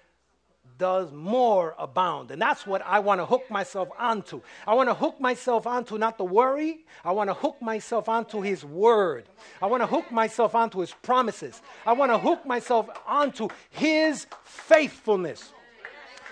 does 0.79 1.13
more 1.13 1.75
abound. 1.79 2.31
And 2.31 2.41
that's 2.41 2.67
what 2.67 2.83
I 2.85 2.99
want 2.99 3.21
to 3.21 3.27
hook 3.27 3.51
myself 3.51 3.89
onto. 3.99 4.41
I 4.67 4.75
want 4.75 4.89
to 4.89 4.95
hook 4.95 5.21
myself 5.21 5.67
onto 5.67 5.99
not 5.99 6.19
the 6.19 6.25
worry, 6.25 6.85
I 7.05 7.13
want 7.13 7.31
to 7.31 7.35
hook 7.35 7.61
myself 7.61 8.09
onto 8.09 8.41
His 8.41 8.65
Word. 8.65 9.25
I 9.63 9.67
want 9.67 9.83
to 9.83 9.87
hook 9.87 10.11
myself 10.11 10.55
onto 10.55 10.81
His 10.81 10.93
promises. 11.03 11.61
I 11.87 11.93
want 11.93 12.13
to 12.13 12.19
hook 12.19 12.45
myself 12.45 12.89
onto 13.07 13.49
His 13.71 14.27
faithfulness, 14.45 15.53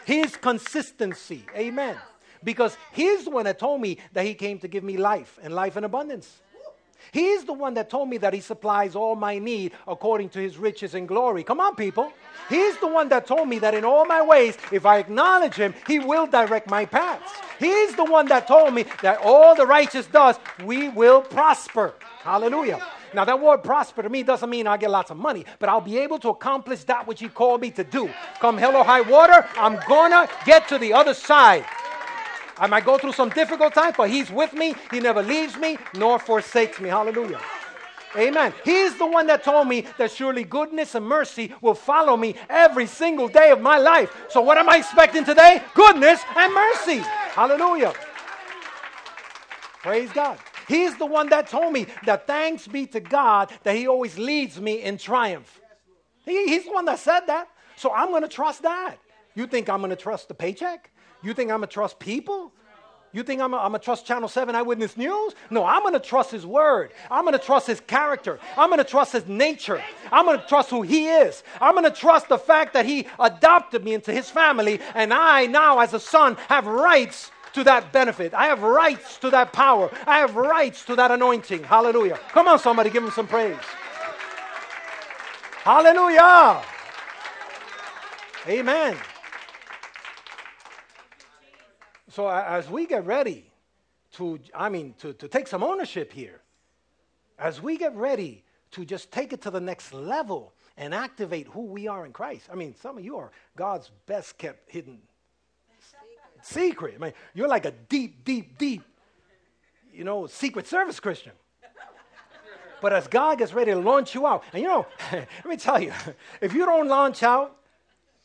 His 0.04 0.36
consistency. 0.36 1.44
Amen. 1.56 1.96
Because 2.44 2.76
He's 2.92 3.24
the 3.24 3.30
one 3.30 3.44
that 3.44 3.58
told 3.58 3.80
me 3.80 3.98
that 4.12 4.24
He 4.24 4.34
came 4.34 4.58
to 4.60 4.68
give 4.68 4.82
me 4.82 4.96
life 4.96 5.38
and 5.42 5.54
life 5.54 5.76
in 5.76 5.84
abundance. 5.84 6.40
He's 7.10 7.44
the 7.44 7.52
one 7.52 7.74
that 7.74 7.90
told 7.90 8.08
me 8.08 8.18
that 8.18 8.32
He 8.32 8.40
supplies 8.40 8.94
all 8.94 9.16
my 9.16 9.38
need 9.38 9.72
according 9.88 10.28
to 10.30 10.38
His 10.38 10.56
riches 10.56 10.94
and 10.94 11.08
glory. 11.08 11.42
Come 11.42 11.60
on, 11.60 11.74
people. 11.74 12.12
He's 12.48 12.76
the 12.78 12.86
one 12.86 13.08
that 13.08 13.26
told 13.26 13.48
me 13.48 13.58
that 13.60 13.74
in 13.74 13.84
all 13.84 14.04
my 14.04 14.22
ways, 14.22 14.56
if 14.70 14.86
I 14.86 14.98
acknowledge 14.98 15.54
Him, 15.54 15.74
He 15.86 15.98
will 15.98 16.26
direct 16.26 16.70
my 16.70 16.84
paths. 16.84 17.32
He's 17.58 17.94
the 17.94 18.04
one 18.04 18.26
that 18.26 18.46
told 18.46 18.74
me 18.74 18.84
that 19.02 19.20
all 19.22 19.54
the 19.54 19.66
righteous 19.66 20.06
does, 20.06 20.38
we 20.64 20.88
will 20.88 21.22
prosper. 21.22 21.94
Hallelujah. 22.22 22.84
Now, 23.14 23.24
that 23.26 23.40
word 23.40 23.58
prosper 23.58 24.02
to 24.02 24.08
me 24.08 24.22
doesn't 24.22 24.48
mean 24.48 24.66
I'll 24.66 24.78
get 24.78 24.90
lots 24.90 25.10
of 25.10 25.16
money, 25.16 25.44
but 25.58 25.68
I'll 25.68 25.80
be 25.80 25.98
able 25.98 26.18
to 26.20 26.30
accomplish 26.30 26.84
that 26.84 27.06
which 27.06 27.20
He 27.20 27.28
called 27.28 27.60
me 27.60 27.70
to 27.72 27.84
do. 27.84 28.08
Come 28.40 28.56
hell 28.56 28.74
or 28.74 28.84
high 28.84 29.02
water, 29.02 29.46
I'm 29.56 29.78
gonna 29.86 30.28
get 30.46 30.68
to 30.68 30.78
the 30.78 30.92
other 30.94 31.14
side. 31.14 31.64
I 32.58 32.66
might 32.66 32.84
go 32.84 32.98
through 32.98 33.12
some 33.12 33.30
difficult 33.30 33.74
times, 33.74 33.94
but 33.96 34.10
He's 34.10 34.30
with 34.30 34.52
me. 34.52 34.74
He 34.90 35.00
never 35.00 35.22
leaves 35.22 35.56
me 35.56 35.78
nor 35.96 36.18
forsakes 36.18 36.80
me. 36.80 36.88
Hallelujah. 36.88 37.40
Amen. 38.16 38.52
He's 38.64 38.96
the 38.98 39.06
one 39.06 39.26
that 39.28 39.42
told 39.42 39.68
me 39.68 39.86
that 39.96 40.10
surely 40.10 40.44
goodness 40.44 40.94
and 40.94 41.06
mercy 41.06 41.54
will 41.62 41.74
follow 41.74 42.16
me 42.16 42.34
every 42.48 42.86
single 42.86 43.28
day 43.28 43.50
of 43.50 43.60
my 43.60 43.78
life. 43.78 44.14
So, 44.28 44.40
what 44.42 44.58
am 44.58 44.68
I 44.68 44.78
expecting 44.78 45.24
today? 45.24 45.62
Goodness 45.74 46.20
and 46.36 46.52
mercy. 46.52 46.98
Hallelujah. 46.98 47.94
Praise 49.82 50.12
God. 50.12 50.38
He's 50.68 50.96
the 50.96 51.06
one 51.06 51.28
that 51.30 51.48
told 51.48 51.72
me 51.72 51.86
that 52.04 52.26
thanks 52.26 52.68
be 52.68 52.86
to 52.88 53.00
God 53.00 53.50
that 53.62 53.76
He 53.76 53.88
always 53.88 54.18
leads 54.18 54.60
me 54.60 54.82
in 54.82 54.98
triumph. 54.98 55.60
He, 56.24 56.46
he's 56.46 56.64
the 56.64 56.72
one 56.72 56.84
that 56.84 56.98
said 56.98 57.20
that. 57.26 57.48
So, 57.76 57.92
I'm 57.92 58.10
going 58.10 58.22
to 58.22 58.28
trust 58.28 58.62
that. 58.62 58.96
You 59.34 59.46
think 59.46 59.70
I'm 59.70 59.78
going 59.78 59.90
to 59.90 59.96
trust 59.96 60.28
the 60.28 60.34
paycheck? 60.34 60.90
You 61.22 61.34
think 61.34 61.50
I'm 61.50 61.58
going 61.58 61.68
to 61.68 61.72
trust 61.72 61.98
people? 61.98 62.52
You 63.14 63.22
think 63.22 63.42
I'm 63.42 63.50
going 63.50 63.72
to 63.72 63.78
trust 63.78 64.06
Channel 64.06 64.26
7 64.26 64.54
Eyewitness 64.54 64.96
News? 64.96 65.34
No, 65.50 65.66
I'm 65.66 65.82
going 65.82 65.92
to 65.92 66.00
trust 66.00 66.30
His 66.30 66.46
Word. 66.46 66.94
I'm 67.10 67.24
going 67.24 67.38
to 67.38 67.44
trust 67.44 67.66
His 67.66 67.78
character. 67.80 68.40
I'm 68.56 68.70
going 68.70 68.78
to 68.78 68.84
trust 68.84 69.12
His 69.12 69.26
nature. 69.26 69.82
I'm 70.10 70.24
going 70.24 70.40
to 70.40 70.46
trust 70.46 70.70
who 70.70 70.80
He 70.80 71.08
is. 71.08 71.42
I'm 71.60 71.74
going 71.74 71.84
to 71.84 71.90
trust 71.90 72.30
the 72.30 72.38
fact 72.38 72.72
that 72.72 72.86
He 72.86 73.06
adopted 73.20 73.84
me 73.84 73.92
into 73.92 74.12
His 74.12 74.30
family, 74.30 74.80
and 74.94 75.12
I 75.12 75.44
now, 75.44 75.80
as 75.80 75.92
a 75.92 76.00
son, 76.00 76.36
have 76.48 76.66
rights 76.66 77.30
to 77.52 77.62
that 77.64 77.92
benefit. 77.92 78.32
I 78.32 78.46
have 78.46 78.62
rights 78.62 79.18
to 79.18 79.28
that 79.28 79.52
power. 79.52 79.90
I 80.06 80.18
have 80.20 80.34
rights 80.34 80.86
to 80.86 80.96
that 80.96 81.10
anointing. 81.10 81.64
Hallelujah. 81.64 82.18
Come 82.30 82.48
on, 82.48 82.58
somebody, 82.58 82.88
give 82.88 83.04
Him 83.04 83.10
some 83.10 83.26
praise. 83.26 83.56
Hallelujah. 85.64 86.62
Amen. 88.48 88.96
So 92.12 92.28
as 92.28 92.68
we 92.68 92.84
get 92.84 93.06
ready 93.06 93.50
to, 94.16 94.38
I 94.54 94.68
mean, 94.68 94.94
to, 94.98 95.14
to 95.14 95.28
take 95.28 95.48
some 95.48 95.62
ownership 95.62 96.12
here, 96.12 96.42
as 97.38 97.62
we 97.62 97.78
get 97.78 97.96
ready 97.96 98.44
to 98.72 98.84
just 98.84 99.10
take 99.10 99.32
it 99.32 99.40
to 99.42 99.50
the 99.50 99.62
next 99.62 99.94
level 99.94 100.52
and 100.76 100.92
activate 100.92 101.46
who 101.48 101.62
we 101.62 101.88
are 101.88 102.04
in 102.04 102.12
Christ. 102.12 102.48
I 102.52 102.54
mean, 102.54 102.74
some 102.82 102.98
of 102.98 103.04
you 103.04 103.16
are 103.16 103.30
God's 103.56 103.90
best 104.04 104.36
kept 104.36 104.70
hidden 104.70 104.98
secret. 106.42 106.96
I 106.96 106.98
mean, 106.98 107.12
you're 107.32 107.48
like 107.48 107.64
a 107.64 107.70
deep, 107.70 108.24
deep, 108.24 108.58
deep, 108.58 108.82
you 109.90 110.04
know, 110.04 110.26
secret 110.26 110.66
service 110.66 111.00
Christian. 111.00 111.32
But 112.82 112.92
as 112.92 113.08
God 113.08 113.38
gets 113.38 113.54
ready 113.54 113.70
to 113.70 113.78
launch 113.78 114.14
you 114.14 114.26
out, 114.26 114.44
and 114.52 114.60
you 114.60 114.68
know, 114.68 114.86
let 115.12 115.46
me 115.46 115.56
tell 115.56 115.80
you, 115.80 115.92
if 116.42 116.52
you 116.52 116.66
don't 116.66 116.88
launch 116.88 117.22
out 117.22 117.56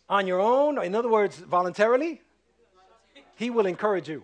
on 0.10 0.28
your 0.28 0.42
own, 0.42 0.84
in 0.84 0.94
other 0.94 1.10
words, 1.10 1.38
voluntarily, 1.38 2.22
he 3.38 3.50
will 3.50 3.68
encourage 3.68 4.10
you. 4.10 4.24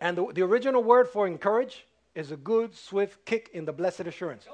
And 0.00 0.16
the, 0.16 0.26
the 0.32 0.42
original 0.42 0.82
word 0.82 1.06
for 1.06 1.26
encourage 1.26 1.86
is 2.14 2.32
a 2.32 2.36
good, 2.36 2.74
swift 2.74 3.24
kick 3.26 3.50
in 3.52 3.66
the 3.66 3.72
blessed 3.72 4.00
assurance. 4.00 4.46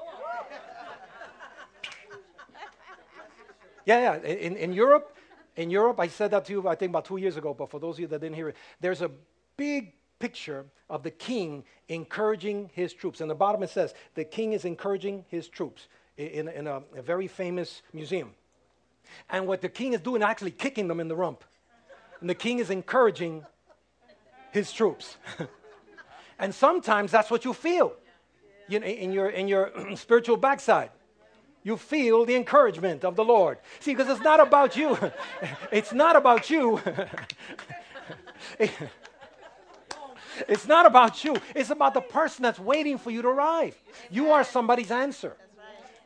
Yeah, 3.85 4.19
yeah. 4.21 4.29
In, 4.29 4.57
in 4.57 4.73
Europe, 4.73 5.15
in 5.55 5.71
Europe, 5.71 5.97
I 6.01 6.07
said 6.07 6.31
that 6.31 6.43
to 6.45 6.51
you, 6.51 6.67
I 6.67 6.75
think 6.75 6.89
about 6.89 7.05
two 7.05 7.15
years 7.15 7.37
ago, 7.37 7.53
but 7.53 7.71
for 7.71 7.79
those 7.79 7.95
of 7.95 8.01
you 8.01 8.07
that 8.07 8.19
didn't 8.19 8.35
hear 8.35 8.49
it, 8.49 8.57
there's 8.81 9.01
a 9.01 9.09
big 9.55 9.93
picture 10.19 10.65
of 10.89 11.03
the 11.03 11.11
king 11.11 11.63
encouraging 11.87 12.69
his 12.73 12.91
troops. 12.91 13.21
And 13.21 13.29
the 13.29 13.35
bottom 13.35 13.63
it 13.63 13.69
says, 13.69 13.93
the 14.13 14.25
king 14.25 14.51
is 14.51 14.65
encouraging 14.65 15.23
his 15.29 15.47
troops 15.47 15.87
in, 16.17 16.49
in 16.49 16.67
a, 16.67 16.81
a 16.97 17.01
very 17.01 17.27
famous 17.27 17.81
museum. 17.93 18.31
And 19.29 19.47
what 19.47 19.61
the 19.61 19.69
king 19.69 19.93
is 19.93 20.01
doing, 20.01 20.21
actually 20.21 20.51
kicking 20.51 20.89
them 20.89 20.99
in 20.99 21.07
the 21.07 21.15
rump 21.15 21.45
and 22.21 22.29
the 22.29 22.35
king 22.35 22.59
is 22.59 22.69
encouraging 22.69 23.45
his 24.51 24.71
troops. 24.71 25.17
and 26.39 26.53
sometimes 26.53 27.11
that's 27.11 27.29
what 27.29 27.45
you 27.45 27.53
feel 27.53 27.93
you 28.67 28.79
know, 28.79 28.85
in 28.85 29.11
your, 29.11 29.29
in 29.29 29.47
your 29.47 29.71
spiritual 29.95 30.37
backside. 30.37 30.91
You 31.63 31.77
feel 31.77 32.25
the 32.25 32.35
encouragement 32.35 33.03
of 33.03 33.15
the 33.15 33.25
Lord. 33.25 33.57
See, 33.79 33.93
because 33.93 34.09
it's 34.09 34.23
not 34.23 34.39
about 34.39 34.77
you. 34.77 34.97
it's 35.71 35.91
not 35.91 36.15
about 36.15 36.49
you. 36.49 36.79
it's 40.47 40.67
not 40.67 40.85
about 40.85 41.25
you. 41.25 41.35
It's 41.53 41.69
about 41.69 41.93
the 41.93 42.01
person 42.01 42.43
that's 42.43 42.59
waiting 42.59 42.97
for 42.97 43.11
you 43.11 43.21
to 43.21 43.27
arrive. 43.27 43.75
You 44.09 44.31
are 44.31 44.43
somebody's 44.45 44.91
answer. 44.91 45.35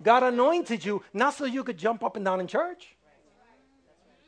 God 0.02 0.24
anointed 0.24 0.84
you 0.84 1.04
not 1.14 1.36
so 1.36 1.46
you 1.46 1.64
could 1.64 1.78
jump 1.78 2.04
up 2.04 2.16
and 2.16 2.26
down 2.26 2.40
in 2.40 2.48
church. 2.48 2.96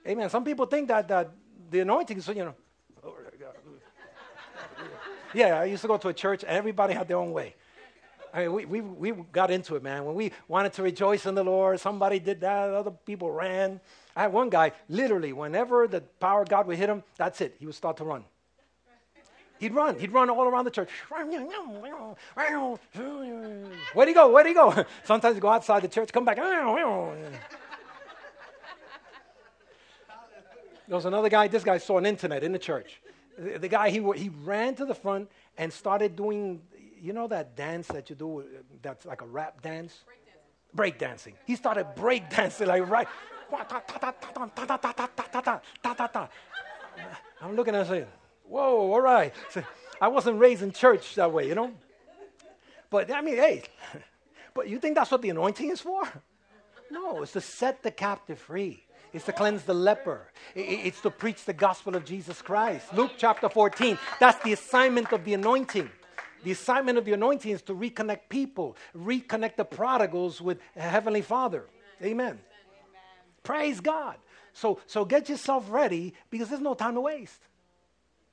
Amen. 0.08 0.30
Some 0.30 0.44
people 0.44 0.68
think 0.68 0.90
that, 0.90 1.08
that 1.08 1.32
the 1.74 1.80
anointing 1.80 2.18
is, 2.18 2.28
you 2.28 2.36
know, 2.36 2.56
yeah, 5.34 5.60
I 5.60 5.66
used 5.66 5.82
to 5.82 5.88
go 5.88 5.98
to 5.98 6.10
a 6.10 6.14
church, 6.14 6.44
and 6.44 6.52
everybody 6.52 6.94
had 6.94 7.08
their 7.08 7.18
own 7.18 7.32
way. 7.32 7.56
I 8.32 8.44
mean, 8.44 8.54
we, 8.54 8.66
we, 8.66 8.82
we 9.12 9.24
got 9.32 9.50
into 9.50 9.76
it, 9.76 9.84
man. 9.84 10.06
When 10.06 10.16
we 10.16 10.32
wanted 10.48 10.74
to 10.74 10.84
rejoice 10.84 11.26
in 11.26 11.34
the 11.34 11.44
Lord, 11.44 11.80
somebody 11.80 12.20
did 12.20 12.42
that, 12.42 12.70
other 12.70 12.92
people 12.92 13.32
ran. 13.32 13.80
I 14.16 14.22
had 14.24 14.34
one 14.34 14.50
guy, 14.50 14.72
literally, 14.88 15.34
whenever 15.34 15.88
the 15.88 16.02
power 16.02 16.44
of 16.44 16.50
God 16.50 16.68
would 16.68 16.78
hit 16.78 16.90
him, 16.90 17.04
that's 17.18 17.42
it. 17.42 17.56
He 17.60 17.66
would 17.66 17.76
start 17.76 17.98
to 17.98 18.04
run. 18.04 18.24
He'd 19.60 19.74
run. 19.74 19.98
He'd 19.98 20.12
run 20.12 20.30
all 20.30 20.44
around 20.44 20.66
the 20.66 20.72
church. 20.72 20.90
Where'd 23.94 24.08
he 24.08 24.14
go? 24.14 24.32
Where'd 24.32 24.48
he 24.48 24.54
go? 24.54 24.86
Sometimes 25.04 25.36
he'd 25.36 25.42
go 25.42 25.50
outside 25.50 25.82
the 25.82 25.88
church, 25.88 26.12
come 26.12 26.26
back. 26.26 26.38
There 30.88 30.96
was 30.96 31.06
another 31.06 31.30
guy, 31.30 31.48
this 31.48 31.64
guy 31.64 31.78
saw 31.78 31.98
an 31.98 32.06
internet 32.06 32.44
in 32.44 32.52
the 32.52 32.60
church. 32.60 33.02
The, 33.38 33.58
the 33.60 33.68
guy, 33.68 33.90
he, 33.90 34.00
he 34.16 34.30
ran 34.44 34.76
to 34.76 34.86
the 34.86 34.96
front 34.96 35.30
and 35.58 35.72
started 35.72 36.16
doing, 36.16 36.62
you 37.02 37.14
know 37.14 37.28
that 37.28 37.56
dance 37.56 37.88
that 37.88 38.10
you 38.10 38.16
do, 38.16 38.40
uh, 38.42 38.44
that's 38.82 39.06
like 39.06 39.22
a 39.22 39.26
rap 39.26 39.62
dance? 39.62 40.04
Break 40.74 40.98
dancing. 40.98 41.36
He 41.46 41.56
started 41.56 41.88
break 41.96 42.30
dancing 42.30 42.68
like 42.68 42.90
right. 42.90 43.08
I'm 47.42 47.56
looking 47.56 47.76
at 47.76 47.82
him 47.82 47.88
saying, 47.88 48.08
whoa, 48.46 48.92
all 48.92 49.02
right. 49.02 49.34
So 49.52 49.64
I 50.02 50.08
wasn't 50.08 50.40
raised 50.40 50.64
in 50.64 50.72
church 50.72 51.16
that 51.16 51.32
way, 51.32 51.48
you 51.48 51.56
know? 51.56 51.72
But 52.90 53.12
I 53.12 53.22
mean, 53.22 53.36
hey, 53.36 53.64
but 54.54 54.68
you 54.68 54.80
think 54.80 54.96
that's 54.96 55.12
what 55.12 55.22
the 55.22 55.30
anointing 55.30 55.70
is 55.70 55.82
for? 55.82 56.04
No, 56.92 57.24
it's 57.24 57.34
to 57.34 57.42
set 57.42 57.82
the 57.82 57.92
captive 57.92 58.40
free. 58.40 58.84
It's 59.14 59.26
to 59.26 59.32
cleanse 59.32 59.64
the 59.64 59.76
leper. 59.76 60.28
It's 60.56 61.00
to 61.02 61.12
preach 61.12 61.46
the 61.46 61.54
gospel 61.54 61.96
of 61.96 62.04
Jesus 62.04 62.42
Christ. 62.42 62.92
Luke 62.94 63.12
chapter 63.18 63.48
14. 63.48 63.98
That's 64.20 64.44
the 64.44 64.54
assignment 64.54 65.12
of 65.12 65.24
the 65.24 65.36
anointing. 65.36 65.90
The 66.44 66.52
assignment 66.52 66.98
of 66.98 67.06
the 67.06 67.14
anointing 67.14 67.52
is 67.52 67.62
to 67.64 67.76
reconnect 67.76 68.22
people, 68.28 68.76
reconnect 68.98 69.56
the 69.56 69.66
prodigals 69.66 70.42
with 70.42 70.60
Heavenly 70.76 71.22
Father. 71.22 71.66
Amen. 72.02 72.26
Amen. 72.28 72.40
Praise 73.44 73.80
God. 73.80 74.18
So, 74.52 74.80
so 74.88 75.06
get 75.06 75.30
yourself 75.30 75.66
ready 75.70 76.14
because 76.30 76.50
there's 76.50 76.62
no 76.62 76.74
time 76.74 76.96
to 76.96 77.02
waste. 77.02 77.40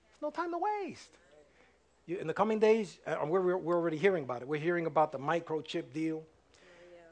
There's 0.09 0.23
no 0.23 0.31
time 0.31 0.51
to 0.51 0.59
waste. 0.59 1.11
You, 2.07 2.17
in 2.17 2.27
the 2.27 2.35
coming 2.35 2.59
days, 2.59 2.99
uh, 3.07 3.17
we're, 3.27 3.57
we're 3.57 3.77
already 3.77 3.99
hearing 3.99 4.25
about 4.25 4.43
it. 4.43 4.49
We're 4.49 4.61
hearing 4.61 4.87
about 4.87 5.13
the 5.13 5.19
microchip 5.19 5.93
deal. 5.93 6.23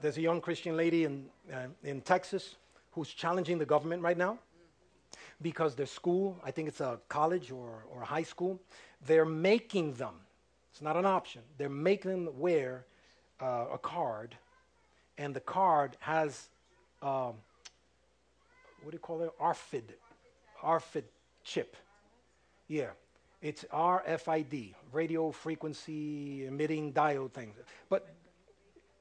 There's 0.01 0.17
a 0.17 0.23
young 0.23 0.41
Christian 0.41 0.77
lady 0.77 1.05
in, 1.05 1.27
uh, 1.53 1.67
in 1.85 2.01
Texas 2.01 2.57
who's 2.93 3.09
challenging 3.09 3.59
the 3.59 3.67
government 3.67 4.03
right 4.03 4.17
now 4.17 4.39
because 5.41 5.75
their 5.75 5.87
school, 5.87 6.37
I 6.45 6.51
think 6.51 6.69
it's 6.69 6.81
a 6.81 6.99
college 7.09 7.51
or, 7.51 7.85
or 7.93 8.03
a 8.03 8.05
high 8.05 8.23
school, 8.23 8.61
they're 9.07 9.25
making 9.25 9.95
them, 9.95 10.15
it's 10.73 10.83
not 10.83 10.97
an 10.97 11.07
option, 11.07 11.43
they're 11.57 11.69
making 11.69 12.11
them 12.11 12.39
wear 12.39 12.85
uh, 13.41 13.67
a 13.73 13.79
card, 13.79 14.37
and 15.17 15.35
the 15.35 15.41
card 15.41 15.97
has, 16.01 16.49
um, 17.03 17.35
what 18.83 18.91
do 18.91 18.95
you 18.95 18.99
call 18.99 19.23
it? 19.23 19.31
RFID, 19.41 19.83
RFID 20.63 21.05
chip. 21.45 21.77
Yeah, 22.67 22.91
it's 23.41 23.65
RFID, 23.73 24.75
radio 24.93 25.31
frequency 25.31 26.47
emitting 26.47 26.93
diode 26.93 27.33
thing. 27.33 27.53
But 27.89 28.09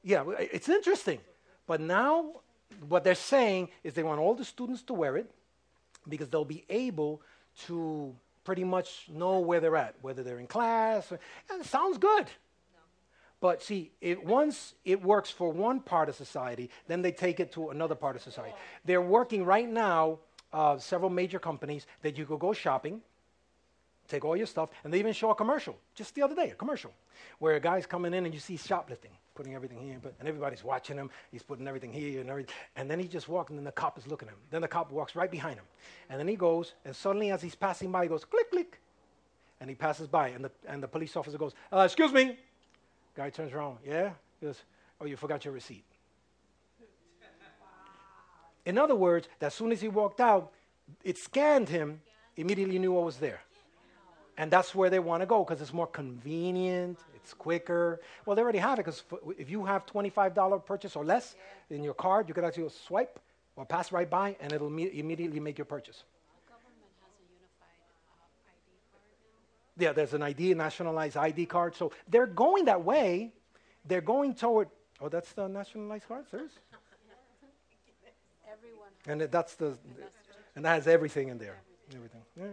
yeah, 0.02 0.24
it's 0.38 0.68
interesting. 0.68 1.20
But 1.66 1.80
now 1.80 2.40
what 2.88 3.04
they're 3.04 3.14
saying 3.14 3.68
is 3.82 3.94
they 3.94 4.02
want 4.02 4.20
all 4.20 4.34
the 4.34 4.44
students 4.44 4.82
to 4.82 4.94
wear 4.94 5.16
it 5.16 5.30
because 6.08 6.28
they'll 6.28 6.44
be 6.44 6.64
able 6.68 7.22
to 7.66 8.14
pretty 8.44 8.64
much 8.64 9.08
know 9.12 9.40
where 9.40 9.60
they're 9.60 9.76
at, 9.76 9.94
whether 10.00 10.22
they're 10.22 10.38
in 10.38 10.46
class. 10.46 11.10
Or, 11.12 11.18
and 11.50 11.60
it 11.60 11.66
sounds 11.66 11.98
good. 11.98 12.26
But 13.40 13.62
see, 13.62 13.92
it, 14.00 14.24
once 14.24 14.74
it 14.84 15.02
works 15.02 15.30
for 15.30 15.52
one 15.52 15.80
part 15.80 16.08
of 16.08 16.16
society, 16.16 16.70
then 16.88 17.02
they 17.02 17.12
take 17.12 17.40
it 17.40 17.52
to 17.52 17.68
another 17.70 17.94
part 17.94 18.16
of 18.16 18.22
society. 18.22 18.54
They're 18.84 19.02
working 19.02 19.44
right 19.44 19.68
now, 19.68 20.18
uh, 20.52 20.78
several 20.78 21.10
major 21.10 21.38
companies, 21.38 21.86
that 22.02 22.18
you 22.18 22.26
could 22.26 22.40
go 22.40 22.52
shopping, 22.52 23.00
take 24.08 24.24
all 24.24 24.36
your 24.36 24.46
stuff, 24.46 24.70
and 24.84 24.92
they 24.92 24.98
even 24.98 25.12
show 25.12 25.30
a 25.30 25.34
commercial, 25.34 25.76
just 25.94 26.14
the 26.14 26.22
other 26.22 26.34
day, 26.34 26.50
a 26.50 26.54
commercial, 26.54 26.92
where 27.38 27.54
a 27.54 27.60
guy's 27.60 27.86
coming 27.86 28.14
in 28.14 28.24
and 28.24 28.34
you 28.34 28.40
see 28.40 28.56
shoplifting 28.56 29.12
putting 29.38 29.54
everything 29.54 29.78
here, 29.78 29.98
but, 30.02 30.12
and 30.18 30.26
everybody's 30.26 30.64
watching 30.64 30.96
him. 30.96 31.08
He's 31.30 31.44
putting 31.44 31.68
everything 31.68 31.92
here 31.92 32.20
and 32.20 32.28
everything. 32.28 32.52
And 32.74 32.90
then 32.90 32.98
he 32.98 33.06
just 33.06 33.28
walks, 33.28 33.50
and 33.50 33.58
then 33.58 33.64
the 33.64 33.70
cop 33.70 33.96
is 33.96 34.04
looking 34.08 34.26
at 34.26 34.34
him. 34.34 34.40
Then 34.50 34.62
the 34.62 34.66
cop 34.66 34.90
walks 34.90 35.14
right 35.14 35.30
behind 35.30 35.54
him. 35.54 35.64
And 36.10 36.18
then 36.18 36.26
he 36.26 36.34
goes, 36.34 36.74
and 36.84 36.94
suddenly 36.94 37.30
as 37.30 37.40
he's 37.40 37.54
passing 37.54 37.92
by, 37.92 38.02
he 38.02 38.08
goes, 38.08 38.24
click, 38.24 38.50
click. 38.50 38.80
And 39.60 39.70
he 39.70 39.76
passes 39.76 40.08
by, 40.08 40.30
and 40.30 40.44
the, 40.44 40.50
and 40.66 40.82
the 40.82 40.88
police 40.88 41.14
officer 41.16 41.38
goes, 41.38 41.54
uh, 41.72 41.82
excuse 41.82 42.12
me. 42.12 42.36
Guy 43.14 43.30
turns 43.30 43.52
around, 43.52 43.78
yeah? 43.86 44.10
He 44.40 44.46
goes, 44.46 44.60
oh, 45.00 45.04
you 45.04 45.16
forgot 45.16 45.44
your 45.44 45.54
receipt. 45.54 45.84
In 48.66 48.76
other 48.76 48.96
words, 48.96 49.28
as 49.40 49.54
soon 49.54 49.70
as 49.70 49.80
he 49.80 49.86
walked 49.86 50.20
out, 50.20 50.50
it 51.04 51.16
scanned 51.16 51.68
him, 51.68 52.00
immediately 52.36 52.80
knew 52.80 52.90
what 52.90 53.04
was 53.04 53.18
there. 53.18 53.40
And 54.38 54.52
that's 54.52 54.72
where 54.72 54.88
they 54.88 55.00
want 55.00 55.20
to 55.20 55.26
go 55.26 55.44
because 55.44 55.60
it's 55.60 55.72
more 55.72 55.88
convenient, 55.88 57.00
it's 57.16 57.34
quicker. 57.34 58.00
Well, 58.24 58.36
they 58.36 58.42
already 58.42 58.60
have 58.60 58.78
it 58.78 58.84
because 58.84 59.02
if 59.36 59.50
you 59.50 59.64
have 59.64 59.84
$25 59.84 60.64
purchase 60.64 60.94
or 60.94 61.04
less 61.04 61.34
in 61.70 61.82
your 61.82 61.92
card, 61.92 62.28
you 62.28 62.34
can 62.34 62.44
actually 62.44 62.68
swipe 62.86 63.18
or 63.56 63.66
pass 63.66 63.90
right 63.90 64.08
by 64.08 64.36
and 64.40 64.52
it'll 64.52 64.70
me- 64.70 64.92
immediately 64.94 65.40
make 65.40 65.58
your 65.58 65.64
purchase. 65.64 66.04
Yeah, 69.76 69.92
there's 69.92 70.14
an 70.14 70.22
ID, 70.22 70.54
nationalized 70.54 71.16
ID 71.16 71.46
card. 71.46 71.74
So 71.74 71.90
they're 72.08 72.26
going 72.26 72.66
that 72.66 72.84
way. 72.84 73.32
They're 73.84 74.00
going 74.00 74.34
toward, 74.34 74.68
oh, 75.00 75.08
that's 75.08 75.32
the 75.32 75.48
nationalized 75.48 76.06
card? 76.06 76.26
There's? 76.30 76.50
Everyone. 78.52 78.88
And 79.06 79.20
that's 79.32 79.56
the, 79.56 79.76
and 80.54 80.64
that 80.64 80.74
has 80.74 80.86
everything 80.86 81.28
in 81.28 81.38
there. 81.38 81.58
Everything. 81.94 82.22
Yeah. 82.36 82.44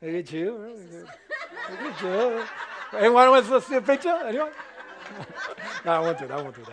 Look 0.00 0.14
at 0.14 0.32
you. 0.32 0.52
Look 1.70 1.80
at 1.80 2.02
you. 2.02 2.44
Anyone 2.98 3.30
wants 3.30 3.48
to 3.48 3.60
see 3.60 3.74
a 3.74 3.82
picture? 3.82 4.16
Anyone? 4.26 4.52
no, 5.84 5.92
I 5.92 5.98
won't 5.98 6.18
do 6.18 6.26
that. 6.26 6.38
I 6.38 6.42
won't 6.42 6.56
do 6.56 6.64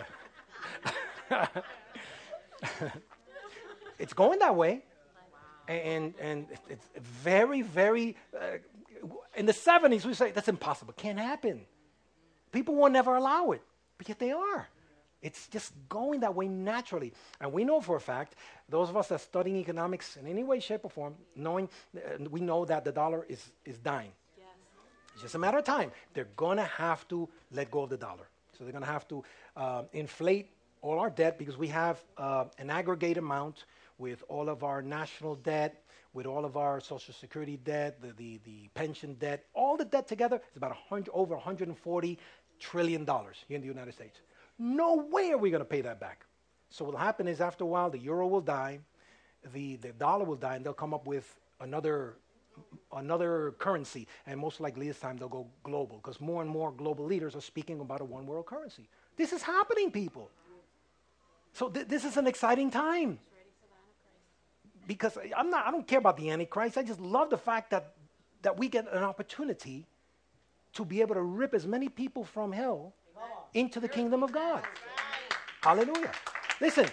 that. 1.28 1.64
it's 3.98 4.12
going 4.12 4.38
that 4.38 4.54
way. 4.54 4.82
And, 5.68 6.14
and 6.20 6.46
it's 6.68 6.86
very, 6.96 7.62
very. 7.62 8.16
Uh, 8.34 8.58
in 9.34 9.46
the 9.46 9.52
70s, 9.52 10.04
we 10.04 10.14
say 10.14 10.30
that's 10.30 10.48
impossible. 10.48 10.94
Can't 10.96 11.18
happen. 11.18 11.66
People 12.52 12.76
will 12.76 12.90
never 12.90 13.16
allow 13.16 13.50
it. 13.50 13.62
But 13.98 14.08
yet 14.08 14.18
they 14.18 14.30
are. 14.30 14.68
It's 15.26 15.48
just 15.48 15.72
going 15.88 16.20
that 16.20 16.36
way 16.36 16.46
naturally. 16.46 17.12
And 17.40 17.52
we 17.52 17.64
know 17.64 17.80
for 17.80 17.96
a 17.96 18.00
fact, 18.00 18.36
those 18.68 18.88
of 18.88 18.96
us 18.96 19.08
that 19.08 19.16
are 19.16 19.18
studying 19.18 19.56
economics 19.56 20.16
in 20.16 20.28
any 20.28 20.44
way, 20.44 20.60
shape, 20.60 20.82
or 20.84 20.90
form, 20.90 21.14
knowing, 21.34 21.68
uh, 21.96 22.28
we 22.30 22.40
know 22.40 22.64
that 22.64 22.84
the 22.84 22.92
dollar 22.92 23.26
is, 23.28 23.42
is 23.64 23.76
dying. 23.78 24.12
Yes. 24.38 24.46
It's 25.14 25.22
just 25.22 25.34
a 25.34 25.38
matter 25.38 25.58
of 25.58 25.64
time. 25.64 25.90
They're 26.14 26.32
going 26.36 26.58
to 26.58 26.70
have 26.86 27.08
to 27.08 27.28
let 27.50 27.72
go 27.72 27.82
of 27.82 27.90
the 27.90 27.96
dollar. 27.96 28.28
So 28.56 28.62
they're 28.62 28.72
going 28.72 28.84
to 28.84 28.90
have 28.98 29.08
to 29.08 29.24
uh, 29.56 29.82
inflate 29.92 30.52
all 30.80 31.00
our 31.00 31.10
debt 31.10 31.38
because 31.38 31.56
we 31.58 31.68
have 31.68 32.00
uh, 32.16 32.44
an 32.58 32.70
aggregate 32.70 33.18
amount 33.18 33.64
with 33.98 34.22
all 34.28 34.48
of 34.48 34.62
our 34.62 34.80
national 34.80 35.34
debt, 35.34 35.82
with 36.12 36.26
all 36.26 36.44
of 36.44 36.56
our 36.56 36.78
Social 36.78 37.14
Security 37.14 37.56
debt, 37.56 38.00
the, 38.00 38.12
the, 38.12 38.40
the 38.44 38.70
pension 38.74 39.14
debt, 39.14 39.44
all 39.54 39.76
the 39.76 39.84
debt 39.84 40.06
together 40.06 40.40
is 40.52 40.56
about 40.56 40.70
100, 40.70 41.10
over 41.12 41.34
140 41.34 42.18
trillion 42.60 43.04
dollars 43.04 43.36
here 43.48 43.56
in 43.56 43.60
the 43.60 43.66
United 43.66 43.92
States. 43.92 44.20
No 44.58 45.06
way 45.10 45.30
are 45.32 45.38
we 45.38 45.50
going 45.50 45.60
to 45.60 45.68
pay 45.68 45.82
that 45.82 46.00
back. 46.00 46.24
So 46.70 46.84
what 46.84 46.94
will 46.94 47.00
happen 47.00 47.28
is 47.28 47.40
after 47.40 47.64
a 47.64 47.66
while, 47.66 47.90
the 47.90 47.98
euro 47.98 48.26
will 48.26 48.40
die, 48.40 48.80
the, 49.52 49.76
the 49.76 49.92
dollar 49.92 50.24
will 50.24 50.36
die, 50.36 50.56
and 50.56 50.64
they'll 50.64 50.72
come 50.72 50.94
up 50.94 51.06
with 51.06 51.38
another 51.60 52.16
another 52.92 53.54
currency, 53.58 54.08
and 54.26 54.40
most 54.40 54.60
likely 54.60 54.86
this 54.86 54.98
time 54.98 55.18
they'll 55.18 55.28
go 55.28 55.46
global 55.62 55.96
because 55.98 56.20
more 56.20 56.40
and 56.40 56.50
more 56.50 56.72
global 56.72 57.04
leaders 57.04 57.36
are 57.36 57.40
speaking 57.40 57.80
about 57.80 58.00
a 58.00 58.04
one 58.04 58.26
world 58.26 58.46
currency. 58.46 58.88
This 59.16 59.32
is 59.32 59.42
happening, 59.42 59.90
people. 59.90 60.30
So 61.52 61.68
th- 61.68 61.86
this 61.86 62.04
is 62.04 62.16
an 62.16 62.26
exciting 62.26 62.70
time. 62.70 63.18
Because 64.86 65.18
I'm 65.36 65.50
not, 65.50 65.66
I 65.66 65.70
don't 65.70 65.86
care 65.86 65.98
about 65.98 66.16
the 66.16 66.30
Antichrist. 66.30 66.78
I 66.78 66.82
just 66.82 67.00
love 67.00 67.28
the 67.28 67.38
fact 67.38 67.70
that, 67.70 67.94
that 68.42 68.56
we 68.56 68.68
get 68.68 68.90
an 68.92 69.02
opportunity 69.02 69.84
to 70.74 70.84
be 70.84 71.00
able 71.00 71.14
to 71.14 71.22
rip 71.22 71.54
as 71.54 71.66
many 71.66 71.88
people 71.88 72.24
from 72.24 72.52
hell 72.52 72.94
into 73.56 73.80
the 73.80 73.88
kingdom 73.88 74.22
of 74.22 74.32
God. 74.32 74.62
Hallelujah. 75.62 76.12
Listen, 76.60 76.86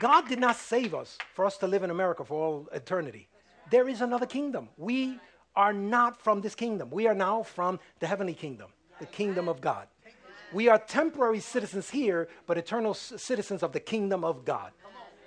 God 0.00 0.28
did 0.28 0.40
not 0.40 0.56
save 0.56 0.94
us 0.94 1.16
for 1.34 1.46
us 1.46 1.56
to 1.58 1.66
live 1.66 1.82
in 1.84 1.90
America 1.90 2.24
for 2.24 2.34
all 2.34 2.68
eternity. 2.72 3.28
There 3.70 3.88
is 3.88 4.00
another 4.00 4.26
kingdom. 4.26 4.68
We 4.76 5.18
are 5.54 5.72
not 5.72 6.20
from 6.20 6.40
this 6.40 6.54
kingdom. 6.54 6.90
We 6.90 7.06
are 7.06 7.14
now 7.14 7.42
from 7.42 7.80
the 8.00 8.06
heavenly 8.06 8.34
kingdom, 8.34 8.68
the 8.98 9.06
kingdom 9.06 9.48
of 9.48 9.60
God. 9.60 9.86
We 10.52 10.68
are 10.68 10.78
temporary 10.78 11.40
citizens 11.40 11.90
here, 11.90 12.28
but 12.46 12.58
eternal 12.58 12.94
c- 12.94 13.16
citizens 13.18 13.62
of 13.62 13.72
the 13.72 13.80
kingdom 13.80 14.24
of 14.24 14.44
God. 14.44 14.72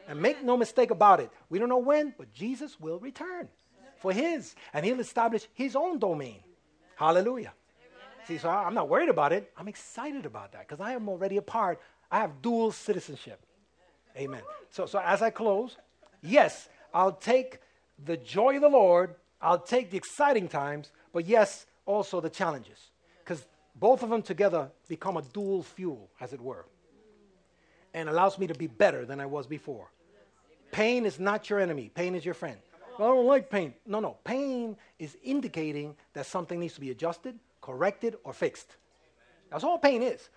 And 0.07 0.21
make 0.21 0.43
no 0.43 0.57
mistake 0.57 0.91
about 0.91 1.19
it, 1.19 1.29
we 1.49 1.59
don't 1.59 1.69
know 1.69 1.77
when, 1.77 2.13
but 2.17 2.33
Jesus 2.33 2.79
will 2.79 2.99
return 2.99 3.47
for 3.97 4.11
his, 4.11 4.55
and 4.73 4.85
he'll 4.85 4.99
establish 4.99 5.47
his 5.53 5.75
own 5.75 5.99
domain. 5.99 6.39
Hallelujah. 6.95 7.53
See, 8.29 8.37
so 8.37 8.47
I- 8.47 8.65
I'm 8.65 8.75
not 8.75 8.89
worried 8.89 9.09
about 9.09 9.33
it. 9.33 9.51
I'm 9.57 9.67
excited 9.67 10.23
about 10.23 10.51
that 10.51 10.67
because 10.67 10.79
I 10.79 10.93
am 10.93 11.09
already 11.09 11.37
a 11.37 11.41
part. 11.41 11.81
I 12.11 12.19
have 12.19 12.43
dual 12.43 12.71
citizenship. 12.71 13.43
Amen. 14.15 14.43
So, 14.69 14.85
so 14.85 14.99
as 14.99 15.23
I 15.23 15.31
close, 15.31 15.77
yes, 16.21 16.69
I'll 16.93 17.13
take 17.13 17.57
the 18.05 18.17
joy 18.17 18.57
of 18.57 18.61
the 18.61 18.69
Lord, 18.69 19.15
I'll 19.41 19.57
take 19.57 19.89
the 19.89 19.97
exciting 19.97 20.47
times, 20.47 20.91
but 21.11 21.25
yes, 21.25 21.65
also 21.87 22.21
the 22.21 22.29
challenges. 22.29 22.91
Because 23.23 23.47
both 23.73 24.03
of 24.03 24.11
them 24.11 24.21
together 24.21 24.69
become 24.87 25.17
a 25.17 25.23
dual 25.23 25.63
fuel, 25.63 26.07
as 26.21 26.31
it 26.31 26.39
were, 26.39 26.67
and 27.95 28.09
allows 28.09 28.37
me 28.37 28.45
to 28.45 28.53
be 28.53 28.67
better 28.67 29.07
than 29.07 29.19
I 29.19 29.25
was 29.25 29.47
before. 29.47 29.89
Pain 30.71 31.07
is 31.07 31.19
not 31.19 31.49
your 31.49 31.59
enemy, 31.59 31.89
pain 31.89 32.13
is 32.13 32.23
your 32.23 32.35
friend. 32.35 32.59
Well, 32.99 33.11
I 33.11 33.15
don't 33.15 33.25
like 33.25 33.49
pain. 33.49 33.73
No, 33.87 33.99
no. 33.99 34.17
Pain 34.23 34.77
is 34.99 35.17
indicating 35.23 35.95
that 36.13 36.27
something 36.27 36.59
needs 36.59 36.75
to 36.75 36.81
be 36.81 36.91
adjusted, 36.91 37.39
corrected, 37.69 38.15
or 38.23 38.33
fixed. 38.33 38.77
That's 39.51 39.63
all 39.63 39.77
pain 39.77 40.01
is. 40.01 40.29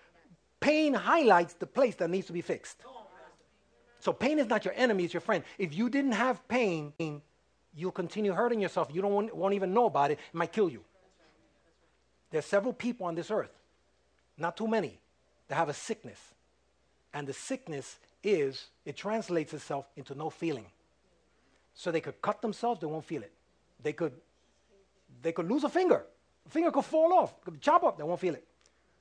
Pain 0.59 0.93
highlights 0.93 1.55
the 1.55 1.65
place 1.65 1.95
that 1.95 2.09
needs 2.11 2.27
to 2.27 2.33
be 2.33 2.41
fixed. 2.41 2.77
So 3.99 4.13
pain 4.13 4.37
is 4.37 4.47
not 4.47 4.65
your 4.65 4.75
enemy, 4.77 5.05
it's 5.05 5.13
your 5.13 5.21
friend. 5.21 5.43
If 5.57 5.73
you 5.73 5.89
didn't 5.89 6.11
have 6.11 6.47
pain, 6.47 6.93
you'll 7.75 7.91
continue 7.91 8.33
hurting 8.33 8.61
yourself. 8.61 8.89
You 8.93 9.01
don't 9.01 9.13
want, 9.13 9.35
won't 9.35 9.55
even 9.55 9.73
know 9.73 9.85
about 9.85 10.11
it. 10.11 10.19
It 10.19 10.35
might 10.35 10.51
kill 10.51 10.69
you. 10.69 10.83
There's 12.29 12.45
several 12.45 12.73
people 12.73 13.07
on 13.07 13.15
this 13.15 13.31
earth, 13.31 13.55
not 14.37 14.55
too 14.55 14.67
many, 14.67 14.99
that 15.47 15.55
have 15.55 15.69
a 15.69 15.73
sickness. 15.73 16.19
And 17.15 17.25
the 17.25 17.33
sickness 17.33 17.97
is, 18.23 18.67
it 18.85 18.95
translates 18.95 19.53
itself 19.53 19.85
into 19.95 20.13
no 20.13 20.29
feeling. 20.29 20.67
So 21.73 21.91
they 21.91 22.01
could 22.01 22.21
cut 22.21 22.43
themselves, 22.43 22.79
they 22.81 22.87
won't 22.87 23.05
feel 23.05 23.23
it. 23.23 23.31
They 23.81 23.93
could, 23.93 24.13
they 25.23 25.31
could 25.31 25.49
lose 25.49 25.63
a 25.63 25.69
finger. 25.69 26.05
Finger 26.49 26.71
could 26.71 26.85
fall 26.85 27.13
off, 27.13 27.39
could 27.43 27.61
chop 27.61 27.83
up, 27.83 27.97
they 27.97 28.03
won't 28.03 28.19
feel 28.19 28.35
it. 28.35 28.45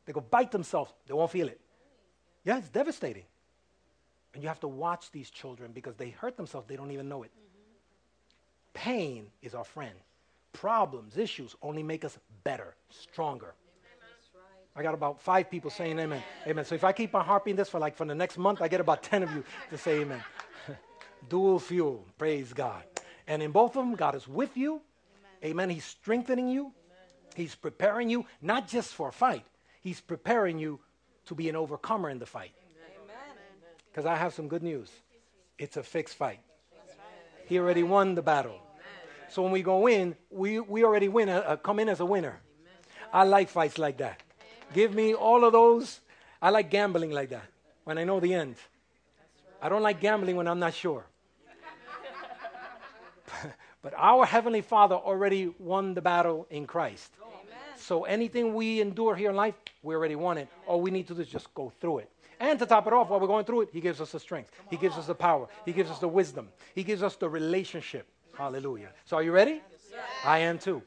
They 0.06 0.12
could 0.12 0.30
bite 0.30 0.50
themselves, 0.50 0.92
they 1.06 1.14
won't 1.14 1.30
feel 1.30 1.48
it. 1.48 1.60
Yeah, 2.44 2.58
it's 2.58 2.68
devastating. 2.68 3.24
And 4.34 4.42
you 4.42 4.48
have 4.48 4.60
to 4.60 4.68
watch 4.68 5.10
these 5.10 5.30
children 5.30 5.72
because 5.72 5.96
they 5.96 6.10
hurt 6.10 6.36
themselves, 6.36 6.66
they 6.66 6.76
don't 6.76 6.90
even 6.90 7.08
know 7.08 7.22
it. 7.22 7.30
Pain 8.74 9.26
is 9.42 9.54
our 9.54 9.64
friend. 9.64 9.94
Problems, 10.52 11.18
issues 11.18 11.54
only 11.62 11.82
make 11.82 12.04
us 12.04 12.18
better, 12.44 12.74
stronger. 12.90 13.54
I 14.74 14.82
got 14.82 14.94
about 14.94 15.20
five 15.20 15.50
people 15.50 15.70
saying 15.70 15.98
amen. 15.98 16.22
Amen. 16.46 16.64
So 16.64 16.74
if 16.74 16.84
I 16.84 16.92
keep 16.92 17.14
on 17.14 17.24
harping 17.24 17.56
this 17.56 17.68
for 17.68 17.78
like 17.78 17.94
for 17.94 18.06
the 18.06 18.14
next 18.14 18.38
month, 18.38 18.62
I 18.62 18.68
get 18.68 18.80
about 18.80 19.02
10 19.02 19.22
of 19.22 19.30
you 19.34 19.44
to 19.68 19.76
say 19.76 20.00
amen. 20.00 20.22
Dual 21.28 21.58
fuel. 21.58 22.06
Praise 22.16 22.54
God. 22.54 22.82
And 23.26 23.42
in 23.42 23.50
both 23.50 23.76
of 23.76 23.84
them, 23.84 23.94
God 23.94 24.14
is 24.14 24.26
with 24.26 24.56
you. 24.56 24.80
Amen. 25.44 25.68
He's 25.68 25.84
strengthening 25.84 26.48
you. 26.48 26.72
He's 27.34 27.54
preparing 27.54 28.10
you 28.10 28.26
not 28.40 28.68
just 28.68 28.94
for 28.94 29.08
a 29.08 29.12
fight, 29.12 29.44
He's 29.80 30.00
preparing 30.00 30.58
you 30.58 30.80
to 31.26 31.34
be 31.34 31.48
an 31.48 31.56
overcomer 31.56 32.08
in 32.10 32.18
the 32.18 32.26
fight. 32.26 32.52
Because 33.90 34.06
I 34.06 34.16
have 34.16 34.32
some 34.32 34.48
good 34.48 34.62
news. 34.62 34.90
It's 35.58 35.76
a 35.76 35.82
fixed 35.82 36.16
fight. 36.16 36.40
He 37.46 37.58
already 37.58 37.82
won 37.82 38.14
the 38.14 38.22
battle. 38.22 38.58
So 39.28 39.42
when 39.42 39.52
we 39.52 39.62
go 39.62 39.88
in, 39.88 40.14
we, 40.30 40.60
we 40.60 40.84
already 40.84 41.08
win, 41.08 41.28
uh, 41.28 41.38
uh, 41.46 41.56
come 41.56 41.78
in 41.78 41.88
as 41.88 42.00
a 42.00 42.06
winner. 42.06 42.40
I 43.12 43.24
like 43.24 43.48
fights 43.48 43.78
like 43.78 43.98
that. 43.98 44.22
Give 44.72 44.94
me 44.94 45.14
all 45.14 45.44
of 45.44 45.52
those. 45.52 46.00
I 46.40 46.50
like 46.50 46.70
gambling 46.70 47.10
like 47.10 47.30
that 47.30 47.44
when 47.84 47.98
I 47.98 48.04
know 48.04 48.20
the 48.20 48.34
end. 48.34 48.56
I 49.60 49.68
don't 49.68 49.82
like 49.82 50.00
gambling 50.00 50.36
when 50.36 50.48
I'm 50.48 50.58
not 50.58 50.74
sure. 50.74 51.04
but 53.82 53.94
our 53.96 54.26
Heavenly 54.26 54.60
Father 54.60 54.94
already 54.94 55.54
won 55.58 55.94
the 55.94 56.02
battle 56.02 56.46
in 56.50 56.66
Christ. 56.66 57.10
So 57.82 58.04
anything 58.04 58.54
we 58.54 58.80
endure 58.80 59.16
here 59.16 59.30
in 59.30 59.36
life, 59.36 59.54
we 59.82 59.94
already 59.94 60.14
won 60.14 60.38
it. 60.38 60.48
All 60.66 60.80
we 60.80 60.90
need 60.90 61.08
to 61.08 61.14
do 61.14 61.20
is 61.20 61.28
just 61.28 61.52
go 61.54 61.72
through 61.80 61.98
it. 61.98 62.10
And 62.38 62.58
to 62.58 62.66
top 62.66 62.86
it 62.86 62.92
off, 62.92 63.10
while 63.10 63.20
we're 63.20 63.26
going 63.26 63.44
through 63.44 63.62
it, 63.62 63.68
He 63.72 63.80
gives 63.80 64.00
us 64.00 64.12
the 64.12 64.20
strength. 64.20 64.50
He 64.70 64.76
gives 64.76 64.96
us 64.96 65.06
the 65.06 65.14
power. 65.14 65.48
He 65.64 65.72
gives 65.72 65.90
us 65.90 65.98
the 65.98 66.08
wisdom. 66.08 66.48
He 66.74 66.84
gives 66.84 67.02
us 67.02 67.16
the 67.16 67.28
relationship. 67.28 68.06
Hallelujah. 68.36 68.90
So 69.04 69.16
are 69.16 69.22
you 69.22 69.32
ready? 69.32 69.60
I 70.24 70.38
am 70.38 70.58
too. 70.58 70.82